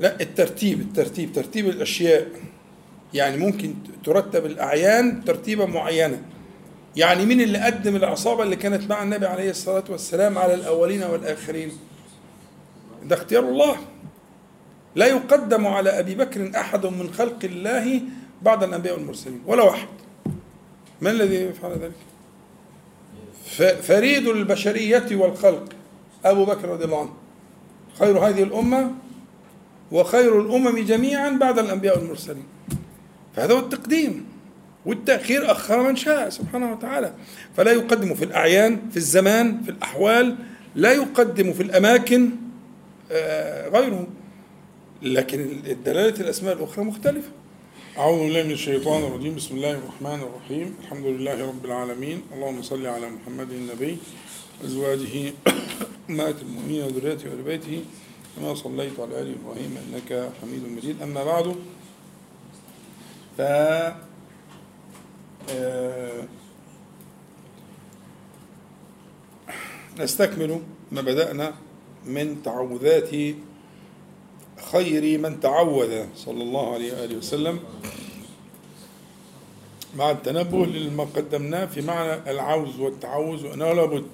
لا 0.01 0.21
الترتيب 0.21 0.81
الترتيب 0.81 1.33
ترتيب 1.33 1.69
الأشياء. 1.69 2.50
يعني 3.15 3.37
ممكن 3.37 3.75
ترتب 4.05 4.47
الأعيان 4.47 5.25
ترتيبا 5.25 5.67
معينة 5.67 6.23
يعني 6.97 7.27
مين 7.27 7.41
اللي 7.41 7.59
قدم 7.59 7.97
العصابة 7.97 8.43
اللي 8.43 8.57
كانت 8.57 8.91
مع 8.91 9.03
النبي 9.03 9.27
عليه 9.27 9.51
الصلاة 9.51 9.85
والسلام 9.89 10.39
على 10.39 10.55
الأولين 10.55 11.03
والآخرين؟ 11.03 11.73
ده 13.05 13.17
اختيار 13.17 13.43
الله. 13.45 13.77
لا 14.95 15.07
يقدم 15.07 15.67
على 15.67 15.91
أبي 15.91 16.15
بكر 16.15 16.51
أحد 16.57 16.87
من 16.87 17.11
خلق 17.13 17.39
الله 17.45 18.01
بعد 18.43 18.63
الأنبياء 18.63 18.95
والمرسلين 18.95 19.43
ولا 19.47 19.63
واحد. 19.63 19.89
من 21.01 21.11
الذي 21.11 21.35
يفعل 21.35 21.73
ذلك؟ 21.73 21.93
فريد 23.83 24.29
البشرية 24.29 25.17
والخلق 25.17 25.69
أبو 26.25 26.45
بكر 26.45 26.69
رضي 26.69 26.85
الله 26.85 27.01
عنه. 27.01 27.13
خير 27.99 28.19
هذه 28.19 28.43
الأمة 28.43 28.91
وخير 29.93 30.41
الأمم 30.41 30.79
جميعا 30.79 31.31
بعد 31.31 31.59
الأنبياء 31.59 31.99
والمرسلين. 31.99 32.45
فهذا 33.37 33.55
هو 33.55 33.59
التقديم 33.59 34.27
والتأخير 34.87 35.53
أخر 35.53 35.83
من 35.83 35.97
شاء 35.97 36.29
سبحانه 36.29 36.73
وتعالى. 36.73 37.15
فلا 37.57 37.73
يقدم 37.73 38.15
في 38.15 38.25
الأعيان 38.25 38.91
في 38.91 38.97
الزمان 38.97 39.63
في 39.63 39.71
الأحوال 39.71 40.37
لا 40.75 40.93
يقدم 40.93 41.53
في 41.53 41.63
الأماكن 41.63 42.31
آه، 43.13 43.69
غيره 43.69 44.07
لكن 45.03 45.41
الدلالة 45.67 46.21
الأسماء 46.21 46.57
الأخرى 46.57 46.85
مختلفة. 46.85 47.29
أعوذ 47.99 48.19
بالله 48.19 48.43
من 48.43 48.51
الشيطان 48.51 49.03
الرجيم. 49.03 49.35
بسم 49.35 49.57
الله 49.57 49.71
الرحمن 49.71 50.21
الرحيم. 50.23 50.75
الحمد 50.83 51.07
لله 51.07 51.49
رب 51.49 51.65
العالمين. 51.65 52.23
اللهم 52.35 52.63
صل 52.63 52.87
على 52.87 53.07
محمد 53.11 53.51
النبي 53.51 53.97
أزواجه 54.65 55.33
أمهات 56.11 56.35
المؤمنين 56.43 56.83
وذريته 56.83 57.31
وآل 57.31 57.43
بيته 57.43 57.85
كما 58.37 58.55
صليت 58.55 59.01
على 59.01 59.23
آل 59.23 59.35
إبراهيم 59.43 59.77
إنك 59.77 60.31
حميد 60.43 60.63
مجيد. 60.77 61.03
أما 61.03 61.25
بعد 61.25 61.55
آه، 65.51 66.25
نستكمل 69.99 70.61
ما 70.93 71.01
بدأنا 71.01 71.55
من 72.07 72.43
تعوذات 72.43 73.11
خير 74.73 75.19
من 75.19 75.41
تعوذ 75.41 76.05
صلى 76.17 76.43
الله 76.43 76.75
عليه 76.75 76.93
وآله 76.93 77.17
وسلم. 77.17 77.61
مع 79.97 80.11
التنبه 80.11 80.67
لما 80.67 81.05
قدمناه 81.05 81.67
في 81.67 81.81
معنى 81.81 82.31
العوز 82.31 82.81
والتعوذ 82.81 83.47
وأنه 83.47 83.73
لابد 83.73 84.07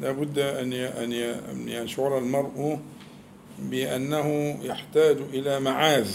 لابد 0.00 0.38
أن 0.38 0.72
أن 0.72 1.68
يشعر 1.68 2.18
المرء 2.18 2.78
بأنه 3.58 4.58
يحتاج 4.62 5.16
إلى 5.32 5.60
معاذ. 5.60 6.10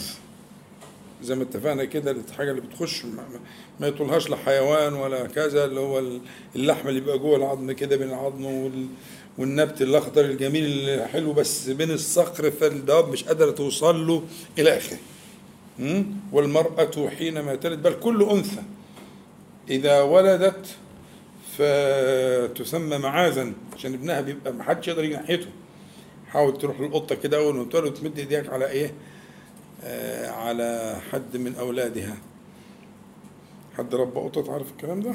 زي 1.24 1.36
ما 1.36 1.44
اتفقنا 1.44 1.86
كده 1.86 2.12
الحاجة 2.12 2.50
اللي 2.52 2.62
بتخش 2.62 3.06
ما- 3.06 3.40
ما- 3.80 3.88
يطولهاش 3.88 4.30
لحيوان 4.30 4.94
ولا 4.94 5.28
كذا 5.28 5.66
اللي 5.66 5.80
هو 5.80 6.04
اللحم 6.56 6.88
اللي 6.88 7.00
بيبقى 7.00 7.20
جوه 7.20 7.38
العظم 7.38 7.72
كده 7.72 7.96
بين 7.96 8.10
العظم 8.10 8.46
وال 8.46 8.88
والنبت 9.38 9.82
الأخضر 9.82 10.26
الجميل 10.26 10.66
الحلو 10.90 11.34
بس 11.34 11.70
بين 11.70 11.92
الصخر 11.92 12.52
فالدواب 12.52 13.10
مش 13.10 13.24
قادرة 13.24 13.52
توصل 13.52 14.08
له 14.08 14.24
إلى 14.60 14.78
آخره? 14.78 14.98
والمرأة 16.32 17.10
حينما 17.18 17.56
تلد 17.56 17.82
بل 17.84 17.94
كل 17.94 18.24
أنثى 18.24 18.62
إذا 19.70 20.02
ولدت 20.02 20.66
فتسمى 21.58 22.98
معاذا 22.98 23.52
عشان 23.76 23.94
ابنها 23.94 24.22
بيبقى 24.22 24.54
ما 24.54 24.64
حدش 24.64 24.88
يقدر 24.88 25.04
يجي 25.04 25.14
ناحيته. 25.14 25.48
حاول 26.28 26.58
تروح 26.58 26.80
للقطة 26.82 27.16
كده 27.16 27.38
أول 27.38 27.56
ما 27.56 27.64
تولد 27.64 27.94
تمد 27.94 28.20
إيديك 28.20 28.50
على 28.50 28.70
إيه؟ 28.70 28.94
على 30.30 30.98
حد 31.12 31.38
من 31.38 31.56
أولادها. 31.56 32.18
حد 33.78 33.96
ربى 33.96 34.20
قطط 34.20 34.50
عارف 34.50 34.72
الكلام 34.72 35.02
ده؟ 35.02 35.12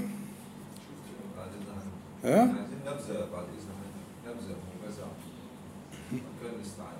ها؟ 2.25 2.41
عايزين 2.41 2.59
نبذة 2.87 3.29
بعد 3.33 3.45
إذن 3.45 3.75
نبذة 4.27 4.57
موجزة 4.83 5.03
أركان؟ 6.13 6.21
الاستعانة 6.55 6.99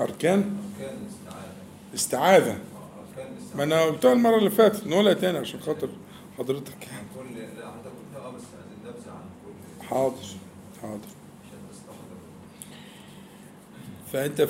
اركان 0.00 0.58
أركان 0.80 0.96
الاستعانة 1.02 1.52
استعاذة. 1.94 2.52
آه، 2.52 2.56
أركان 3.10 3.32
ما 3.54 3.64
أنا 3.64 3.82
قلتها 3.82 4.12
المرة 4.12 4.38
اللي 4.38 4.50
فاتت 4.50 4.86
نقولها 4.86 5.12
تاني 5.14 5.38
عشان 5.38 5.60
خاطر 5.60 5.88
حضرتك. 6.38 6.78
كل 6.78 7.34
لا 7.38 7.70
حضرتك 7.70 7.90
قلتها 8.14 8.30
بس 8.30 8.42
عايزين 8.56 8.78
نبذة 8.86 9.10
عن 9.10 9.24
كل 9.44 9.86
حاضر. 9.86 10.26
حاضر. 10.82 11.08
فأنت 14.12 14.40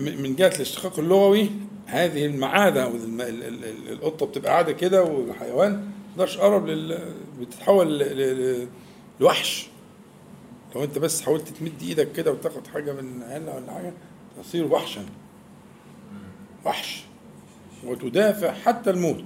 من 0.00 0.36
جهة 0.36 0.54
الاشتقاق 0.54 0.98
اللغوي 0.98 1.50
هذه 1.86 2.26
المعاذة 2.26 2.82
أو 2.84 2.90
الم... 2.90 3.20
ال... 3.20 3.44
ال... 3.44 3.64
ال- 3.64 3.92
القطة 3.92 4.26
بتبقى 4.26 4.50
قاعدة 4.52 4.72
كده 4.72 5.02
والحيوان 5.04 5.90
تقدرش 6.14 6.36
تقرب 6.36 6.66
لل... 6.66 6.98
بتتحول 7.40 7.98
ل... 7.98 8.68
لوحش. 9.20 9.68
لو 10.74 10.84
أنت 10.84 10.98
بس 10.98 11.22
حاولت 11.22 11.48
تمد 11.48 11.82
إيدك 11.82 12.12
كده 12.12 12.32
وتاخد 12.32 12.66
حاجة 12.66 12.92
من 12.92 13.22
عينها 13.22 13.54
ولا 13.56 13.72
حاجة 13.72 13.92
تصير 14.42 14.64
وحشا. 14.72 15.06
وحش. 16.64 17.04
وتدافع 17.84 18.52
حتى 18.52 18.90
الموت. 18.90 19.24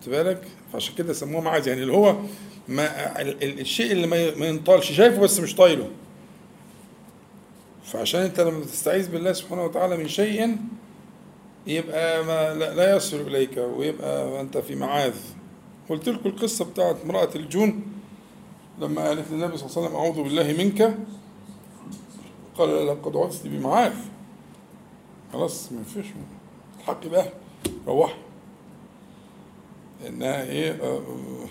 خدت 0.00 0.08
بالك؟ 0.08 0.42
فعشان 0.72 0.94
كده 0.94 1.12
سموه 1.12 1.40
معاذ. 1.40 1.68
يعني 1.68 1.82
اللي 1.82 1.92
هو 1.92 2.16
ما 2.68 3.20
ال- 3.20 3.42
ال- 3.44 3.60
الشيء 3.60 3.92
اللي 3.92 4.06
ما 4.36 4.46
ينطالش 4.46 4.92
شايفه 4.92 5.20
بس 5.20 5.40
مش 5.40 5.54
طايله. 5.54 5.90
فعشان 7.92 8.20
انت 8.20 8.40
لما 8.40 8.64
تستعيذ 8.64 9.10
بالله 9.10 9.32
سبحانه 9.32 9.64
وتعالى 9.64 9.96
من 9.96 10.08
شيء 10.08 10.56
يبقى 11.66 12.24
ما 12.24 12.54
لا, 12.54 12.96
يصل 12.96 13.20
إليك 13.20 13.56
ويبقى 13.56 14.40
أنت 14.40 14.58
في 14.58 14.74
معاذ. 14.74 15.14
قلت 15.88 16.08
لكم 16.08 16.28
القصة 16.28 16.64
بتاعت 16.64 16.96
امرأة 17.04 17.28
الجون 17.36 17.82
لما 18.80 19.08
قالت 19.08 19.30
للنبي 19.30 19.56
صلى 19.56 19.66
الله 19.66 19.78
عليه 19.78 19.86
وسلم 19.88 19.96
أعوذ 19.96 20.22
بالله 20.22 20.52
منك. 20.64 20.98
قال 22.58 22.86
لقد 22.86 23.16
عثت 23.16 23.46
بمعاذ. 23.46 23.94
خلاص 25.32 25.72
ما 25.72 25.82
فيش 25.82 26.06
الحق 26.78 27.06
بقى 27.06 27.32
روح. 27.86 28.18
إنها 30.08 30.42
إيه 30.42 30.70
آه، 30.72 30.96
آه، 30.98 31.46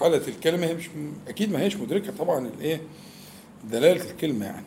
قالت 0.00 0.28
الكلمة 0.28 0.66
هي 0.66 0.74
مش 0.74 0.88
أكيد 1.28 1.52
ما 1.52 1.60
هيش 1.62 1.76
مدركة 1.76 2.12
طبعا 2.18 2.46
الإيه 2.48 2.80
دلالة 3.64 4.10
الكلمة 4.10 4.46
يعني. 4.46 4.66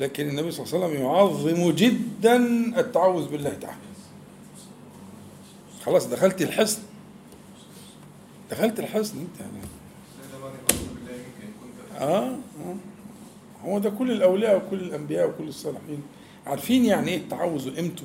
لكن 0.00 0.28
النبي 0.28 0.50
صلى 0.50 0.66
الله 0.66 0.74
عليه 0.76 0.86
وسلم 0.86 1.06
يعظم 1.06 1.70
جدا 1.70 2.36
التعوذ 2.80 3.28
بالله 3.28 3.50
تعالى. 3.50 3.78
خلاص 5.84 6.06
دخلت 6.06 6.42
الحصن. 6.42 6.78
دخلت 8.50 8.80
الحصن 8.80 9.18
انت. 9.18 9.40
يعني 9.40 9.52
آه, 11.98 12.28
آه. 12.28 12.76
هو 13.64 13.78
ده 13.78 13.90
كل 13.90 14.10
الأولياء 14.10 14.56
وكل 14.56 14.80
الأنبياء 14.80 15.28
وكل 15.28 15.48
الصالحين. 15.48 16.02
عارفين 16.46 16.84
يعني 16.84 17.10
إيه 17.10 17.16
التعوذ 17.16 17.70
وقيمته 17.70 18.04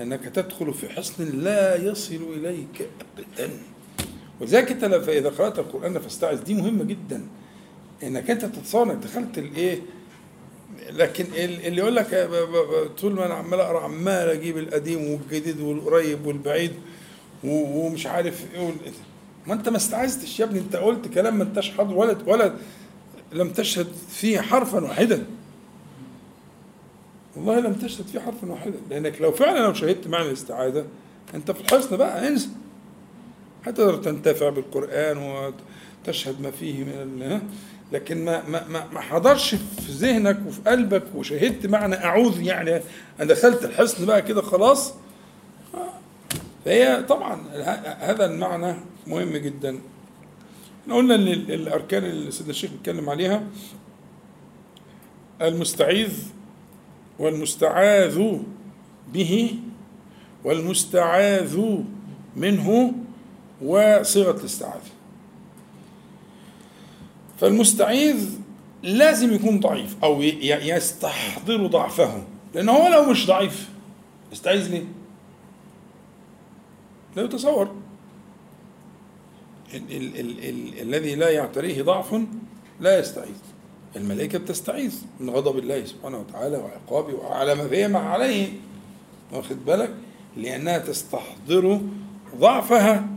أنك 0.00 0.24
تدخل 0.24 0.74
في 0.74 0.88
حصن 0.88 1.24
لا 1.24 1.76
يصل 1.76 2.14
إليك 2.36 2.88
ابدا. 3.00 3.50
ولذلك 4.40 4.70
انت 4.72 4.84
فإذا 4.84 5.28
قرأت 5.28 5.58
القرآن 5.58 5.98
فاستعذ. 5.98 6.44
دي 6.44 6.54
مهمة 6.54 6.84
جدا. 6.84 7.26
إنك 8.02 8.30
أنت 8.30 8.44
تتصور 8.44 8.82
انك 8.82 8.96
دخلت 8.96 9.38
الإيه؟ 9.38 9.80
لكن 10.92 11.24
ال- 11.24 11.66
اللي 11.66 11.80
يقول 11.80 11.96
لك 11.96 12.30
طول 13.00 13.12
ما 13.12 13.26
أنا 13.26 13.34
عمال 13.34 13.60
أقرأ 13.60 13.80
عمال 13.80 14.28
أجيب 14.28 14.58
القديم 14.58 15.10
والجديد 15.10 15.60
والقريب 15.60 16.26
والبعيد 16.26 16.72
ومش 17.44 18.06
عارف 18.06 18.44
إيه 18.54 18.72
ما 19.46 19.54
أنت 19.54 19.68
ما 19.68 19.76
استعذتش 19.76 20.40
يا 20.40 20.44
ابني 20.44 20.58
أنت 20.58 20.76
قلت 20.76 21.08
كلام 21.08 21.36
ما 21.38 21.44
أنتش 21.44 21.70
حاضر 21.70 21.94
ولا 21.94 22.16
ولا 22.26 22.52
لم 23.32 23.50
تشهد 23.50 23.86
فيه 24.10 24.40
حرفا 24.40 24.84
واحدا. 24.84 25.26
والله 27.36 27.60
لم 27.60 27.72
تشهد 27.74 28.06
فيه 28.06 28.20
حرفا 28.20 28.50
واحدا. 28.50 28.78
لأنك 28.90 29.20
لو 29.20 29.32
فعلا 29.32 29.58
لو 29.58 29.74
شهدت 29.74 30.06
معنى 30.06 30.26
الاستعاذة 30.28 30.84
أنت 31.34 31.50
في 31.50 31.60
الحصن 31.60 31.96
بقى 31.96 32.28
انسى. 32.28 32.48
هتقدر 33.64 33.96
تنتفع 33.96 34.48
بالقرآن 34.48 35.18
وتشهد 36.06 36.40
ما 36.40 36.50
فيه 36.50 36.84
من؟ 36.84 37.40
لكن 37.92 38.24
ما 38.24 38.42
ما 38.48 38.86
ما 38.92 39.00
حضرش 39.00 39.54
في 39.54 39.92
ذهنك 39.92 40.38
وفي 40.46 40.60
قلبك 40.66 41.02
وشهدت 41.14 41.66
معنى 41.66 41.94
أعوذ 42.04 42.42
يعني 42.42 42.70
أنا 43.20 43.28
دخلت 43.28 43.64
الحصن 43.64 44.06
بقى 44.06 44.22
كده 44.22 44.42
خلاص. 44.42 44.94
فهي 46.64 47.02
طبعا 47.08 47.40
هذا 48.00 48.24
المعنى 48.26 48.74
مهم 49.06 49.36
جدا. 49.36 49.78
إحنا 50.82 50.94
قلنا 50.94 51.14
إن 51.14 51.28
ال- 51.28 51.52
الأركان 51.52 52.04
اللي 52.04 52.30
سيدنا 52.30 52.50
الشيخ 52.50 52.70
بيتكلم 52.70 53.10
عليها 53.10 53.42
المستعيذ 55.42 56.12
والمستعاذ 57.18 58.38
به 59.12 59.54
والمستعاذ 60.44 61.58
منه 62.36 62.92
وصيغة 63.62 64.40
الاستعاذة. 64.40 64.80
فالمستعيذ 67.40 68.38
لازم 68.82 69.34
يكون 69.34 69.60
ضعيف 69.60 69.96
أو 70.04 70.22
يستحضر 70.22 71.66
ضعفه 71.66 72.22
لأن 72.54 72.68
هو 72.68 72.88
لو 72.88 73.10
مش 73.10 73.26
ضعيف 73.26 73.68
يستعيذ 74.32 74.70
ليه؟ 74.70 74.84
لا 77.16 77.22
يتصور 77.22 77.70
ال 79.74 79.82
ال 79.90 80.20
ال 80.20 80.44
ال 80.48 80.80
الذي 80.82 81.14
لا 81.14 81.30
يعتريه 81.30 81.82
ضعف 81.82 82.14
لا 82.80 82.98
يستعيذ. 82.98 83.36
الملائكة 83.96 84.38
بتستعيذ 84.38 84.94
من 85.20 85.30
غضب 85.30 85.58
الله 85.58 85.84
سبحانه 85.84 86.18
وتعالى 86.18 86.56
وعقابه 86.56 87.14
وعلى 87.14 87.54
ما 87.54 87.68
فيما 87.68 87.98
عليه. 87.98 88.48
واخد 89.32 89.64
بالك؟ 89.64 89.94
لأنها 90.36 90.78
تستحضر 90.78 91.80
ضعفها. 92.36 93.08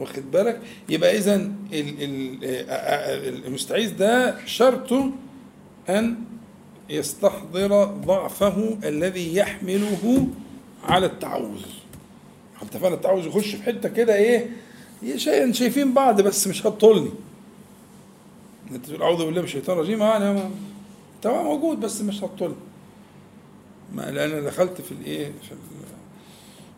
واخد 0.00 0.30
بالك؟ 0.30 0.60
يبقى 0.88 1.16
اذا 1.18 1.52
المستعيذ 3.46 3.96
ده 3.96 4.44
شرطه 4.46 5.10
أن 5.88 6.16
يستحضر 6.90 7.84
ضعفه 7.84 8.78
الذي 8.84 9.36
يحمله 9.36 10.26
على 10.84 11.06
التعوذ. 11.06 11.62
اتفقنا 12.62 12.94
التعوذ 12.94 13.26
يخش 13.26 13.54
في 13.54 13.62
حتة 13.62 13.88
كده 13.88 14.14
إيه؟ 14.16 14.50
شيء 15.16 15.52
شايفين 15.52 15.94
بعض 15.94 16.20
بس 16.20 16.46
مش 16.46 16.66
هتطولني. 16.66 17.10
أنت 18.72 18.86
تقول 18.86 19.02
أعوذ 19.02 19.16
بالله 19.24 19.40
من 19.40 19.46
الشيطان 19.46 19.76
الرجيم. 19.76 20.02
أنا 20.02 20.32
ما- 20.32 20.50
تمام 21.22 21.44
موجود 21.44 21.80
بس 21.80 22.00
مش 22.00 22.24
هتطولني. 22.24 22.54
ما 23.94 24.10
لأن 24.10 24.44
دخلت 24.44 24.80
في 24.80 24.92
الإيه؟ 24.92 25.26
في 25.26 25.54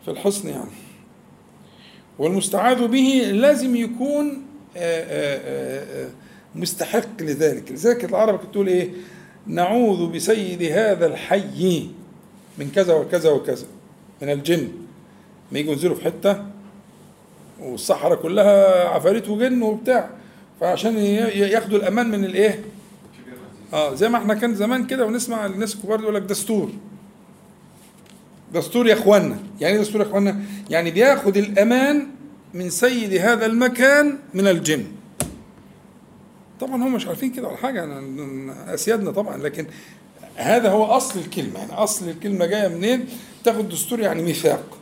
في 0.04 0.10
الحصن 0.10 0.48
يعني. 0.48 0.70
والمستعاذ 2.18 2.86
به 2.86 3.30
لازم 3.32 3.76
يكون 3.76 4.42
آه، 4.76 5.04
آه، 5.04 6.04
آه، 6.04 6.08
مستحق 6.54 7.22
لذلك. 7.22 7.72
لذلك 7.72 8.04
العرب 8.04 8.40
تقول 8.52 8.68
إيه؟ 8.68 8.90
نعوذ 9.46 10.12
بسيد 10.12 10.62
هذا 10.62 11.06
الحي 11.06 11.88
من 12.58 12.70
كذا 12.70 12.94
وكذا 12.94 13.30
وكذا 13.30 13.66
من 14.22 14.30
الجن. 14.30 14.68
ما 15.52 15.58
يجوا 15.58 15.72
ينزلوا 15.72 15.96
في 15.96 16.04
حتة 16.04 16.44
والصحراء 17.60 18.22
كلها 18.22 18.88
عفاريت 18.88 19.28
وجن 19.28 19.62
وبتاع 19.62 20.10
فعشان 20.60 20.96
ياخدوا 20.96 21.78
الأمان 21.78 22.10
من 22.10 22.24
الإيه؟ 22.24 22.60
آه 23.72 23.94
زي 23.94 24.08
ما 24.08 24.18
إحنا 24.18 24.34
كان 24.34 24.54
زمان 24.54 24.86
كده 24.86 25.06
ونسمع 25.06 25.46
الناس 25.46 25.74
الكبار 25.74 26.00
يقول 26.00 26.14
لك 26.14 26.22
دستور. 26.22 26.70
دستور 28.54 28.86
يا 28.88 28.94
اخوانا. 28.94 29.38
يعني 29.60 29.74
إيه 29.76 29.80
دستور 29.82 30.00
يا 30.02 30.06
اخوانا؟ 30.06 30.40
يعني 30.70 30.90
بياخد 30.90 31.36
الأمان 31.36 32.06
من 32.54 32.70
سيد 32.70 33.14
هذا 33.14 33.46
المكان 33.46 34.18
من 34.34 34.46
الجن. 34.46 34.84
طبعا 36.60 36.76
هم 36.76 36.94
مش 36.94 37.06
عارفين 37.06 37.30
كده 37.32 37.48
ولا 37.48 37.56
حاجة 37.56 38.02
أسيادنا 38.74 39.10
طبعا 39.10 39.36
لكن 39.36 39.66
هذا 40.36 40.70
هو 40.70 40.84
أصل 40.84 41.18
الكلمة. 41.20 41.58
يعني 41.58 41.72
أصل 41.72 42.08
الكلمة 42.08 42.46
جاية 42.46 42.68
منين؟ 42.68 43.06
تاخد 43.44 43.68
دستور 43.68 44.00
يعني 44.00 44.22
ميثاق 44.22 44.78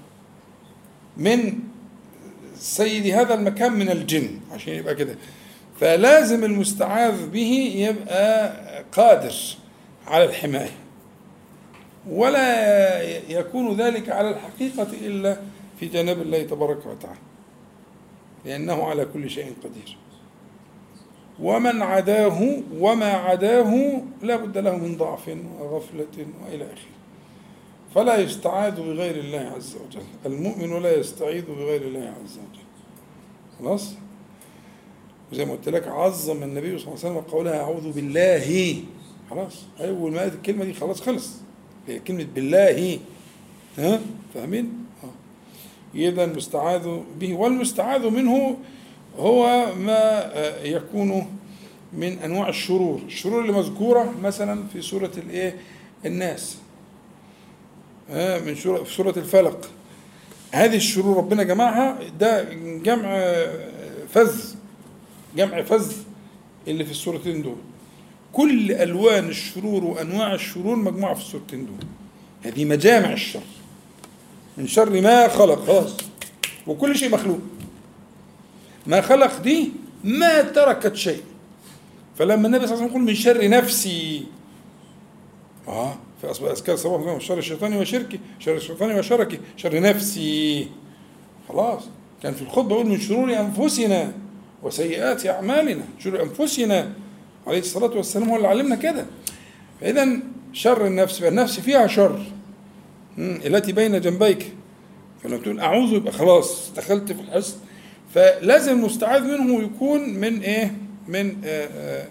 من 1.16 1.59
سيد 2.59 3.14
هذا 3.14 3.35
المكان 3.35 3.73
من 3.73 3.89
الجن 3.91 4.29
عشان 4.53 4.73
يبقى 4.75 4.95
كده. 4.95 5.16
فلازم 5.81 6.45
المستعاذ 6.45 7.27
به 7.27 7.73
يبقى 7.77 8.53
قادر 8.93 9.35
على 10.07 10.25
الحماية. 10.25 10.71
ولا 12.09 13.03
يكون 13.28 13.76
ذلك 13.76 14.09
على 14.09 14.30
الحقيقة 14.30 14.88
إلا 15.07 15.36
في 15.80 15.86
جناب 15.86 16.22
الله 16.22 16.42
تبارك 16.42 16.86
وتعالى. 16.86 17.18
لأنه 18.44 18.84
على 18.84 19.05
كل 19.05 19.30
شيء 19.30 19.55
قدير. 19.64 19.96
ومن 21.40 21.82
عداه 21.82 22.62
وما 22.78 23.12
عداه 23.12 24.03
لا 24.22 24.36
بد 24.36 24.59
له 24.59 24.76
من 24.76 24.96
ضعف 24.96 25.28
وغفلة 25.61 26.26
وإلى 26.44 26.64
آخره. 26.64 26.90
فلا 27.94 28.16
يستعاذ 28.16 28.76
بغير 28.76 29.16
الله 29.16 29.53
عز 29.57 29.76
وجل. 29.76 30.03
المؤمن 30.26 30.82
لا 30.82 30.96
يستعيذ 30.96 31.44
بغير 31.46 31.82
الله 31.82 32.14
عز 32.24 32.38
وجل. 32.38 32.64
خلاص؟ 33.59 33.94
وزي 35.32 35.44
ما 35.44 35.53
قلت 35.53 35.68
لك 35.68 35.88
عظم 35.88 36.42
النبي 36.42 36.78
صلى 36.78 36.88
الله 36.88 37.05
عليه 37.05 37.11
وسلم 37.11 37.20
قولها 37.20 37.61
أعوذ 37.61 37.92
بالله. 37.92 38.76
خلاص؟ 39.30 39.62
أول 39.80 40.12
ما 40.12 40.20
قالت 40.20 40.34
الكلمة 40.34 40.64
دي 40.64 40.72
خلاص 40.72 41.01
خلص. 41.01 41.36
هي 41.91 41.99
كلمة 41.99 42.26
بالله 42.34 42.99
ها؟ 43.78 44.01
فاهمين؟ 44.34 44.72
آه. 45.05 45.09
إذا 45.95 46.24
المستعاذ 46.24 46.99
به 47.20 47.34
والمستعاذ 47.34 48.11
منه 48.11 48.57
هو 49.18 49.66
ما 49.74 50.36
آه، 50.36 50.62
يكون 50.64 51.38
من 51.93 52.18
أنواع 52.18 52.49
الشرور. 52.49 53.01
الشرور 53.07 53.41
اللي 53.43 53.53
مذكوره 53.53 54.14
مثلا 54.22 54.66
في 54.72 54.82
سورة 54.82 55.11
الإيه؟ 55.16 55.57
الناس 56.07 56.57
من 58.47 58.55
في 58.55 58.84
سورة 58.86 59.14
الفلق. 59.16 59.70
هذه 60.53 60.76
الشرور 60.76 61.16
ربنا 61.16 61.43
جمعها 61.43 61.99
ده 62.20 62.43
جمع 62.82 63.09
آه، 63.09 63.70
فذ 64.09 64.55
جمع 65.36 65.62
فذ 65.62 65.93
اللي 66.68 66.84
في 66.84 66.91
السورتين 66.91 67.43
دول. 67.43 67.57
كل 68.33 68.72
ألوان 68.72 69.28
الشرور 69.28 69.85
وأنواع 69.85 70.35
الشرور 70.35 70.76
مجموعة 70.76 71.14
في 71.14 71.20
السورتين 71.20 71.66
دول. 71.66 71.87
هذه 72.43 72.64
مجامع 72.64 73.12
الشر. 73.12 73.41
من 74.59 74.66
شر 74.66 75.01
ما 75.01 75.28
خلق 75.28 75.66
خلاص. 75.66 75.97
وكل 76.66 76.97
شيء 76.97 77.11
مخلوق. 77.11 77.41
ما 78.87 79.01
خلق 79.01 79.43
دي 79.43 79.72
ما 80.05 80.43
تركت 80.43 80.95
شيء. 80.97 81.22
فلما 82.18 82.47
النبي 82.47 82.66
صلى 82.66 82.74
الله 82.74 82.85
عليه 82.85 82.85
وسلم 82.85 82.87
يقول 82.87 83.03
من 83.03 83.14
شر 83.14 83.49
نفسي 83.49 84.26
آه 85.68 85.95
في 86.20 86.31
أصبح 86.31 86.51
اذكار 86.51 86.76
صباح 86.76 87.01
ومساء 87.01 87.18
شر 87.18 87.39
الشيطان 87.39 87.76
وشركي 87.76 88.20
شر 88.39 88.57
الشيطان 88.57 88.99
وشركي 88.99 89.41
شر 89.57 89.81
نفسي. 89.81 90.68
خلاص. 91.49 91.83
كان 92.22 92.35
في 92.35 92.43
الخطبة 92.43 92.74
يقول 92.74 92.87
من 92.87 93.01
شرور 93.01 93.41
أنفسنا 93.41 94.12
وسيئات 94.62 95.26
أعمالنا 95.26 95.85
شرور 95.99 96.22
أنفسنا 96.22 96.93
عليه 97.47 97.59
الصلاة 97.59 97.97
والسلام 97.97 98.28
هو 98.28 98.36
اللي 98.36 98.49
علمنا 98.49 98.76
كده. 98.76 99.07
فاذا 99.80 100.09
شر 100.53 100.86
النفس 100.86 101.22
النفس 101.22 101.61
فيها 101.61 101.86
شر. 101.86 102.22
التي 103.18 103.72
بين 103.72 104.01
جنبيك. 104.01 104.53
فلما 105.22 105.36
تقول 105.36 105.61
أعوذ 105.61 105.93
يبقى 105.93 106.12
خلاص 106.12 106.72
دخلت 106.76 107.12
في 107.12 107.20
الحصن. 107.20 107.57
فلازم 108.14 108.72
المستعاذ 108.72 109.22
منه 109.22 109.62
يكون 109.62 110.01
من 110.09 110.41
إيه؟ 110.41 110.74
من 111.09 111.36
آه 111.45 111.68
آه 111.74 112.07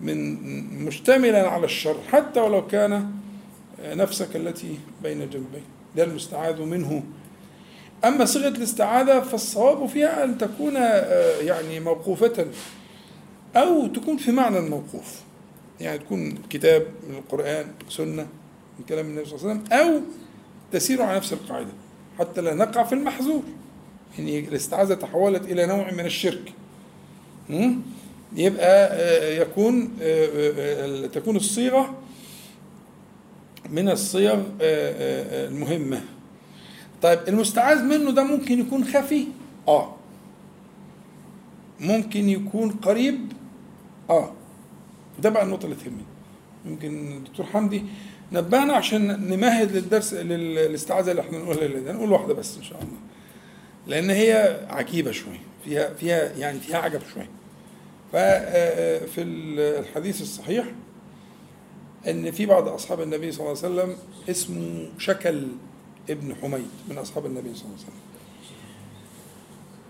من 0.00 0.84
مشتملا 0.84 1.48
على 1.48 1.64
الشر. 1.64 1.96
حتى 2.12 2.40
ولو 2.40 2.66
كان 2.66 2.92
آه، 3.82 3.94
نفسك 3.94 4.36
التي 4.36 4.78
بين 5.02 5.18
جنبيك. 5.18 5.62
ده 5.96 6.04
المستعاذ 6.04 6.62
منه. 6.62 7.02
أما 8.04 8.24
صيغة 8.24 8.48
الاستعاذة 8.48 9.20
فالصواب 9.20 9.86
فيها 9.86 10.24
أن 10.24 10.38
تكون 10.38 10.74
يعني 11.40 11.80
موقوفة. 11.80 12.46
أو 13.56 13.86
تكون 13.86 14.16
في 14.16 14.32
معنى 14.32 14.58
الموقوف. 14.58 15.20
يعني 15.80 15.98
تكون 15.98 16.34
كتاب 16.50 16.86
من 17.08 17.14
القرآن 17.14 17.66
سنة 17.88 18.26
من 18.78 18.84
كلام 18.88 19.06
النبي 19.06 19.24
صلى 19.24 19.38
الله 19.38 19.50
عليه 19.50 19.60
وسلم 19.60 19.72
أو 19.72 20.00
تسير 20.72 21.02
على 21.02 21.16
نفس 21.16 21.32
القاعدة. 21.32 21.72
حتى 22.18 22.40
لا 22.40 22.54
نقع 22.54 22.84
في 22.84 22.94
المحظور 22.94 23.42
يعني 24.18 24.38
الاستعاذة 24.38 24.94
تحولت 24.94 25.44
إلى 25.44 25.66
نوع 25.66 25.90
من 25.90 26.04
الشرك? 26.06 26.52
يبقى 28.36 28.88
آه، 28.92 29.40
يكون 29.40 29.90
آه، 30.02 31.04
آه، 31.04 31.06
تكون 31.06 31.36
الصيغة 31.36 31.94
من 33.70 33.88
الصيغ 33.88 34.42
المهمة. 34.60 36.00
طيب 37.02 37.18
المستعاذ 37.28 37.82
منه 37.82 38.10
ده 38.10 38.22
ممكن 38.22 38.60
يكون 38.60 38.84
خفي؟ 38.84 39.26
آه. 39.68 39.94
ممكن 41.80 42.28
يكون 42.28 42.70
قريب؟ 42.70 43.32
آه. 44.10 44.32
ده 45.18 45.30
بقى 45.30 45.42
النقطة 45.44 45.64
اللي 45.64 45.76
تهمني. 45.76 46.04
ممكن 46.64 47.12
الدكتور 47.16 47.46
حمدي 47.46 47.84
نبهنا 48.32 48.72
عشان 48.74 49.06
نمهد 49.30 49.72
للدرس 49.72 50.14
لل- 50.14 50.54
للاستعاذة 50.54 51.10
اللي 51.10 51.22
إحنا 51.22 51.38
نقولها 51.38 51.64
الليلة 51.66 51.90
هنقول 51.90 52.12
واحدة 52.12 52.34
بس 52.34 52.56
إن 52.56 52.62
شاء 52.62 52.78
الله. 52.82 52.98
لأن 53.86 54.10
هي 54.10 54.60
عجيبة 54.68 55.10
شوية. 55.10 55.40
فيها 55.64 55.94
فيها 55.94 56.32
يعني 56.32 56.60
فيها 56.60 56.78
عجب 56.78 57.00
شوية. 57.14 57.28
ففي 58.12 59.22
الحديث 59.22 60.22
الصحيح 60.22 60.64
إن 62.08 62.30
في 62.30 62.46
بعض 62.46 62.68
أصحاب 62.68 63.00
النبي 63.00 63.32
صلى 63.32 63.46
الله 63.46 63.58
عليه 63.64 63.74
وسلم 63.74 63.96
اسمه 64.30 64.88
شكل 64.98 65.46
ابن 66.10 66.34
حميد 66.42 66.66
من 66.88 66.98
أصحاب 66.98 67.26
النبي 67.26 67.54
صلى 67.54 67.64
الله 67.64 67.74
عليه 67.76 67.84
وسلم. 67.84 67.94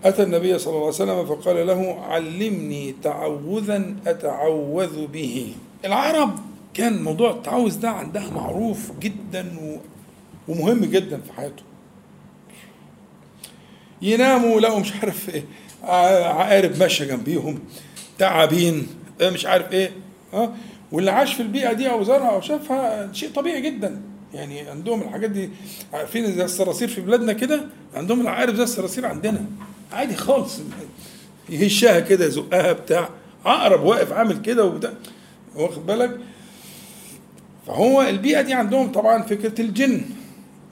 أتى 0.05 0.23
النبي 0.23 0.59
صلى 0.59 0.67
الله 0.73 0.79
عليه 0.79 0.87
وسلم 0.95 1.25
فقال 1.25 1.67
له 1.67 1.99
علمني 2.09 2.95
تعوذا 3.03 3.95
أتعوذ 4.07 5.07
به. 5.07 5.53
العرب 5.85 6.39
كان 6.73 7.03
موضوع 7.03 7.31
التعوذ 7.31 7.79
ده 7.79 7.89
عندها 7.89 8.29
معروف 8.29 8.91
جدا 8.99 9.55
ومهم 10.47 10.85
جدا 10.85 11.21
في 11.21 11.33
حياته 11.33 11.63
يناموا 14.01 14.59
لقوا 14.59 14.79
مش 14.79 14.93
عارف 14.93 15.29
إيه 15.29 15.43
عقارب 15.83 16.77
ماشية 16.79 17.05
جنبيهم 17.05 17.59
تعابين 18.17 18.87
آه، 19.21 19.29
مش 19.29 19.45
عارف 19.45 19.71
إيه 19.71 19.91
آه 20.33 20.53
واللي 20.91 21.11
عاش 21.11 21.33
في 21.33 21.41
البيئة 21.41 21.73
دي 21.73 21.89
أو 21.91 22.03
زارها 22.03 22.27
أو 22.29 22.41
شافها 22.41 23.13
شيء 23.13 23.29
طبيعي 23.29 23.61
جدا. 23.61 24.01
يعني 24.33 24.59
عندهم 24.59 25.01
الحاجات 25.01 25.29
دي 25.29 25.49
عارفين 25.93 26.31
زي 26.31 26.43
الصراصير 26.45 26.87
في 26.87 27.01
بلادنا 27.01 27.33
كده؟ 27.33 27.61
عندهم 27.95 28.21
العقارب 28.21 28.55
زي 28.55 28.63
الصراصير 28.63 29.05
عندنا. 29.05 29.45
عادي 29.95 30.15
خالص. 30.15 30.59
يهشها 31.49 31.99
كده 31.99 32.25
يزقها 32.25 32.73
بتاع 32.73 33.09
عقرب 33.45 33.83
واقف 33.83 34.13
عامل 34.13 34.41
كده 34.41 34.65
وبتاع 34.65 34.93
واخد 35.55 35.85
بالك؟ 35.85 36.19
فهو 37.67 38.01
البيئة 38.01 38.41
دي 38.41 38.53
عندهم 38.53 38.91
طبعا 38.91 39.21
فكرة 39.23 39.61
الجن 39.61 40.01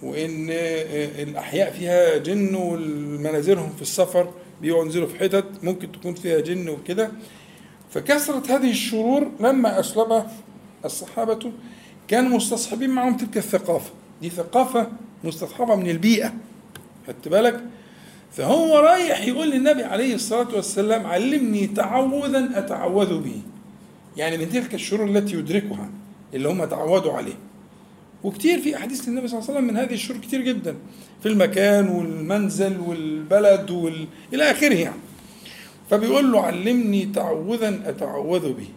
وإن 0.03 0.47
الأحياء 0.49 1.71
فيها 1.71 2.17
جن 2.17 2.55
والمنازلهم 2.55 3.73
في 3.75 3.81
السفر 3.81 4.33
بيقعدوا 4.61 4.85
ينزلوا 4.85 5.07
في 5.07 5.19
حتت 5.19 5.45
ممكن 5.63 5.91
تكون 5.91 6.13
فيها 6.13 6.39
جن 6.39 6.69
وكده. 6.69 7.11
فكثرت 7.91 8.51
هذه 8.51 8.69
الشرور 8.71 9.31
لما 9.39 9.79
اسلم 9.79 10.23
الصحابة 10.85 11.51
كانوا 12.07 12.37
مستصحبين 12.37 12.89
معهم 12.89 13.17
تلك 13.17 13.37
الثقافة. 13.37 13.91
دي 14.21 14.29
ثقافة 14.29 14.87
مستصحبة 15.23 15.75
من 15.75 15.89
البيئة 15.89 16.33
خدت 17.07 17.27
بالك؟ 17.27 17.63
فهو 18.33 18.79
رايح 18.79 19.27
يقول 19.27 19.51
للنبي 19.51 19.83
عليه 19.83 20.15
الصلاة 20.15 20.55
والسلام 20.55 21.05
علمني 21.07 21.67
تعوذا 21.67 22.49
أتعوذ 22.59 23.19
به. 23.19 23.41
يعني 24.17 24.37
من 24.37 24.49
تلك 24.49 24.73
الشرور 24.73 25.07
التي 25.07 25.33
يدركها 25.33 25.89
اللي 26.33 26.49
هم 26.49 26.65
تعودوا 26.65 27.13
عليه. 27.13 27.37
وكتير 28.23 28.61
في 28.61 28.77
أحاديث 28.77 29.07
للنبي 29.07 29.27
صلى 29.27 29.39
الله 29.39 29.49
عليه 29.49 29.59
وسلم 29.59 29.73
من 29.73 29.77
هذه 29.77 29.93
الشرور 29.93 30.21
كتير 30.21 30.41
جدا. 30.41 30.75
في 31.23 31.29
المكان 31.29 31.87
والمنزل 31.87 32.79
والبلد 32.79 33.71
وال... 33.71 34.07
إلى 34.33 34.51
آخره 34.51 34.73
يعني. 34.75 34.99
فبيقول 35.89 36.31
له 36.31 36.41
علمني 36.41 37.05
تعوذا 37.05 37.89
أتعوذ 37.89 38.53
به. 38.53 38.69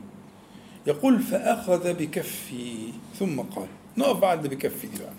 يقول 0.87 1.21
فأخذ 1.21 1.95
بكفي. 1.95 2.75
ثم 3.19 3.41
قال 3.41 3.67
نقف 3.97 4.17
بعد 4.17 4.47
بكفي 4.47 4.87
دي 4.87 4.99
بقى. 4.99 5.13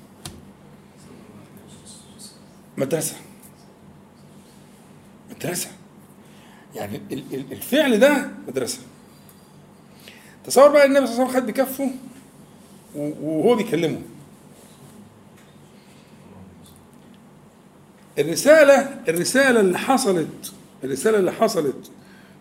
مدرسة. 2.78 3.16
مدرسة. 5.32 5.70
يعني 6.76 7.02
ال- 7.12 7.34
ال- 7.34 7.52
الفعل 7.52 8.00
ده 8.00 8.32
مدرسة. 8.48 8.80
تصور 10.46 10.70
بقى 10.70 10.86
النبي 10.86 11.08
صلى 11.08 11.16
الله 11.16 11.28
عليه 11.28 11.38
وسلم 11.38 11.42
خد 11.42 11.54
بكفه 11.54 11.92
وهو 12.96 13.56
بيكلمه. 13.56 14.02
الرسالة 18.20 19.00
الرسالة 19.10 19.60
اللي 19.60 19.78
حصلت 19.80 20.54
الرسالة 20.84 21.20
اللي 21.20 21.32
حصلت 21.32 21.92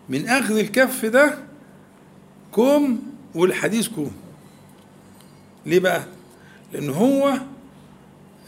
من 0.08 0.28
أخذ 0.28 0.58
الكف 0.58 1.04
ده 1.06 1.38
كوم 2.52 3.02
والحديث 3.34 3.88
كوم 3.88 4.12
ليه 5.66 5.78
بقى؟ 5.80 6.04
لأن 6.72 6.90
هو 6.90 7.34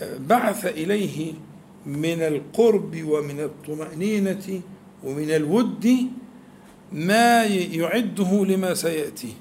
بعث 0.02 0.66
إليه 0.66 1.32
من 1.86 2.20
القرب 2.22 3.02
ومن 3.04 3.40
الطمأنينة 3.40 4.60
ومن 5.04 5.30
الود 5.30 5.96
ما 6.92 7.44
يعده 7.44 8.44
لما 8.44 8.74
سيأتي. 8.74 9.34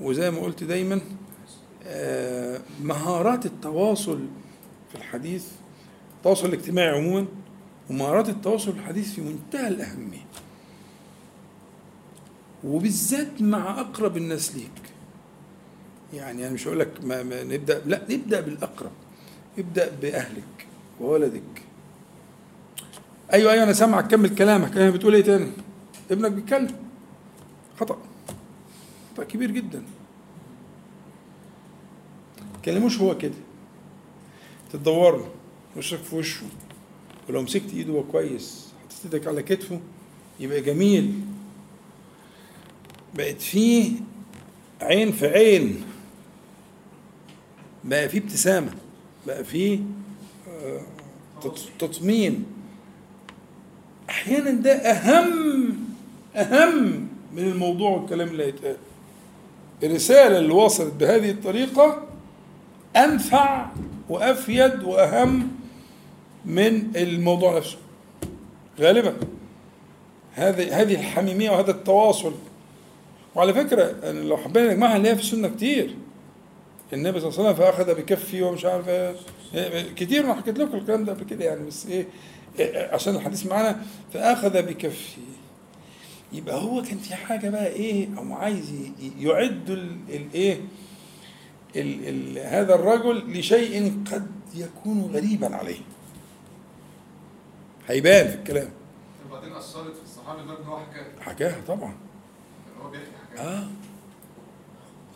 وزي 0.00 0.30
ما 0.30 0.40
قلت 0.40 0.64
دايما 0.64 1.00
آه، 1.84 2.60
مهارات 2.82 3.46
التواصل 3.46 4.18
في 4.90 4.94
الحديث 4.94 5.46
التواصل 6.16 6.48
الاجتماعي 6.48 6.88
عموما 6.88 7.26
ومهارات 7.90 8.28
التواصل 8.28 8.70
الحديث 8.70 9.12
في 9.12 9.20
منتهى 9.20 9.68
الأهمية. 9.68 10.26
وبالذات 12.64 13.42
مع 13.42 13.80
أقرب 13.80 14.16
الناس 14.16 14.54
ليك. 14.56 14.92
يعني 16.14 16.46
أنا 16.46 16.54
مش 16.54 16.66
هقول 16.66 16.80
لك 16.80 17.04
ما 17.04 17.22
ما 17.22 17.44
نبدأ 17.44 17.82
لا 17.86 18.02
نبدأ 18.10 18.40
بالأقرب. 18.40 18.90
ابدأ 19.58 19.92
بأهلك 20.02 20.66
وولدك. 21.00 21.42
أيوه 23.32 23.52
أيوه 23.52 23.64
أنا 23.64 23.72
سامعك. 23.72 24.06
كمل 24.10 24.34
كلامك. 24.34 24.76
أنا 24.76 24.90
بتقول 24.90 25.14
إيه 25.14 25.22
تاني؟ 25.22 25.50
ابنك 26.10 26.32
بيتكلم. 26.32 26.76
خطأ. 27.80 27.98
خطأ 29.12 29.24
كبير 29.24 29.50
جدا. 29.50 29.82
كلموش 32.64 32.98
هو 33.00 33.18
كده. 33.18 33.34
تدور 34.72 35.16
له 35.16 35.28
وشك 35.76 35.98
في 35.98 36.16
وشه. 36.16 36.46
ولو 37.28 37.42
مسكت 37.42 37.72
إيده 37.74 37.92
هو 37.92 38.02
كويس. 38.04 38.68
حطيت 38.84 39.14
إيدك 39.14 39.26
على 39.28 39.42
كتفه. 39.42 39.80
يبقى 40.40 40.60
جميل. 40.60 41.20
بقت 43.14 43.40
فيه 43.42 43.92
عين 44.82 45.12
في 45.12 45.26
عين. 45.26 45.84
بقى 47.84 48.08
فيه 48.08 48.18
ابتسامة. 48.18 48.72
بقى 49.28 49.44
فيه 49.44 49.78
آه، 50.48 50.80
تط- 51.42 51.68
تطمين. 51.78 52.44
أحيانا 54.10 54.50
ده 54.50 54.72
أهم 54.72 55.74
أهم 56.36 57.08
من 57.34 57.42
الموضوع 57.42 57.90
والكلام 57.90 58.28
اللي 58.28 58.44
هيتقال. 58.44 58.76
الرسالة 59.82 60.38
اللي 60.38 60.52
وصلت 60.52 60.92
بهذه 60.94 61.30
الطريقة 61.30 62.02
أنفع 62.96 63.66
وأفيد 64.08 64.82
وأهم 64.82 65.48
من 66.44 66.96
الموضوع 66.96 67.56
نفسه. 67.56 67.76
غالبا. 68.80 69.14
هذه 70.34 70.80
هذه 70.80 70.94
الحميمية 70.94 71.50
وهذا 71.50 71.70
التواصل. 71.70 72.32
وعلى 73.34 73.54
فكرة 73.54 74.10
لو 74.12 74.36
حبينا 74.36 74.72
نجمعها 74.72 74.98
نلاقيها 74.98 75.14
في 75.16 75.22
السنة 75.22 75.48
كتير. 75.48 75.94
النبي 76.92 77.20
صلى 77.20 77.28
الله 77.30 77.40
عليه 77.40 77.50
وسلم 77.50 77.64
فأخذ 77.66 77.94
بكفي 77.94 78.42
ومش 78.42 78.64
عارف 78.64 78.88
إيه. 78.88 79.16
إيه، 79.54 79.94
كتير 79.94 80.24
أنا 80.24 80.34
حكيت 80.34 80.58
لكم 80.58 80.78
الكلام 80.78 81.04
ده 81.04 81.12
قبل 81.12 81.24
كده 81.24 81.44
يعني 81.44 81.66
بس 81.66 81.86
إيه 81.86 82.06
إيه، 82.58 82.94
عشان 82.94 83.14
الحديث 83.16 83.46
معانا 83.46 83.80
فأخذ 84.12 84.62
بكفي. 84.62 85.20
يبقى 86.32 86.62
هو 86.62 86.82
كان 86.82 86.98
في 86.98 87.14
حاجة 87.14 87.50
بقى 87.50 87.66
إيه 87.66 88.08
أو 88.18 88.32
عايز 88.34 88.72
يعد 89.18 89.70
ال- 89.70 89.98
الإيه 90.08 90.60
ال 91.76 92.08
ال 92.08 92.38
هذا 92.46 92.74
الرجل 92.74 93.38
لشيء 93.38 94.02
قد 94.12 94.26
يكون 94.54 95.10
غريبا 95.14 95.56
عليه. 95.56 95.80
هيبان 97.88 98.28
في 98.28 98.34
الكلام. 98.34 98.68
وبعدين 99.30 99.52
أثرت 99.52 99.96
في 99.96 100.02
الصحابي 100.02 100.42
ده 100.42 100.58
إن 100.60 100.64
هو 100.64 100.78
حكى 100.78 101.00
حكاها 101.20 101.60
طبعا. 101.68 101.94
هو 102.82 102.90
بيحكي 102.90 103.06
حكايه 103.32 103.48
آه. 103.48 103.66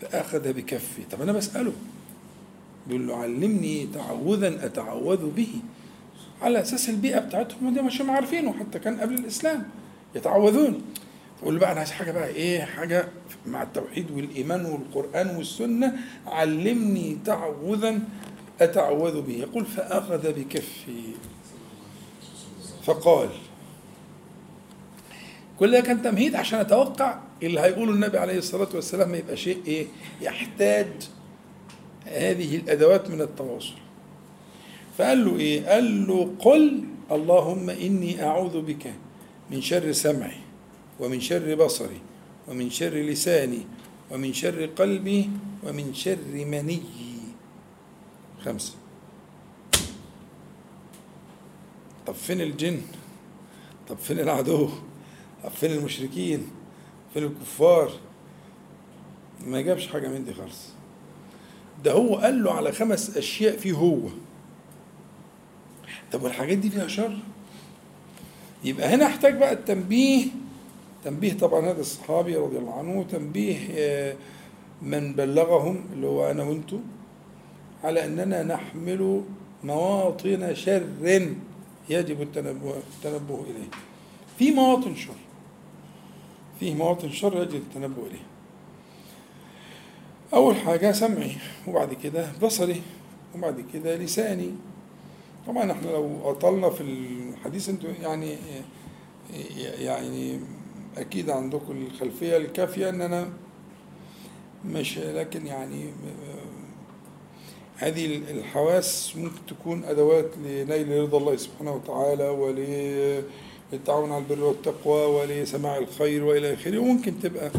فأخذ 0.03 0.53
بكفي. 0.53 1.03
طب 1.11 1.23
أنا 1.23 1.33
بسأله. 1.33 1.73
بيقول 2.87 3.09
له 3.09 3.17
علمني 3.17 3.89
تعوذا 3.95 4.67
أتعوذ 4.67 5.31
به. 5.31 5.55
على 6.43 6.61
أساس 6.61 6.89
البيئة 6.89 7.19
بتاعتهم 7.19 7.75
دي 7.75 7.83
مش 7.83 8.01
عارفينه 8.01 8.53
حتى 8.53 8.79
كان 8.79 9.01
قبل 9.01 9.15
الإسلام. 9.15 9.69
يتعوذون. 10.15 10.83
فقول 11.41 11.55
له 11.55 11.61
بقى 11.61 11.73
أنا 11.73 11.79
عايز 11.79 11.91
حاجة 11.91 12.13
بقى 12.13 12.29
إيه 12.29 12.61
حاجة 12.61 13.09
مع 13.47 13.63
التوحيد 13.63 14.11
والإيمان 14.11 14.65
والقرآن 14.65 15.37
والسنة. 15.37 15.97
علمني 16.27 17.19
تعوذا 17.25 17.99
أتعوذ 18.61 19.21
به. 19.23 19.33
يقول 19.33 19.65
فأخذ 19.65 20.33
بكفي. 20.33 21.03
فقال 22.85 23.29
كل 25.59 25.71
ده 25.71 25.81
كان 25.81 26.03
تمهيد 26.03 26.35
عشان 26.35 26.59
أتوقع 26.59 27.19
اللي 27.43 27.61
هيقوله 27.61 27.93
النبي 27.93 28.19
عليه 28.19 28.39
الصلاة 28.39 28.69
والسلام 28.75 29.11
ما 29.11 29.17
يبقى 29.17 29.37
شيء 29.37 29.63
إيه؟ 29.67 29.87
يحتاج 30.21 30.87
هذه 32.07 32.57
الأدوات 32.57 33.11
من 33.11 33.21
التواصل. 33.21 33.75
فقال 34.99 35.25
له 35.25 35.37
إيه؟ 35.39 35.67
قال 35.67 36.07
له 36.07 36.35
قل 36.39 36.85
اللهم 37.11 37.71
إني 37.71 38.23
أعوذ 38.25 38.61
بك 38.63 38.93
من 39.51 39.61
شر 39.63 39.93
سمعي 39.93 40.37
ومن 41.01 41.21
شر 41.21 41.55
بصري 41.55 42.01
ومن 42.49 42.71
شر 42.71 42.95
لساني 42.95 43.67
ومن 44.11 44.33
شر 44.33 44.67
قلبي 44.67 45.31
ومن 45.65 45.95
شر 45.95 46.19
مني. 46.35 46.83
خمسة. 48.45 48.75
طب 52.07 52.15
فين 52.15 52.41
الجن؟ 52.41 52.81
طب 53.89 53.97
فين 53.99 54.21
العدو؟ 54.21 54.69
طب 55.45 55.51
فين 55.51 55.71
المشركين؟ 55.73 56.47
فين 57.15 57.25
الكفار. 57.25 57.93
ما 59.47 59.61
جابش 59.61 59.87
حاجة 59.87 60.09
من 60.09 60.25
دي 60.25 60.35
خالص. 60.35 60.69
ده 61.85 61.93
هو 61.93 62.17
قال 62.17 62.45
له 62.45 62.53
على 62.53 62.73
خمس 62.73 63.17
أشياء 63.17 63.57
فيه 63.57 63.73
هو. 63.73 63.99
طب 66.13 66.23
والحاجات 66.23 66.59
دي 66.59 66.71
فيها 66.71 66.87
شر؟ 66.89 67.17
يبقى 68.65 68.89
هنا 68.95 69.07
احتاج 69.07 69.39
بقى 69.39 69.53
التنبيه. 69.53 70.27
تنبيه 71.05 71.33
طبعا 71.33 71.67
هذا 71.71 71.81
الصحابي 71.81 72.37
رضي 72.37 72.59
الله 72.59 72.79
عنه 72.79 73.03
تنبيه 73.11 73.57
آه، 73.71 74.15
من 74.83 75.13
بلغهم 75.13 75.85
اللي 75.93 76.07
هو 76.07 76.31
أنا 76.31 76.43
وأنتم 76.43 76.81
على 77.85 78.05
أننا 78.05 78.43
نحمل 78.43 79.23
مواطن 79.65 80.55
شر 80.55 80.87
يجب 81.89 82.23
التنبه, 82.23 82.75
التنبه 82.77 83.35
إليه. 83.43 83.69
في 84.39 84.51
مواطن 84.51 84.97
شر. 84.97 85.15
فيه 86.61 86.75
مواطن 86.75 87.11
شر 87.11 87.43
يجب 87.43 87.55
التنبه 87.55 88.07
إليه. 88.07 88.23
أول 90.35 90.57
حاجة 90.57 90.93
سمعي 90.93 91.37
وبعد 91.69 91.95
كده 91.95 92.33
بصري 92.43 92.83
وبعد 93.35 93.65
كده 93.75 93.97
لساني. 93.97 94.51
طبعا 95.47 95.73
إحنا 95.73 95.91
لو 95.91 96.19
أطلنا 96.25 96.71
في 96.71 96.81
الحديث 96.81 97.69
أنتوا 97.69 97.91
يعني 98.03 98.37
يعني 99.79 100.41
أكيد 100.97 101.31
عندكم 101.31 101.87
الخلفية 101.87 102.37
الكافية 102.37 102.89
إن 102.89 103.01
أنا 103.01 103.29
مش 104.65 104.99
لكن 104.99 105.47
يعني 105.47 105.85
هذه 107.77 108.07
الحواس 108.31 109.17
ممكن 109.17 109.47
تكون 109.49 109.85
أدوات 109.85 110.31
لنيل 110.39 111.03
رضا 111.03 111.19
الله 111.19 111.37
سبحانه 111.37 111.73
وتعالى 111.73 112.29
وللتعاون 113.73 114.13
على 114.13 114.25
البر 114.31 114.45
والتقوى 114.45 115.05
ولسماع 115.07 115.79
الخير 115.79 116.25
وإلى 116.25 116.55
آخره. 116.55 116.79
وممكن 116.79 117.21
تبقى 117.23 117.51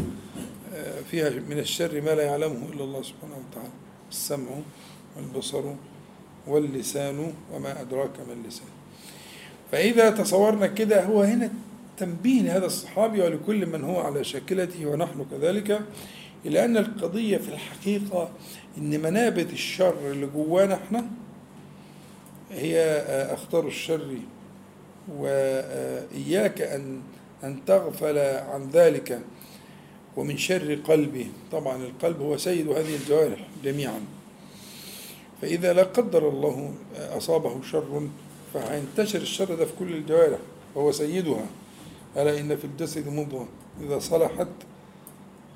آه، 0.74 1.00
فيها 1.10 1.30
من 1.30 1.58
الشر 1.58 2.00
ما 2.00 2.10
لا 2.10 2.22
يعلمه 2.22 2.68
إلا 2.72 2.84
الله 2.84 3.02
سبحانه 3.02 3.34
وتعالى. 3.50 3.70
السمع 4.10 4.50
والبصر 5.16 5.62
واللسان 6.46 7.32
وما 7.52 7.80
أدراك 7.80 8.10
ما 8.28 8.32
اللسان. 8.32 8.66
فإذا 9.72 10.10
تصورنا 10.10 10.66
كده 10.66 11.04
هو 11.04 11.22
هنا 11.22 11.50
تنبيه 11.96 12.42
لهذا 12.42 12.66
الصحابي 12.66 13.22
ولكل 13.22 13.66
من 13.66 13.84
هو 13.84 14.00
على 14.00 14.24
شاكلته 14.24 14.86
ونحن 14.86 15.26
كذلك 15.30 15.80
إلى 16.46 16.64
أن 16.64 16.76
القضية 16.76 17.36
في 17.36 17.48
الحقيقة 17.48 18.30
إن 18.78 19.00
منابت 19.00 19.52
الشر 19.52 20.10
اللي 20.10 20.26
جوانا 20.26 20.74
إحنا 20.74 21.06
هي 22.50 22.80
آه، 22.80 23.34
أخطار 23.34 23.66
الشر 23.66 24.18
وإياك 25.08 26.62
أن 26.62 27.00
أن 27.44 27.64
تغفل 27.66 28.18
عن 28.18 28.70
ذلك 28.72 29.20
ومن 30.16 30.36
شر 30.36 30.74
قلبه 30.74 31.26
طبعا 31.52 31.76
القلب 31.76 32.20
هو 32.20 32.36
سيد 32.36 32.68
هذه 32.68 32.96
الجوارح 32.96 33.48
جميعا. 33.64 34.00
فإذا 35.42 35.72
لا 35.72 35.82
قدر 35.82 36.28
الله 36.28 36.74
أصابه 36.96 37.62
شر 37.62 38.08
فهينتشر 38.54 39.18
الشر 39.18 39.54
ده 39.54 39.64
في 39.64 39.72
كل 39.78 39.92
الجوارح 39.92 40.38
وهو 40.74 40.92
سيدها. 40.92 41.46
ألا 42.16 42.40
إن 42.40 42.56
في 42.56 42.64
الجسد 42.64 43.08
مضغة. 43.08 43.48
إذا 43.80 43.98
صلحت 43.98 44.48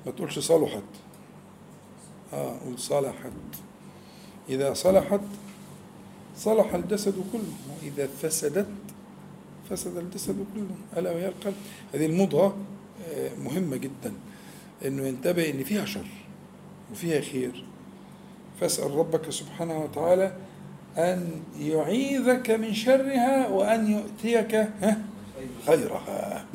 ما 0.05 0.11
تقولش 0.11 0.39
صلحت. 0.39 0.83
آه 2.33 2.59
قول 2.65 2.79
صلحت. 2.79 3.31
إذا 4.49 4.73
صلحت 4.73 5.21
صلح 6.37 6.73
الجسد 6.73 7.15
كله. 7.33 7.53
وإذا 7.81 8.09
فسدت 8.21 8.67
فسد 9.69 9.97
الجسد 9.97 10.45
كله. 10.55 10.99
ألا 10.99 11.11
وهي 11.11 11.27
القلب. 11.27 11.55
هذه 11.93 12.05
المضغة 12.05 12.57
آه، 13.09 13.35
مهمة 13.43 13.77
جدا. 13.77 14.13
إنه 14.85 15.07
ينتبه 15.07 15.49
إن 15.49 15.63
فيها 15.63 15.85
شر 15.85 16.05
وفيها 16.91 17.21
خير. 17.21 17.65
فاسأل 18.61 18.91
ربك 18.95 19.29
سبحانه 19.29 19.79
وتعالى 19.83 20.35
أن 20.97 21.41
يعيذك 21.59 22.49
من 22.51 22.73
شرها 22.73 23.47
وأن 23.47 23.91
يؤتيك 23.91 24.55
ها 24.55 25.01
خيرها. 25.67 26.45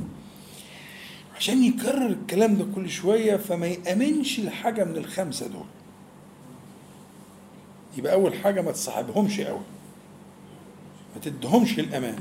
عشان 1.36 1.64
يكرر 1.64 2.06
الكلام 2.06 2.56
ده 2.56 2.66
كل 2.74 2.90
شوية 2.90 3.36
فما 3.36 3.66
يأمنش 3.66 4.40
لحاجة 4.40 4.84
من 4.84 4.96
الخمسة 4.96 5.46
دول. 5.46 5.66
يبقى 7.98 8.12
أول 8.12 8.34
حاجة 8.34 8.62
ما 8.62 8.72
تصاحبهمش 8.72 9.40
قوي 9.40 9.60
ما 11.14 11.20
تدهمش 11.22 11.78
الأمان. 11.78 12.18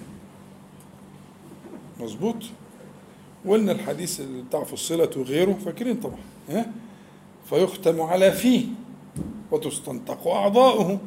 مظبوط. 2.00 2.36
قلنا 3.48 3.72
الحديث 3.72 4.22
بتاع 4.22 4.64
فصلة 4.64 5.10
وغيره 5.18 5.54
فاكرين 5.66 5.96
طبعا 5.96 6.20
ها؟ 6.50 6.72
فيختم 7.50 8.02
على 8.02 8.32
فيه 8.32 8.66
وتستنطق 9.52 10.28
أعضاؤه. 10.28 11.00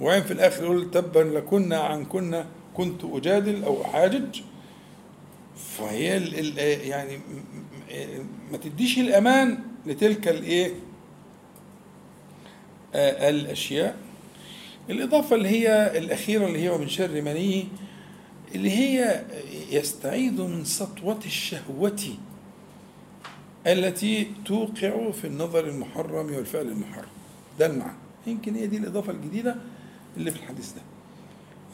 وعين 0.00 0.22
في 0.22 0.32
الآخر 0.32 0.64
يقول 0.64 0.90
تبا 0.90 1.18
لكنا 1.18 1.78
عن 1.80 2.04
كنا 2.04 2.46
كنت 2.74 3.04
أجادل 3.04 3.64
أو 3.64 3.82
أحاجج. 3.82 4.40
فهي 5.56 6.16
يعني 6.88 7.18
ما 8.52 8.56
تديش 8.56 8.98
الأمان 8.98 9.58
لتلك 9.86 10.28
الإيه؟ 10.28 10.72
آه، 12.94 13.30
الأشياء. 13.30 13.96
الإضافة 14.90 15.36
اللي 15.36 15.48
هي 15.48 15.98
الأخيرة 15.98 16.46
اللي 16.46 16.58
هي 16.62 16.68
ومن 16.68 16.88
شر 16.88 17.22
منيه 17.22 17.64
اللي 18.54 18.70
هي 18.70 19.24
يستعيذ 19.70 20.42
من 20.42 20.64
سطوة 20.64 21.18
الشهوة 21.26 21.98
التي 23.66 24.30
توقع 24.44 25.10
في 25.10 25.26
النظر 25.26 25.68
المحرم 25.68 26.34
والفعل 26.34 26.68
المحرم. 26.68 27.08
ده 27.58 27.66
المعنى. 27.66 27.96
يمكن 28.26 28.54
هي 28.54 28.66
دي 28.66 28.76
الإضافة 28.76 29.12
الجديدة 29.12 29.56
اللي 30.16 30.30
في 30.30 30.36
الحديث 30.36 30.72
ده. 30.72 30.82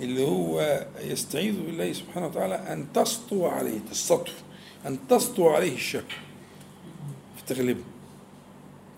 اللي 0.00 0.22
هو 0.26 0.86
يستعيذ 1.00 1.60
بالله 1.62 1.92
سبحانه 1.92 2.26
وتعالى 2.26 2.54
أن 2.54 2.86
تسطو 2.94 3.46
عليه 3.46 3.78
السطو. 3.90 4.32
أن 4.86 4.98
تسطو 5.08 5.48
عليه 5.48 5.74
الشهوة 5.74 6.04
فتغلبه 7.36 7.84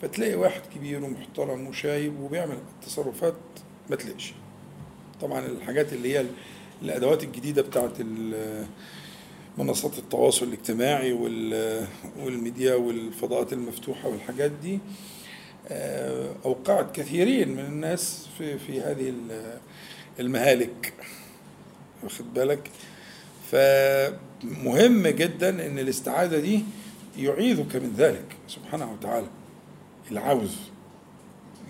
فتلاقي 0.02 0.34
واحد 0.34 0.60
كبير 0.74 1.04
ومحترم 1.04 1.66
وشايب 1.66 2.20
وبيعمل 2.20 2.58
تصرفات 2.86 3.34
ما 3.90 3.96
تلاقيش 3.96 4.32
طبعا 5.20 5.46
الحاجات 5.46 5.92
اللي 5.92 6.18
هي 6.18 6.26
الأدوات 6.82 7.24
الجديدة 7.24 7.62
بتاعت 7.62 8.00
ال- 8.00 8.66
منصات 9.58 9.98
التواصل 9.98 10.46
الاجتماعي 10.46 11.12
وال- 11.12 11.86
والميديا 12.24 12.74
والفضاءات 12.74 13.52
المفتوحة 13.52 14.08
والحاجات 14.08 14.50
دي 14.50 14.78
آه، 15.68 16.32
أوقعت 16.44 16.96
كثيرين 16.96 17.48
من 17.48 17.64
الناس 17.64 18.28
في 18.38 18.58
في 18.58 18.80
هذه 18.80 19.08
ال- 19.08 19.58
المهالك. 20.20 20.92
واخد 22.02 22.34
بالك؟ 22.34 22.70
فمهم 23.52 25.06
جدا 25.08 25.66
إن 25.66 25.78
الاستعاذة 25.78 26.38
دي 26.40 26.62
يعيذك 27.18 27.76
من 27.76 27.94
ذلك 27.98 28.24
سبحانه 28.48 28.92
وتعالى. 28.92 29.26
العوذ 30.10 30.52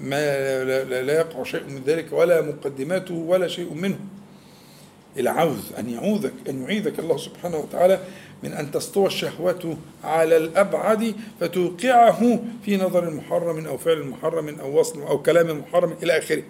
ما 0.00 0.64
لا, 0.64 1.02
لا 1.02 1.12
يقع 1.12 1.42
شيء 1.44 1.64
من 1.64 1.82
ذلك 1.86 2.12
ولا 2.12 2.42
مقدماته 2.42 3.14
ولا 3.14 3.48
شيء 3.48 3.74
منه. 3.74 3.98
العوذ 5.18 5.60
أن 5.78 5.90
يعوذك 5.90 6.32
أن 6.48 6.62
يعيذك 6.62 6.98
الله 6.98 7.16
سبحانه 7.16 7.56
وتعالى 7.56 8.00
من 8.42 8.52
أن 8.52 8.70
تسطو 8.70 9.06
الشهوة 9.06 9.76
على 10.04 10.36
الأبعد 10.36 11.14
فتوقعه 11.40 12.40
في 12.64 12.76
نظر 12.76 13.10
محرم 13.10 13.66
أو 13.66 13.78
فعل 13.78 14.02
محرم 14.02 14.48
أو 14.60 14.80
وصل 14.80 15.02
أو 15.02 15.22
كلام 15.22 15.58
محرم 15.58 15.94
إلى 16.02 16.18
آخره. 16.18 16.42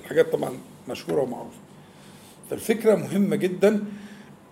الحاجات 0.00 0.32
طبعا 0.32 0.52
مشهورة 0.88 1.22
ومعروفة. 1.22 1.58
فالفكرة 2.50 2.94
مهمة 2.94 3.36
جدا 3.36 3.84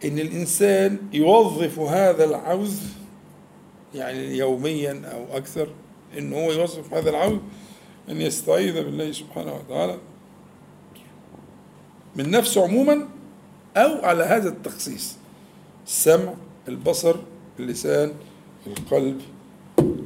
أن 0.05 0.19
الإنسان 0.19 0.99
يوظف 1.13 1.79
هذا 1.79 2.25
العوذ 2.25 2.81
يعني 3.95 4.37
يوميا 4.37 5.03
أو 5.05 5.37
أكثر 5.37 5.69
أن 6.19 6.33
هو 6.33 6.53
يوظف 6.53 6.95
هذا 6.95 7.11
العوذ 7.11 7.39
أن 8.09 8.21
يستعيذ 8.21 8.75
بالله 8.85 9.13
سبحانه 9.13 9.55
وتعالى 9.55 9.99
من 12.17 12.31
نفسه 12.31 12.65
عموما 12.65 13.09
أو 13.79 14.05
على 14.05 14.25
هذا 14.25 14.49
التخصيص. 14.49 15.17
السمع 15.87 16.35
البصر 16.69 17.17
اللسان 17.61 18.13
القلب 18.67 19.21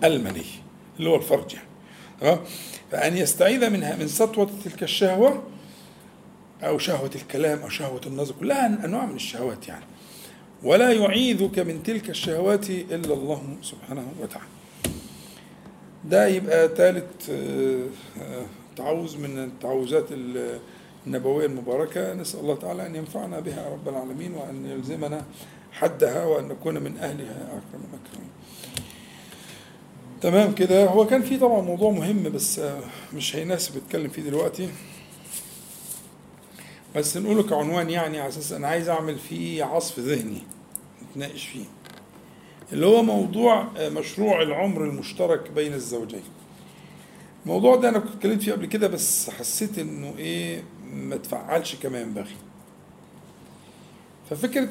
المني 0.04 0.44
اللي 0.98 1.10
هو 1.10 1.16
الفرج 1.16 1.54
يعني. 1.54 1.66
تمام؟ 2.20 2.38
فأن 2.92 3.16
يستعيذ 3.16 3.70
منها 3.70 3.96
من 3.96 4.08
سطوة 4.08 4.50
تلك 4.64 4.82
الشهوة 4.82 5.42
أو 6.62 6.78
شهوة 6.78 7.10
الكلام 7.14 7.58
أو 7.58 7.68
شهوة 7.68 8.00
النظر 8.06 8.34
كلها 8.40 8.84
أنواع 8.84 9.06
من 9.06 9.16
الشهوات 9.16 9.68
يعني. 9.68 9.84
ولا 10.62 10.90
يعيذك 10.92 11.58
من 11.58 11.82
تلك 11.82 12.10
الشهوات 12.10 12.70
إلا 12.70 13.14
الله 13.14 13.42
سبحانه 13.62 14.06
وتعالى. 14.20 14.46
ده 16.04 16.26
يبقى 16.26 16.68
ثالث 16.68 17.30
آه، 17.30 17.86
آه، 18.22 18.46
تعوذ 18.76 19.18
من 19.18 19.38
التعوذات 19.38 20.04
ال- 20.10 20.58
النبوية 21.06 21.46
المباركة 21.46 22.14
نسأل 22.14 22.40
الله 22.40 22.54
تعالى 22.54 22.86
أن 22.86 22.96
ينفعنا 22.96 23.40
بها 23.40 23.68
رب 23.72 23.88
العالمين 23.88 24.34
وأن 24.34 24.66
يلزمنا 24.66 25.24
حدها 25.72 26.24
وأن 26.24 26.48
نكون 26.48 26.74
من 26.74 26.96
أهلها 26.98 27.42
أكرم 27.46 27.82
الأكرمين. 27.92 28.30
تمام 30.20 30.54
كده. 30.54 30.86
هو 30.86 31.06
كان 31.06 31.22
في 31.22 31.38
طبعا 31.38 31.60
موضوع 31.60 31.90
مهم 31.90 32.22
بس 32.22 32.58
آه، 32.58 32.80
مش 33.14 33.36
هيناسب 33.36 33.76
اتكلم 33.76 34.08
فيه 34.08 34.22
دلوقتي. 34.22 34.68
بس 36.96 37.16
نقوله 37.16 37.42
كعنوان 37.42 37.90
يعني 37.90 38.20
على 38.20 38.28
أساس 38.28 38.52
أنا 38.52 38.68
عايز 38.68 38.88
أعمل 38.88 39.18
فيه 39.18 39.64
عصف 39.64 39.98
ذهني 39.98 40.42
نتناقش 41.10 41.46
فيه. 41.46 41.64
اللي 42.72 42.86
هو 42.86 43.02
موضوع 43.02 43.66
آه، 43.76 43.88
مشروع 43.88 44.42
العمر 44.42 44.84
المشترك 44.84 45.50
بين 45.50 45.74
الزوجين. 45.74 46.22
الموضوع 47.46 47.76
ده 47.76 47.88
أنا 47.88 47.98
كنت 47.98 48.14
اتكلمت 48.16 48.42
فيه 48.42 48.52
قبل 48.52 48.66
كده 48.66 48.88
بس 48.88 49.30
حسيت 49.30 49.78
إنه 49.78 50.14
إيه 50.18 50.62
ما 50.92 51.16
تفعلش 51.16 51.74
كما 51.74 52.00
ينبغي 52.00 52.36
ففكرة 54.30 54.68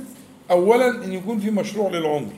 اولا 0.51 1.03
إن 1.05 1.13
يكون 1.13 1.39
في 1.39 1.51
مشروع 1.51 1.89
للعمر. 1.89 2.33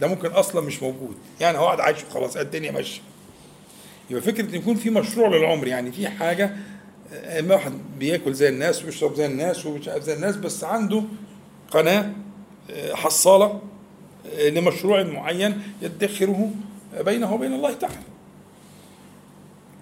ده 0.00 0.06
ممكن 0.06 0.28
أصلا 0.28 0.60
مش 0.60 0.82
موجود. 0.82 1.16
يعني 1.40 1.58
هو 1.58 1.64
قاعد 1.66 1.80
عايش 1.80 2.04
وخلاص 2.04 2.36
الدنيا 2.36 2.70
ماشية. 2.72 3.00
يبقى 4.10 4.22
فكرة 4.22 4.44
إن 4.50 4.54
يكون 4.54 4.74
في 4.74 4.90
مشروع 4.90 5.28
للعمر 5.28 5.66
يعني 5.66 5.92
في 5.92 6.08
حاجة 6.08 6.56
آه، 7.12 7.40
ما 7.40 7.54
واحد 7.54 7.72
بياكل 7.98 8.34
زي 8.34 8.48
الناس 8.48 8.84
ويشرب 8.84 9.14
زي 9.14 9.26
الناس 9.26 9.66
ومش 9.66 9.90
زي 9.98 10.14
الناس 10.14 10.36
بس 10.36 10.64
عنده 10.64 11.02
قناة 11.70 12.12
آه، 12.70 12.94
حصالة 12.94 13.60
آه، 14.36 14.48
لمشروع 14.48 15.02
معين 15.02 15.62
يدخره 15.82 16.50
بينه 17.00 17.34
وبين 17.34 17.52
الله 17.52 17.72
تعالى. 17.72 18.13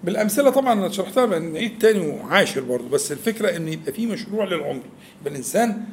بالأمثلة 0.03 0.49
طبعا 0.49 0.73
أنا 0.73 0.89
شرحتها 0.89 1.25
بقى 1.25 1.39
نعيد 1.39 1.79
تاني 1.79 2.07
وعاشر 2.07 2.61
برضه 2.61 2.89
بس 2.89 3.11
الفكرة 3.11 3.55
إن 3.57 3.67
يبقى 3.67 3.91
في 3.93 4.05
مشروع 4.05 4.45
للعمر. 4.45 4.81
يبقى 5.21 5.31
الإنسان 5.31 5.83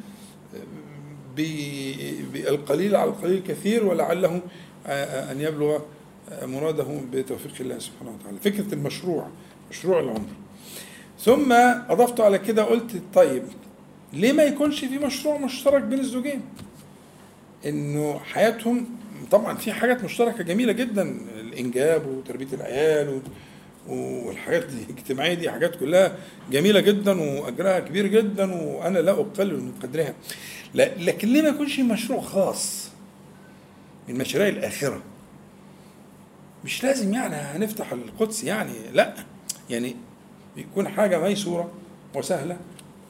بالقليل 2.33 2.95
على 2.95 3.09
القليل 3.09 3.43
كثير 3.47 3.85
ولعله 3.85 4.41
آه، 4.87 5.31
أن 5.31 5.41
يبلغ 5.41 5.79
آه، 6.31 6.45
مراده 6.45 6.85
بتوفيق 7.13 7.51
الله 7.59 7.79
سبحانه 7.79 8.11
وتعالى. 8.19 8.37
فكرة 8.39 8.73
المشروع 8.73 9.27
مشروع 9.71 9.99
العمر. 9.99 10.29
ثم 11.19 11.51
أضفت 11.89 12.19
على 12.19 12.37
كده 12.39 12.63
قلت 12.63 13.01
طيب 13.13 13.43
ليه 14.13 14.31
ما 14.33 14.43
يكونش 14.43 14.79
في 14.85 14.97
مشروع 14.97 15.37
مشترك 15.37 15.81
بين 15.83 15.99
الزوجين؟ 15.99 16.41
إنه 17.65 18.19
حياتهم 18.19 18.85
طبعا 19.31 19.57
في 19.57 19.71
حاجات 19.73 20.03
مشتركة 20.03 20.43
جميلة 20.43 20.71
جدا 20.71 21.17
الإنجاب 21.39 22.07
وتربية 22.07 22.47
العيال 22.53 23.09
و 23.09 23.19
والحاجات 23.87 24.65
الاجتماعية 24.69 25.33
دي 25.33 25.51
حاجات 25.51 25.75
كلها 25.75 26.15
جميلة 26.51 26.79
جدا 26.79 27.21
وأجرها 27.21 27.79
كبير 27.79 28.07
جدا 28.07 28.53
وأنا 28.53 28.99
لا 28.99 29.11
أقلل 29.11 29.63
من 29.63 29.71
قدرها. 29.83 30.13
لكن 30.75 31.27
ليه 31.27 31.41
ما 31.41 31.49
يكونش 31.49 31.79
مشروع 31.79 32.21
خاص 32.21 32.89
من 34.09 34.17
مشاريع 34.17 34.47
الآخرة؟ 34.47 35.01
مش 36.65 36.83
لازم 36.83 37.13
يعني 37.13 37.35
هنفتح 37.35 37.91
القدس 37.91 38.43
يعني 38.43 38.73
لا. 38.93 39.13
يعني 39.69 39.95
يكون 40.57 40.87
حاجة 40.87 41.19
ميسوره 41.19 41.71
وسهلة 42.15 42.57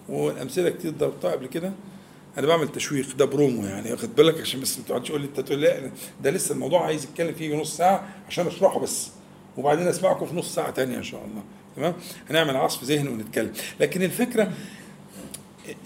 والأمثلة 0.10 0.70
كتير 0.70 0.92
ضربتها 0.92 1.32
قبل 1.32 1.48
كده. 1.48 1.72
أنا 2.38 2.48
بعمل 2.48 2.68
تشويق 2.68 3.16
ده 3.16 3.26
برومو 3.26 3.66
يعني 3.66 3.92
واخد 3.92 4.16
بالك؟ 4.16 4.42
عشان 4.42 4.60
بس 4.62 4.78
ما 4.78 4.84
تقعدش 4.88 5.08
تقول 5.08 5.22
لي 5.22 5.28
أنت 5.28 5.40
تقول 5.40 5.62
لا 5.62 5.92
ده 6.24 6.32
لسه 6.32 6.54
الموضوع 6.54 6.86
عايز 6.86 7.04
يتكلم 7.04 7.34
فيه 7.34 7.56
نص 7.56 7.78
ساعة 7.78 8.08
عشان 8.28 8.48
أشرحه 8.48 8.80
بس. 8.80 9.10
وبعدين 9.58 9.88
أسمعكم 9.88 10.26
في 10.26 10.36
نص 10.36 10.56
ساعة 10.56 10.72
تانية 10.72 10.98
إن 10.98 11.04
شاء 11.04 11.22
الله. 11.26 11.44
تمام؟ 11.76 11.94
هنعمل 12.30 12.56
عصف 12.58 12.84
ذهني 12.84 13.10
ونتكلم. 13.10 13.52
لكن 13.80 14.04
الفكرة 14.04 14.52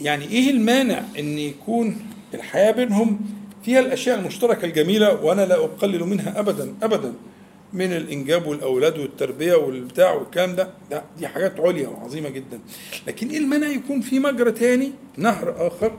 يعني 0.01 0.25
إيه 0.27 0.49
المانع 0.51 1.01
إن 1.19 1.37
يكون 1.37 1.97
الحياة 2.33 2.71
بينهم 2.71 3.19
فيها 3.65 3.79
الأشياء 3.79 4.19
المشتركة 4.19 4.65
الجميلة 4.65 5.23
وأنا 5.23 5.45
لا 5.45 5.55
أقلل 5.55 6.03
منها 6.03 6.39
ابدا 6.39 6.73
ابدا 6.83 7.13
من 7.73 7.93
الإنجاب 7.93 8.47
والأولاد 8.47 8.97
والتربية 8.99 9.55
والبتاع 9.55 10.13
والكلام 10.13 10.55
ده؟ 10.55 10.69
ده 10.91 11.03
دي 11.19 11.27
حاجات 11.27 11.59
عليا 11.59 11.87
وعظيمة 11.87 12.29
جدا. 12.29 12.59
لكن 13.07 13.29
إيه 13.29 13.37
المانع 13.37 13.67
يكون 13.67 14.01
في 14.01 14.19
مجرى 14.19 14.51
تاني 14.51 14.91
نهر 15.17 15.67
آخر 15.67 15.91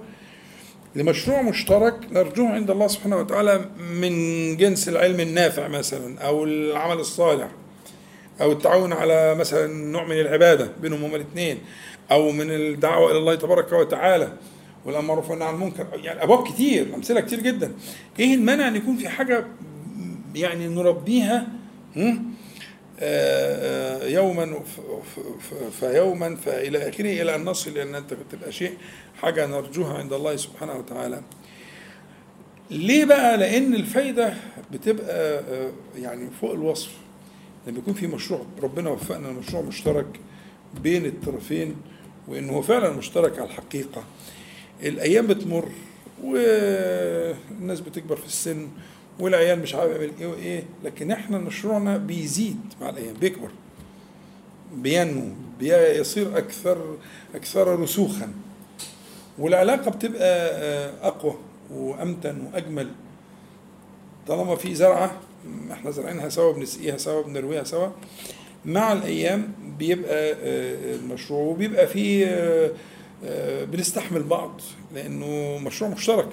لمشروع 0.97 1.43
مشترك 1.43 1.95
نرجوه 2.13 2.49
عند 2.49 2.71
الله 2.71 2.87
سبحانه 2.87 3.17
وتعالى 3.17 3.65
من 4.01 4.13
جنس 4.57 4.89
العلم 4.89 5.21
النافع 5.21 5.69
مثلا 5.69 6.19
أو 6.21 6.45
العمل 6.45 7.01
الصالح 7.01 7.49
أو 8.41 8.53
التعاون 8.53 8.93
على 8.93 9.35
مثلا 9.35 9.67
نوع 9.67 10.05
من 10.05 10.21
العبادة 10.21 10.71
بينهم 10.83 11.05
هما 11.05 11.17
الاثنين 11.17 11.59
أو 12.11 12.31
من 12.31 12.51
الدعوة 12.51 13.11
إلى 13.11 13.19
الله 13.19 13.35
تبارك 13.35 13.73
وتعالى 13.73 14.33
والأمر 14.85 15.21
بالمعروف 15.21 15.43
عن 15.43 15.55
المنكر. 15.55 15.87
يعني 15.95 16.23
أبواب 16.23 16.47
كتير 16.49 16.87
أمثلة 16.95 17.21
كتير 17.21 17.41
جدا. 17.41 17.73
إيه 18.19 18.35
المانع 18.35 18.69
إن 18.69 18.77
يكون 18.77 18.97
في 18.97 19.09
حاجة 19.09 19.47
يعني 20.35 20.69
نربيها؟ 20.69 21.47
يوما 24.03 24.61
ف- 24.61 24.81
ف- 25.17 25.21
ف- 25.51 25.85
فيوما 25.85 26.37
فإلى 26.37 26.89
آخره 26.89 27.23
إلى 27.23 27.35
أن 27.35 27.45
نصل 27.45 27.71
إلى 27.71 27.83
أن 27.99 28.07
تبقى 28.07 28.53
شيء 28.53 28.75
حاجة 29.23 29.47
نرجوها 29.47 29.99
عند 29.99 30.13
الله 30.13 30.37
سبحانه 30.37 30.73
وتعالى. 30.79 31.23
ليه 32.71 33.05
بقى؟ 33.05 33.37
لأن 33.37 33.75
الفايدة 33.75 34.35
بتبقى 34.73 35.39
آه، 35.39 35.71
يعني 35.99 36.31
فوق 36.41 36.53
الوصف. 36.53 36.91
لما 37.67 37.79
يكون 37.79 37.95
في 37.95 38.07
مشروع 38.07 38.47
ربنا 38.63 38.91
وفقنا 38.91 39.29
لمشروع 39.29 39.63
مشترك 39.63 40.07
بين 40.83 41.07
الطرفين 41.07 41.77
وإن 42.29 42.51
هو 42.51 42.63
فعلا 42.63 42.91
مشترك 42.91 43.39
على 43.39 43.49
الحقيقة. 43.49 44.05
الأيام 44.83 45.27
بتمر 45.27 45.69
والناس 46.25 47.81
بتكبر 47.81 48.17
في 48.17 48.27
السن 48.27 48.69
والعيال 49.19 49.59
مش 49.63 49.75
عارف 49.75 49.91
يعمل 49.93 50.11
إيه 50.21 50.27
وإيه 50.27 50.63
لكن 50.85 51.11
إحنا 51.11 51.39
مشروعنا 51.39 51.97
بيزيد 51.97 52.61
مع 52.81 52.89
الأيام 52.89 53.15
بيكبر 53.15 53.51
بينمو 54.75 55.29
بيصير 55.59 56.39
أكثر 56.39 56.97
أكثر 57.35 57.81
رسوخا. 57.81 58.33
والعلاقة 59.39 59.91
بتبقى 59.91 60.51
آه، 60.53 60.93
أقوى 61.09 61.35
وأمتن 61.71 62.41
وأجمل. 62.41 62.89
طالما 64.29 64.57
في 64.57 64.75
زرعة 64.75 65.13
إحنا 65.73 65.91
زارعينها 65.91 66.29
سوا 66.29 66.53
بنسقيها 66.53 66.97
سوا 66.97 67.23
بنرويها 67.23 67.65
سوا 67.65 67.89
مع 68.65 68.93
الأيام 68.93 69.53
بيبقى 69.79 70.33
آه، 70.33 70.95
المشروع 70.95 71.41
وبيبقى 71.41 71.87
فيه 71.87 72.27
آه، 73.25 73.65
بنستحمل 73.65 74.23
بعض 74.23 74.61
لأنه 74.95 75.59
مشروع 75.59 75.91
مشترك. 75.91 76.29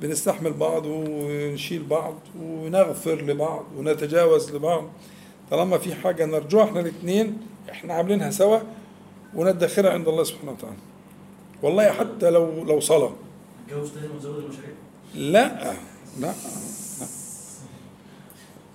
بنستحمل 0.00 0.52
بعض 0.52 0.86
ونشيل 0.86 1.82
بعض 1.82 2.14
ونغفر 2.42 3.14
لبعض 3.14 3.64
ونتجاوز 3.76 4.54
لبعض. 4.54 4.84
طالما 5.50 5.78
في 5.78 5.94
حاجة 5.94 6.26
نرجوها 6.26 6.64
إحنا 6.64 6.80
الاثنين 6.80 7.38
إحنا 7.70 7.94
عاملينها 7.94 8.30
سوا 8.30 8.58
وندخرها 9.34 9.90
عند 9.90 10.08
الله 10.08 10.24
سبحانه 10.24 10.52
وتعالى. 10.52 10.76
والله 11.62 11.92
حتى 11.92 12.30
لو 12.30 12.64
لو 12.64 12.80
صلاة. 12.80 13.12
نتجوز 13.66 13.90
تاني 13.92 14.06
المشاريع 14.06 14.70
لا 15.14 15.64
لا 15.64 15.74
لا. 16.20 16.32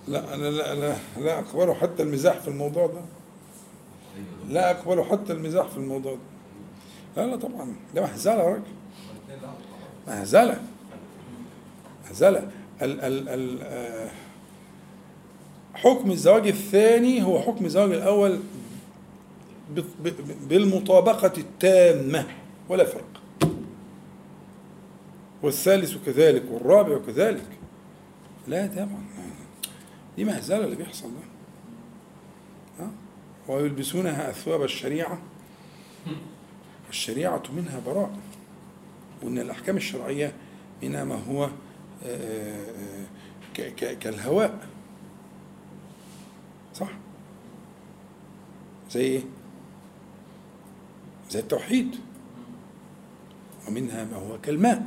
لا 0.08 0.34
أنا 0.34 0.50
لا 0.50 0.74
لا 0.74 0.96
لا 1.16 1.38
أقبله 1.38 1.74
حتى 1.74 2.02
المزاح 2.02 2.38
في 2.38 2.48
الموضوع 2.48 2.86
ده. 2.86 3.00
لا 4.48 4.70
أقبله 4.70 5.04
حتى 5.04 5.32
المزاح 5.32 5.66
في 5.66 5.76
الموضوع 5.76 6.12
ده. 6.12 6.20
لا 7.16 7.26
لا 7.26 7.36
طبعا. 7.36 7.76
ده 7.94 8.00
مهزلة 8.02 8.34
يا 8.34 8.48
راجل. 8.48 8.62
مهزلة. 10.08 10.62
مهزله 12.12 12.48
ال 12.82 13.00
ال 13.00 13.28
ال 13.28 13.58
آه، 13.62 14.10
حكم 15.74 16.10
الزواج 16.10 16.46
الثاني 16.46 17.22
هو 17.22 17.40
حكم 17.40 17.64
الزواج 17.64 17.92
الأول 17.92 18.40
ب- 19.74 19.80
ب- 20.08 20.48
بالمطابقة 20.48 21.32
التامة 21.38 22.26
ولا 22.68 22.84
فرق. 22.84 23.22
والثالث 25.42 25.96
كذلك 26.06 26.42
والرابع 26.50 26.98
كذلك. 27.06 27.46
لا 28.48 28.66
طبعا. 28.66 29.04
دي 30.16 30.24
مهزله 30.24 30.64
اللي 30.64 30.76
بيحصل 30.76 31.08
ده. 31.08 32.84
ها؟ 32.84 32.90
ويلبسونها 33.48 34.30
أثواب 34.30 34.62
الشريعة. 34.62 35.18
الشريعه 36.90 37.42
منها 37.56 37.80
براء 37.86 38.10
وإن 39.22 39.38
الأحكام 39.38 39.76
الشرعية 39.76 40.32
منها 40.82 41.04
ما 41.04 41.18
هو 41.30 41.48
كالهواء. 44.00 44.68
صح. 46.74 46.90
زي 48.90 49.00
إيه؟ 49.00 49.20
زي 51.30 51.38
التوحيد. 51.38 51.96
ومنها 53.68 54.04
ما 54.04 54.16
هو 54.16 54.40
كالماء. 54.40 54.82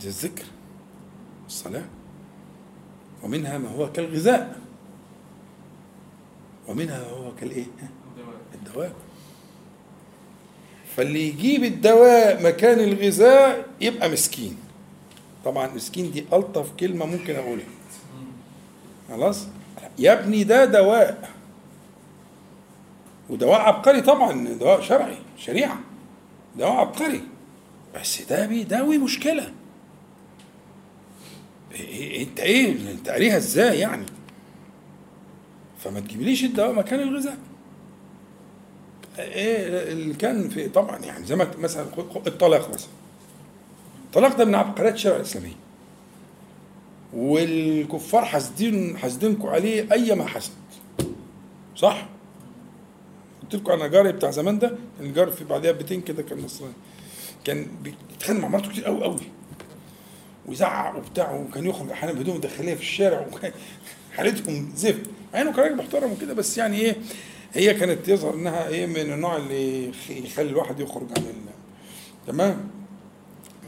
زي 0.00 0.08
الذكر. 0.08 0.44
الصلاة. 1.46 1.84
ومنها 3.22 3.58
ما 3.58 3.68
هو 3.68 3.92
كالغذاء. 3.92 4.60
ومنها 6.68 6.98
ما 7.00 7.08
هو 7.08 7.34
كالإيه؟ 7.34 7.66
الدواء. 8.54 8.92
فاللي 10.96 11.28
يجيب 11.28 11.64
الدواء 11.64 12.44
مكان 12.44 12.80
الغذاء 12.80 13.68
يبقى 13.80 14.08
مسكين. 14.08 14.56
طبعا 15.46 15.66
مسكين 15.74 16.10
دي 16.10 16.24
ألطف 16.32 16.72
كلمة 16.80 17.06
ممكن 17.06 17.36
أقولها. 17.36 17.66
خلاص؟ 19.08 19.46
يا 19.98 20.12
ابني 20.12 20.44
ده 20.44 20.64
دواء. 20.64 21.30
ودواء 23.30 23.60
عبقري 23.60 24.00
طبعا 24.00 24.48
دواء 24.48 24.80
شرعي 24.80 25.18
شريعة. 25.38 25.80
دواء 26.56 26.70
عبقري. 26.72 27.22
بس 27.94 28.22
ده 28.22 28.46
بيداوي 28.46 28.98
مشكلة. 28.98 29.52
إيه- 31.72 31.74
إيه- 31.76 32.20
إنت 32.20 32.40
إيه؟ 32.40 32.90
إنت 32.90 33.08
قاريها 33.08 33.36
إزاي 33.36 33.78
يعني؟ 33.78 34.06
فما 35.78 36.00
تجيبليش 36.00 36.44
الدواء 36.44 36.72
مكان 36.72 37.00
الغذاء. 37.00 37.38
إيه 39.18 39.92
اللي 39.92 40.14
كان 40.14 40.48
في 40.48 40.68
طبعا 40.68 40.98
يعني 40.98 41.26
زي 41.26 41.36
ما 41.36 41.50
مثلا 41.58 41.86
الطلاق 42.26 42.68
مثلا. 42.74 42.90
الطلاق 44.16 44.36
ده 44.36 44.44
من 44.44 44.54
عبقريات 44.54 44.94
الشريعه 44.94 45.16
الاسلاميه 45.16 45.52
والكفار 47.14 48.24
حاسدين 48.24 48.98
حاسدينكم 48.98 49.48
عليه 49.48 49.92
أي 49.92 50.14
ما 50.14 50.26
حسد. 50.26 50.52
صح؟ 51.76 52.08
قلت 53.42 53.54
لكم 53.54 53.72
أنا 53.72 53.86
جاري 53.86 54.12
بتاع 54.12 54.30
زمان 54.30 54.58
ده 54.58 54.76
الجار 55.00 55.30
في 55.30 55.44
بعدها 55.44 55.72
بيتين 55.72 56.00
كده 56.00 56.22
كان 56.22 56.38
نصراني. 56.38 56.72
كان 57.44 57.66
بيتخانق 58.10 58.40
مع 58.40 58.48
مراته 58.48 58.70
كتير 58.70 58.84
قوي 58.84 59.04
قوي 59.04 59.16
ويزعق 60.46 60.96
وبتاع 60.96 61.32
وكان 61.34 61.66
يخرج 61.66 61.90
أحيانا 61.90 62.12
بهدوم 62.18 62.38
داخليه 62.40 62.74
في 62.74 62.80
الشارع 62.80 63.26
وكان 63.32 63.52
حالتهم 64.12 64.72
زفت. 64.76 65.00
مع 65.34 65.40
إنه 65.40 65.52
كان 65.52 65.64
راجل 65.64 65.76
محترم 65.76 66.12
وكده 66.12 66.34
بس 66.34 66.58
يعني 66.58 66.76
إيه 66.80 66.96
هي 67.52 67.74
كانت 67.74 68.08
يظهر 68.08 68.34
إنها 68.34 68.68
إيه 68.68 68.86
من 68.86 68.96
النوع 69.12 69.36
اللي 69.36 69.88
يخ- 69.88 70.10
يخلي 70.10 70.50
الواحد 70.50 70.80
يخرج 70.80 71.06
عن 71.16 71.24
تمام؟ 72.26 72.75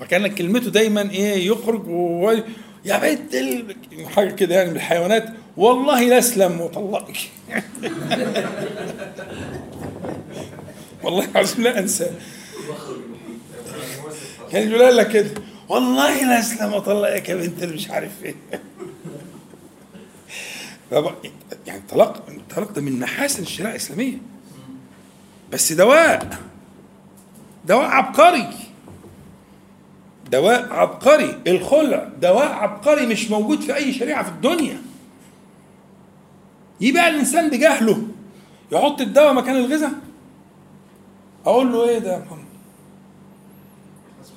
فكان 0.00 0.26
كلمته 0.26 0.70
دايما 0.70 1.10
إيه 1.10 1.46
يخرج 1.46 1.88
و 1.88 2.34
يا 2.84 2.98
بنت 2.98 3.34
ال... 3.34 3.76
حاجة 4.06 4.30
كده 4.30 4.54
يعني 4.54 4.70
من 4.70 4.76
الحيوانات. 4.76 5.28
والله 5.56 6.04
لا 6.04 6.18
أسلم 6.18 6.60
وطلقك. 6.60 7.16
والله 11.02 11.24
العظيم 11.30 11.64
لا 11.64 11.78
انساه 11.78 12.10
كان 14.52 14.70
يقول 14.70 14.96
لها 14.96 15.04
كده. 15.04 15.30
والله 15.68 16.24
لا 16.24 16.40
أسلم 16.40 16.72
وطلقك 16.72 17.28
يا 17.28 17.34
بنت 17.34 17.62
اللي 17.62 17.74
مش 17.74 17.90
عارف 17.90 18.10
إيه. 18.24 18.34
يعني 21.66 21.80
الطلاق 21.80 22.26
الطلاق 22.28 22.72
ده 22.72 22.82
من 22.82 23.00
محاسن 23.00 23.42
الشريعة 23.42 23.70
الإسلامية. 23.70 24.18
بس 25.52 25.72
دواء 25.72 26.38
دواء 27.64 27.86
عبقري. 27.86 28.67
دواء 30.30 30.72
عبقري 30.72 31.38
الخلع 31.46 32.08
دواء 32.20 32.52
عبقري 32.52 33.06
مش 33.06 33.30
موجود 33.30 33.60
في 33.60 33.76
أي 33.76 33.92
شريعة 33.92 34.22
في 34.22 34.28
الدنيا. 34.30 34.82
يبقى 36.80 37.08
الإنسان 37.08 37.50
بجهله 37.50 38.02
يحط 38.72 39.00
الدواء 39.00 39.32
مكان 39.32 39.56
الغذاء. 39.56 39.92
أقول 41.46 41.72
له 41.72 41.88
إيه 41.88 41.98
ده 41.98 42.12
يا 42.12 42.18
محمد؟ 42.18 42.44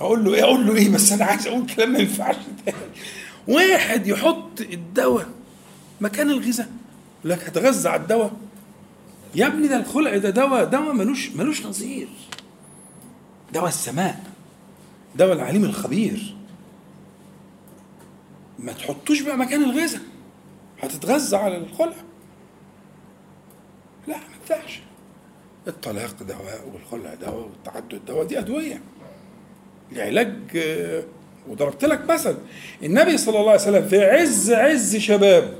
أقول 0.01 0.25
له 0.25 0.33
إيه؟ 0.33 0.43
أقول 0.43 0.67
له 0.67 0.75
إيه؟ 0.75 0.89
بس 0.89 1.11
أنا 1.11 1.25
عايز 1.25 1.47
أقول 1.47 1.65
كلام 1.65 1.91
ما 1.91 1.99
ينفعش 1.99 2.35
واحد 3.47 4.07
يحط 4.07 4.61
الدواء 4.61 5.27
مكان 6.01 6.29
الغذاء. 6.29 6.69
يقول 7.19 7.31
لك 7.31 7.43
هتغذى 7.43 7.89
على 7.89 8.01
الدواء؟ 8.01 8.31
يا 9.35 9.47
ابني 9.47 9.67
ده 9.67 9.77
الخلع 9.77 10.17
ده 10.17 10.29
دواء 10.29 10.65
دواء 10.65 10.93
ملوش 10.93 11.29
ملوش 11.29 11.65
نظير. 11.65 12.07
دواء 13.53 13.67
السماء. 13.67 14.30
دواء 15.15 15.33
العليم 15.33 15.63
الخبير. 15.65 16.35
ما 18.59 18.73
تحطوش 18.73 19.21
بقى 19.21 19.37
مكان 19.37 19.63
الغذاء. 19.63 20.01
هتتغذى 20.81 21.37
على 21.37 21.57
الخلع 21.57 21.95
لا 24.07 24.17
ما 24.17 24.23
ينفعش. 24.41 24.81
الطلاق 25.67 26.23
دواء 26.23 26.69
والخلع 26.73 27.13
دواء 27.13 27.47
والتعدد 27.47 28.05
دواء 28.07 28.25
دي 28.25 28.39
أدوية. 28.39 28.81
لعلاج 29.91 30.33
وضربت 31.47 31.85
لك 31.85 32.09
مثل. 32.09 32.37
النبي 32.83 33.17
صلى 33.17 33.39
الله 33.39 33.51
عليه 33.51 33.61
وسلم 33.61 33.87
في 33.87 34.05
عز 34.05 34.51
عز 34.51 34.95
شباب 34.95 35.53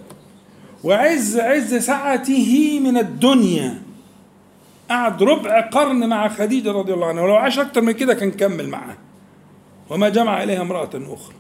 وعز 0.84 1.38
عز 1.40 1.76
سعته 1.76 2.80
من 2.80 2.98
الدنيا 2.98 3.82
قعد 4.90 5.24
ربع 5.24 5.62
قرن 5.70 6.10
مع 6.10 6.28
خديجة 6.28 6.72
رضي 6.72 6.94
الله 6.94 7.08
عنها. 7.08 7.24
ولو 7.24 7.36
عاش 7.36 7.60
أكتر 7.60 7.82
من 7.82 7.92
كده 7.92 8.14
كان 8.14 8.32
كمل 8.32 8.70
معها 8.70 8.98
وما 9.92 10.10
جمع 10.10 10.44
إليها 10.44 10.62
امرأة 10.62 10.90
أخرى. 10.96 11.36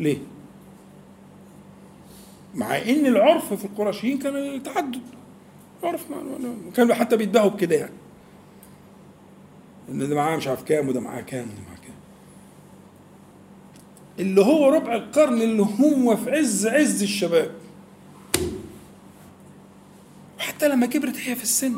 ليه؟ 0.00 0.18
مع 2.54 2.76
إن 2.76 3.06
العرف 3.06 3.54
في 3.54 3.64
القرشيين 3.64 4.18
كان 4.18 4.36
التعدد. 4.36 5.00
عرف 5.82 6.04
كانوا 6.76 6.94
حتى 6.94 7.16
بيتباهوا 7.16 7.50
بكده 7.50 7.76
يعني. 7.76 7.92
إن 9.88 10.08
ده 10.08 10.14
معاه 10.14 10.36
مش 10.36 10.48
عارف 10.48 10.62
كام 10.62 10.88
وده 10.88 11.00
معاه 11.00 11.20
كام 11.20 11.42
وده 11.44 11.60
معاه 11.68 11.76
كام. 11.76 11.94
اللي 14.18 14.40
هو 14.40 14.68
ربع 14.68 14.94
القرن 14.94 15.42
اللي 15.42 15.62
هو 15.62 16.16
في 16.16 16.30
عز 16.30 16.66
عز 16.66 17.02
الشباب. 17.02 17.50
وحتى 20.38 20.68
لما 20.68 20.86
كبرت 20.86 21.16
هي 21.16 21.36
في 21.36 21.42
السن. 21.42 21.76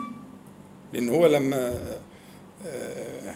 لأن 0.92 1.08
هو 1.08 1.26
لما 1.26 1.74
آه، 2.66 3.34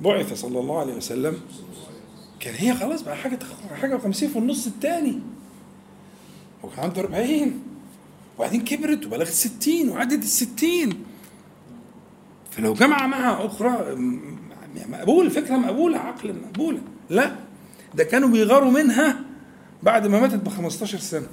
بعث 0.00 0.32
صلى 0.32 0.60
الله 0.60 0.78
عليه 0.78 0.94
وسلم 0.94 1.40
كان 2.42 2.54
هي 2.54 2.74
خلاص 2.74 3.02
بقى 3.02 3.16
حاجة 3.16 3.38
حاجة 3.80 3.98
و50 3.98 4.10
في 4.10 4.36
النص 4.38 4.66
الثاني 4.66 5.18
هو 6.64 6.68
كان 6.70 6.84
عنده 6.84 7.00
40 7.00 7.62
وبعدين 8.38 8.64
كبرت 8.64 9.06
وبلغت 9.06 9.28
60 9.32 9.88
وعدت 9.88 10.12
ال 10.24 10.28
60 10.28 11.04
فلو 12.50 12.74
جمع 12.74 13.06
معها 13.06 13.46
أخرى 13.46 13.94
م- 13.94 14.38
مقبول 14.88 15.30
فكرة 15.30 15.56
مقبولة 15.56 15.98
عقلا 15.98 16.32
مقبولة. 16.32 16.78
لا 17.10 17.36
ده 17.94 18.04
كانوا 18.04 18.28
بيغاروا 18.28 18.70
منها 18.70 19.20
بعد 19.82 20.06
ما 20.06 20.20
ماتت 20.20 20.34
ب 20.34 20.48
15 20.48 20.98
سنة. 20.98 21.26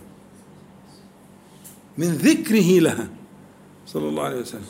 من 1.98 2.08
ذكره 2.08 2.80
لها 2.80 3.08
صلى 3.88 4.10
الله 4.10 4.24
عليه 4.24 4.40
وسلم. 4.42 4.62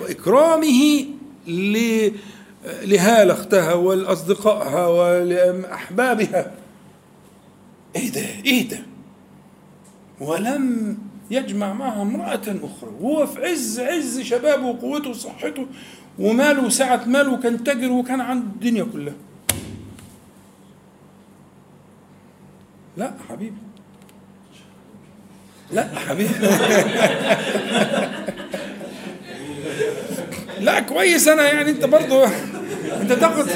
وإكرامه 0.00 1.04
ل 1.46 2.10
لهالة 2.64 3.32
أختها 3.32 3.74
ولأصدقائها 3.74 4.86
ولأحبابها. 4.86 6.52
إيه 7.96 8.12
ده 8.12 8.20
إيه 8.46 8.68
ده 8.68 8.78
ولم 10.20 10.96
يجمع 11.30 11.72
معها 11.72 12.02
امرأة 12.02 12.42
أخرى. 12.48 12.90
وهو 13.00 13.26
في 13.26 13.44
عز 13.44 13.80
عز 13.80 14.20
شبابه 14.20 14.66
وقوته 14.66 15.10
وصحته 15.10 15.66
وماله 16.18 16.64
وسعة 16.64 17.04
ماله 17.06 17.32
وكان 17.32 17.64
تاجر 17.64 17.92
وكان 17.92 18.20
عنده 18.20 18.46
الدنيا 18.46 18.86
كلها. 18.92 19.14
لا 22.96 23.14
حبيبي. 23.28 23.56
لا 25.72 25.88
حبيبي. 26.08 26.34
لا 30.60 30.80
كويس 30.80 31.28
أنا 31.28 31.42
يعني 31.42 31.70
أنت 31.70 31.84
برضو 31.84 32.24
انت 33.00 33.12
تاخد 33.12 33.48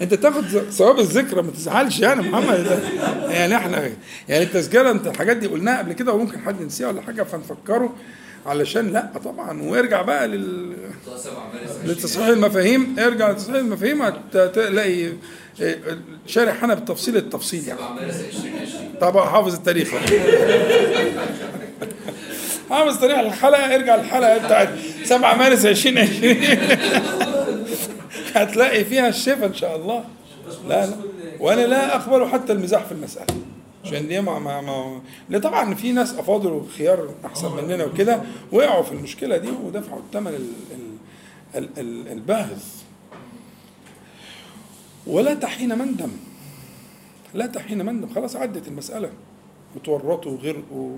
انت 0.00 0.14
تاخد 0.14 0.44
ثواب 0.70 0.98
الذكرى 0.98 1.42
ما 1.42 1.50
تزعلش 1.50 2.00
يعني 2.00 2.22
محمد. 2.22 2.80
يعني 3.28 3.56
إحنا 3.56 3.90
يعني 4.28 4.44
التسجيله 4.44 4.90
انت 4.90 5.06
الحاجات 5.06 5.36
دي 5.36 5.46
قلناها 5.46 5.78
قبل 5.78 5.92
كده 5.92 6.12
وممكن 6.12 6.40
حد 6.40 6.60
ينسيها 6.60 6.88
ولا 6.88 7.02
حاجة 7.02 7.22
فنفكره 7.22 7.94
علشان 8.46 8.92
لا 8.92 9.10
طبعا. 9.24 9.62
وارجع 9.62 10.02
بقى 10.02 10.28
لل 10.28 10.72
لتصحيح 11.84 12.26
المفاهيم. 12.26 12.96
ارجع 12.98 13.30
لتصحيح 13.30 13.54
المفاهيم 13.54 14.02
هتلاقي 14.02 15.12
شارح 16.26 16.64
أنا 16.64 16.74
بالتفصيل 16.74 17.16
التفصيل 17.16 17.68
يعني. 17.68 17.80
طبعا 19.00 19.30
حافظ 19.30 19.54
التاريخ. 19.54 19.88
حافظ 22.70 23.00
تاريخ 23.00 23.18
الحلقة 23.18 23.74
ارجع 23.74 23.94
الحلقة 23.94 24.38
بتاعت 24.38 24.68
7 25.10 25.36
مارس 25.36 25.64
2020 25.66 26.36
هتلاقي 28.34 28.84
فيها 28.84 29.08
الشفا 29.08 29.46
إن 29.46 29.54
شاء 29.54 29.76
الله. 29.76 30.04
لا 30.68 30.86
لا. 30.86 30.96
وأنا 31.40 31.66
لا 31.66 31.96
اقبل 31.96 32.28
حتى 32.28 32.52
المزاح 32.52 32.84
في 32.84 32.92
المسألة. 32.92 33.26
عشان 33.84 34.08
دي 35.28 35.38
طبعا 35.38 35.74
في 35.74 35.92
ناس 35.92 36.14
افاضل 36.14 36.52
وخيار 36.52 37.14
أحسن 37.24 37.56
مننا 37.56 37.84
وكده 37.84 38.22
وقعوا 38.52 38.82
في 38.82 38.92
المشكلة 38.92 39.36
دي 39.36 39.48
ودفعوا 39.64 39.98
الثمن 39.98 40.34
ال 40.34 40.48
ال 40.74 40.88
ال 41.56 41.68
ال 41.78 42.12
الباهظ. 42.12 42.62
ولا 45.06 45.34
تحين 45.34 45.78
مندم 45.78 46.10
لا 47.34 47.46
تحين 47.46 47.86
مندم 47.86 48.14
خلاص 48.14 48.36
عدت 48.36 48.68
المسألة. 48.68 49.10
وتورطوا 49.76 50.32
وغرقوا 50.32 50.96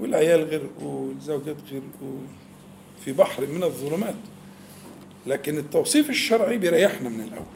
والعيال 0.00 0.44
غرقوا 0.44 1.08
والزوجات 1.08 1.56
غرقوا. 1.70 2.18
في 3.04 3.12
بحر 3.12 3.46
من 3.46 3.62
الظلمات. 3.62 4.14
لكن 5.26 5.58
التوصيف 5.58 6.10
الشرعي 6.10 6.58
بيريحنا 6.58 7.08
من 7.08 7.20
الأول. 7.20 7.46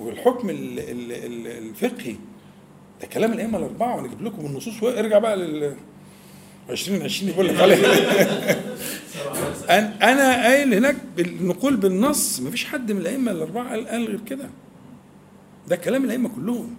والحكم 0.00 0.50
ال- 0.50 0.78
ال- 0.78 1.12
ال- 1.12 1.46
الفقهي 1.46 2.16
ده 3.00 3.06
كلام 3.12 3.32
الأئمة 3.32 3.58
الأربعة 3.58 3.96
ونجيب 3.96 4.22
لكم 4.22 4.46
النصوص 4.46 4.82
ارجع 4.84 5.18
بقى 5.18 5.36
لل 5.36 5.74
2020 6.70 7.30
يقول 7.32 7.48
لك 7.48 7.60
عليه 7.60 7.76
أن- 9.68 10.02
أنا 10.02 10.42
قايل 10.42 10.74
هناك 10.74 10.96
بالنقول 11.16 11.76
بالنص 11.76 12.40
مفيش 12.40 12.64
حد 12.64 12.92
من 12.92 13.00
الأئمة 13.00 13.32
الأربعة 13.32 13.68
قال 13.68 13.86
غير 14.06 14.20
كده. 14.26 14.50
ده 15.68 15.76
كلام 15.76 16.04
الأئمة 16.04 16.28
كلهم. 16.28 16.74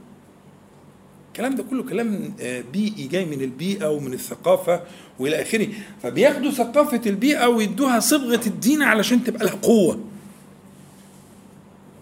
الكلام 1.33 1.55
ده 1.55 1.63
كله 1.63 1.83
كلام 1.83 2.33
آه، 2.41 2.63
بيئي 2.73 3.07
جاي 3.07 3.25
من 3.25 3.41
البيئة 3.41 3.89
ومن 3.89 4.13
الثقافة 4.13 4.81
وإلى 5.19 5.41
آخره. 5.41 5.67
فبياخدوا 6.03 6.51
ثقافة 6.51 7.01
البيئة 7.05 7.47
ويدوها 7.47 7.99
صبغة 7.99 8.41
الدين 8.47 8.81
علشان 8.83 9.23
تبقى 9.23 9.45
لها 9.45 9.53
قوة. 9.53 10.03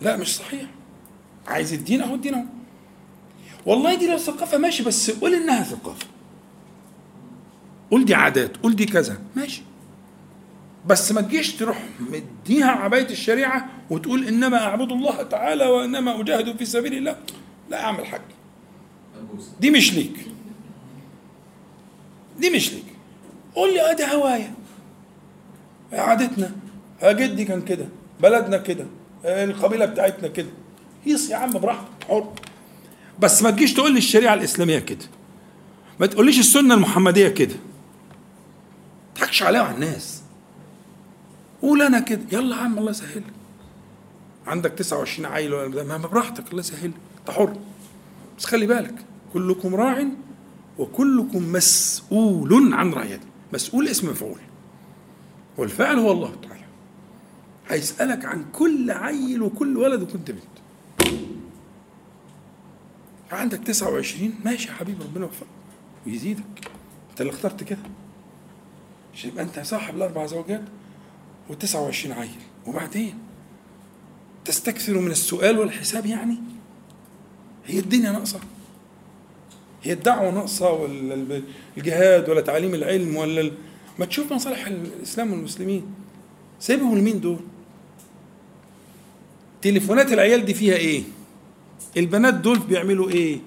لا 0.01 0.17
مش 0.17 0.35
صحيح. 0.35 0.65
عايز 1.47 1.73
الدين 1.73 2.01
أهو 2.01 2.15
الدين 2.15 2.33
أهو. 2.33 2.43
والله 3.65 3.95
دي 3.95 4.07
لو 4.11 4.17
ثقافة 4.17 4.57
ماشي 4.57 4.83
بس 4.83 5.11
قول 5.11 5.33
إنها 5.33 5.63
ثقافة. 5.63 6.05
قول 7.91 8.05
دي 8.05 8.15
عادات 8.15 8.57
قول 8.57 8.75
دي 8.75 8.85
كذا 8.85 9.17
ماشي. 9.35 9.61
بس 10.87 11.11
ما 11.11 11.21
تجيش 11.21 11.53
تروح 11.53 11.83
مديها 11.99 12.71
عبايه 12.71 13.09
الشريعة 13.09 13.69
وتقول 13.89 14.27
إنما 14.27 14.57
أعبد 14.63 14.91
الله 14.91 15.23
تعالى 15.23 15.65
وإنما 15.65 16.21
أجاهد 16.21 16.57
في 16.57 16.65
سبيل 16.65 16.93
الله. 16.93 17.17
لا 17.69 17.83
أعمل 17.83 18.05
حاجة. 18.05 18.40
دي 19.59 19.71
مش 19.71 19.93
ليك. 19.93 20.27
دي 22.39 22.49
مش 22.49 22.73
ليك. 22.73 22.85
قول 23.55 23.73
لي 23.73 23.91
ادي 23.91 24.03
هواية. 24.03 24.53
عادتنا 25.93 26.51
آه 27.01 27.11
جدي 27.11 27.45
كان 27.45 27.61
كده. 27.61 27.87
بلدنا 28.21 28.57
كده. 28.57 28.85
آه 29.25 29.43
القبيلة 29.43 29.85
بتاعتنا 29.85 30.27
كده. 30.27 30.49
هيص 31.05 31.29
يا 31.29 31.35
عم 31.35 31.51
براحتك 31.51 32.03
حر. 32.09 32.33
بس 33.19 33.41
ما 33.41 33.51
تجيش 33.51 33.73
تقول 33.73 33.91
لي 33.91 33.97
الشريعة 33.97 34.33
الإسلامية 34.33 34.79
كده. 34.79 35.05
ما 35.99 36.05
تقوليش 36.07 36.39
السنة 36.39 36.73
المحمدية 36.73 37.27
كده. 37.27 37.55
ما 37.55 39.15
تضحكش 39.15 39.43
عليها 39.43 39.61
على 39.61 39.75
الناس. 39.75 40.21
قول 41.61 41.81
أنا 41.81 41.99
كده. 41.99 42.21
يلا 42.31 42.55
يا 42.55 42.61
عم 42.61 42.77
الله 42.79 42.91
يسهل. 42.91 43.23
عندك 44.47 44.71
29 44.71 45.25
عيل 45.25 45.53
ولا 45.53 45.83
ما 45.83 45.97
براحتك 45.97 46.47
الله 46.49 46.59
يسهل. 46.59 46.91
انت 47.19 47.31
حر. 47.31 47.53
بس 48.37 48.45
خلي 48.45 48.65
بالك. 48.67 48.95
كلكم 49.33 49.75
راع 49.75 50.07
وكلكم 50.79 51.51
مسؤول 51.51 52.73
عن 52.73 52.93
رعيته. 52.93 53.25
مسؤول 53.53 53.87
اسم 53.87 54.09
مفعول. 54.09 54.39
والفاعل 55.57 55.99
هو 55.99 56.11
الله 56.11 56.35
تعالى. 56.41 56.65
هيسألك 57.69 58.25
عن 58.25 58.45
كل 58.53 58.91
عيل 58.91 59.41
وكل 59.41 59.77
ولد 59.77 60.01
وكنت 60.01 60.31
بنت. 60.31 60.41
عندك 63.31 63.59
29 63.59 64.33
ماشي 64.45 64.67
يا 64.67 64.73
حبيبي 64.73 65.03
ربنا 65.03 65.25
يوفقك 65.25 65.47
ويزيدك. 66.07 66.71
انت 67.11 67.21
اللي 67.21 67.31
اخترت 67.33 67.63
كده. 67.63 67.79
مش 69.13 69.25
يبقى 69.25 69.43
انت 69.43 69.59
صاحب 69.59 69.95
الأربع 69.95 70.25
زوجات 70.25 70.63
و29 71.49 72.07
عيل. 72.11 72.39
وبعدين 72.67 73.19
تستكثر 74.45 74.99
من 74.99 75.11
السؤال 75.11 75.59
والحساب 75.59 76.05
يعني؟ 76.05 76.37
هي 77.65 77.79
الدنيا 77.79 78.11
ناقصة. 78.11 78.39
هي 79.83 79.93
الدعوه 79.93 80.31
ناقصه 80.31 80.71
ولا 80.71 81.41
الجهاد 81.77 82.29
ولا 82.29 82.41
تعليم 82.41 82.75
العلم 82.75 83.15
ولا. 83.15 83.51
ما 83.99 84.05
تشوف 84.05 84.33
مصالح 84.33 84.67
الإسلام 84.67 85.31
والمسلمين. 85.31 85.83
سيبهم 86.59 86.97
لمين 86.97 87.21
دول؟ 87.21 87.39
تليفونات 89.61 90.13
العيال 90.13 90.45
دي 90.45 90.53
فيها 90.53 90.75
إيه؟ 90.75 91.03
البنات 91.97 92.33
دول 92.33 92.59
بيعملوا 92.59 93.09
إيه؟ 93.09 93.39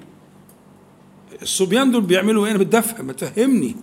الصبيان 1.43 1.90
دول 1.90 2.02
بيعملوا 2.02 2.47
إيه؟ 2.47 2.51
أنا 2.51 2.59
بتفهم 2.59 3.06
ما 3.06 3.12
تفهمني. 3.12 3.77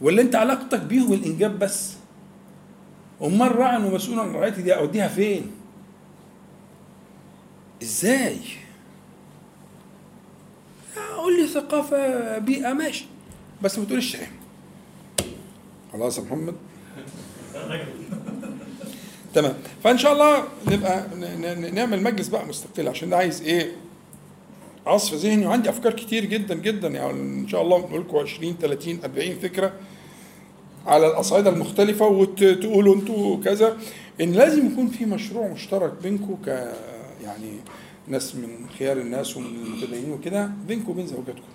ولا 0.00 0.22
أنت 0.22 0.34
علاقتك 0.34 0.80
بيهم 0.80 1.12
الإنجاب 1.12 1.58
بس؟ 1.58 1.92
امال 3.22 3.56
راعي 3.56 3.84
ومسؤول 3.84 4.20
عن 4.20 4.32
رعايتي 4.32 4.62
دي 4.62 4.74
أوديها 4.76 5.08
فين؟ 5.08 5.50
إزاي؟ 7.82 8.38
قول 11.16 11.40
لي 11.40 11.46
ثقافة 11.46 12.38
بيئة 12.38 12.72
ماشي. 12.72 13.06
بس 13.62 13.78
ما 13.78 13.84
تقوليش 13.84 14.10
شيء. 14.12 14.26
خلاص 15.92 16.18
يا 16.18 16.22
محمد. 16.22 16.54
تمام. 19.34 19.54
فإن 19.84 19.98
شاء 19.98 20.12
الله 20.12 20.44
نبقى 20.66 21.04
نعمل 21.70 22.02
مجلس 22.02 22.28
بقى 22.28 22.46
مستقل 22.46 22.88
عشان 22.88 23.10
ده 23.10 23.16
عايز 23.16 23.42
إيه؟ 23.42 23.72
عصف 24.86 25.14
ذهني. 25.14 25.46
وعندي 25.46 25.68
أفكار 25.70 25.92
كتير 25.92 26.24
جدا 26.24 26.54
جدا. 26.54 26.88
يعني 26.88 27.20
إن 27.20 27.48
شاء 27.48 27.62
الله 27.62 27.78
نقول 27.78 28.00
لكم 28.00 28.16
20 28.18 28.56
30 28.60 28.98
40 29.04 29.34
فكرة 29.38 29.72
على 30.86 31.06
الأصعدة 31.06 31.50
المختلفة 31.50 32.06
وتقولوا 32.06 32.94
أنتوا 32.94 33.42
كذا. 33.44 33.76
إن 34.20 34.32
لازم 34.32 34.66
يكون 34.72 34.88
في 34.88 35.04
مشروع 35.04 35.46
مشترك 35.48 35.92
بينكم 36.02 36.36
ك 36.46 36.48
يعني 37.24 37.58
ناس 38.08 38.34
من 38.34 38.66
خيار 38.78 38.96
الناس 38.96 39.36
ومن 39.36 39.46
المتدينين 39.46 40.12
وكده 40.12 40.50
بينكم 40.68 40.90
وبين 40.90 41.06
زوجاتكم. 41.06 41.54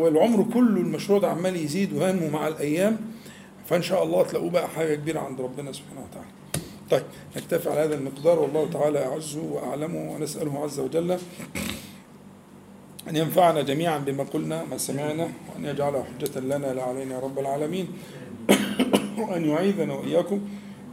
والعمر 0.00 0.42
كله 0.54 0.80
المشروع 0.80 1.18
ده 1.18 1.28
عمال 1.28 1.56
يزيد 1.56 1.92
وينمو 1.92 2.28
مع 2.30 2.48
الأيام 2.48 2.96
فإن 3.66 3.82
شاء 3.82 4.02
الله 4.02 4.22
تلاقوه 4.22 4.50
بقى 4.50 4.68
حاجة 4.68 4.94
كبيرة 4.94 5.20
عند 5.20 5.40
ربنا 5.40 5.72
سبحانه 5.72 6.06
وتعالى. 6.10 6.28
طيب 6.90 7.02
نكتفي 7.36 7.70
على 7.70 7.80
هذا 7.80 7.94
المقدار. 7.94 8.38
والله 8.38 8.70
تعالى 8.70 9.06
اعز 9.06 9.36
واعلم 9.36 9.94
ونسأله 9.94 10.64
عز 10.64 10.80
وجل 10.80 11.18
أن 13.08 13.16
ينفعنا 13.16 13.62
جميعا 13.62 13.98
بما 13.98 14.24
قلنا 14.24 14.64
ما 14.64 14.78
سمعنا 14.78 15.22
وأن 15.54 15.64
يجعله 15.64 16.04
حجة 16.04 16.40
لنا 16.40 16.74
لا 16.74 16.82
علينا 16.82 17.14
يا 17.14 17.20
رب 17.20 17.38
العالمين. 17.38 17.88
وأن 19.18 19.44
يعيذنا 19.44 19.94
وإياكم. 19.94 20.40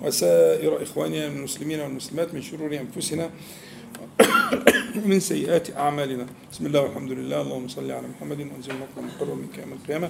وسائر 0.02 0.84
إخواننا 0.84 1.28
المسلمين 1.28 1.80
والمسلمات 1.80 2.34
من 2.34 2.42
شرور 2.42 2.76
أنفسنا 2.78 3.30
ومن 5.06 5.20
سيئات 5.20 5.78
أعمالنا. 5.78 6.26
بسم 6.52 6.66
الله 6.66 6.82
والحمد 6.82 7.12
لله. 7.12 7.42
اللهم 7.42 7.68
صل 7.68 7.92
على 7.92 8.08
محمد 8.08 8.40
وأنزل 8.40 8.74
مقام 8.74 9.08
مقرر 9.08 9.34
منك 9.34 9.58
يوم 9.58 9.74
القيامة. 9.74 10.10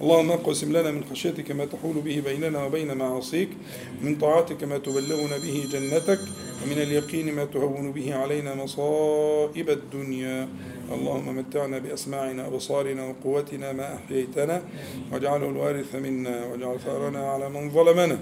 اللهم 0.00 0.30
اقسم 0.30 0.72
لنا 0.72 0.90
من 0.90 1.04
خشيتك 1.10 1.50
ما 1.52 1.64
تحول 1.64 1.94
به 1.94 2.22
بيننا 2.24 2.64
وبين 2.64 2.94
معاصيك. 2.96 3.48
من 4.02 4.14
طاعتك 4.14 4.64
ما 4.64 4.78
تبلغنا 4.78 5.36
به 5.38 5.68
جنتك. 5.72 6.20
ومن 6.64 6.78
اليقين 6.78 7.34
ما 7.34 7.44
تهون 7.44 7.92
به 7.92 8.14
علينا 8.14 8.54
مصائب 8.54 9.70
الدنيا. 9.70 10.48
اللهم 10.92 11.36
متعنا 11.36 11.78
بأسماعنا 11.78 12.46
وأبصارنا 12.46 13.02
وقوتنا 13.04 13.72
ما 13.72 13.94
أحييتنا. 13.94 14.62
واجعله 15.12 15.48
الوارث 15.48 15.94
منا. 15.94 16.46
واجعل 16.46 16.80
ثأرنا 16.80 17.30
على 17.32 17.48
من 17.48 17.70
ظلمنا. 17.70 18.18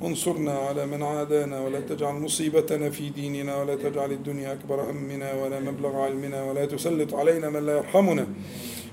وانصرنا 0.00 0.52
على 0.52 0.86
من 0.86 1.02
عادانا 1.02 1.60
ولا 1.60 1.80
تجعل 1.80 2.14
مصيبتنا 2.14 2.90
في 2.90 3.10
ديننا 3.10 3.56
ولا 3.56 3.74
تجعل 3.74 4.12
الدنيا 4.12 4.52
أكبر 4.52 4.90
همنا 4.90 5.34
ولا 5.34 5.60
مبلغ 5.60 5.96
علمنا 5.96 6.44
ولا 6.44 6.66
تسلط 6.66 7.14
علينا 7.14 7.50
من 7.50 7.66
لا 7.66 7.76
يرحمنا. 7.76 8.26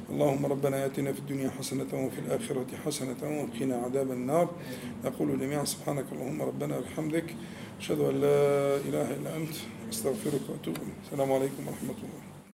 اللهم 0.09 0.45
ربنا 0.45 0.85
آتنا 0.85 1.13
في 1.13 1.19
الدنيا 1.19 1.49
حسنة 1.49 1.91
وفي 1.93 2.19
الآخرة 2.19 2.65
حسنة 2.85 3.21
وقنا 3.23 3.75
عذاب 3.75 4.11
النار. 4.11 4.49
نقول 5.05 5.39
جميعا 5.39 5.65
سبحانك 5.65 6.05
اللهم 6.11 6.41
ربنا 6.41 6.77
وبحمدك 6.77 7.35
أشهد 7.79 7.99
أن 7.99 8.21
لا 8.21 8.75
إله 8.77 9.07
إلا 9.15 9.37
أنت. 9.37 9.55
أستغفرك 9.89 10.41
وأتوب 10.49 10.75
إليك. 10.75 10.97
السلام 11.05 11.31
عليكم 11.31 11.67
ورحمة 11.67 11.99
الله. 12.05 12.28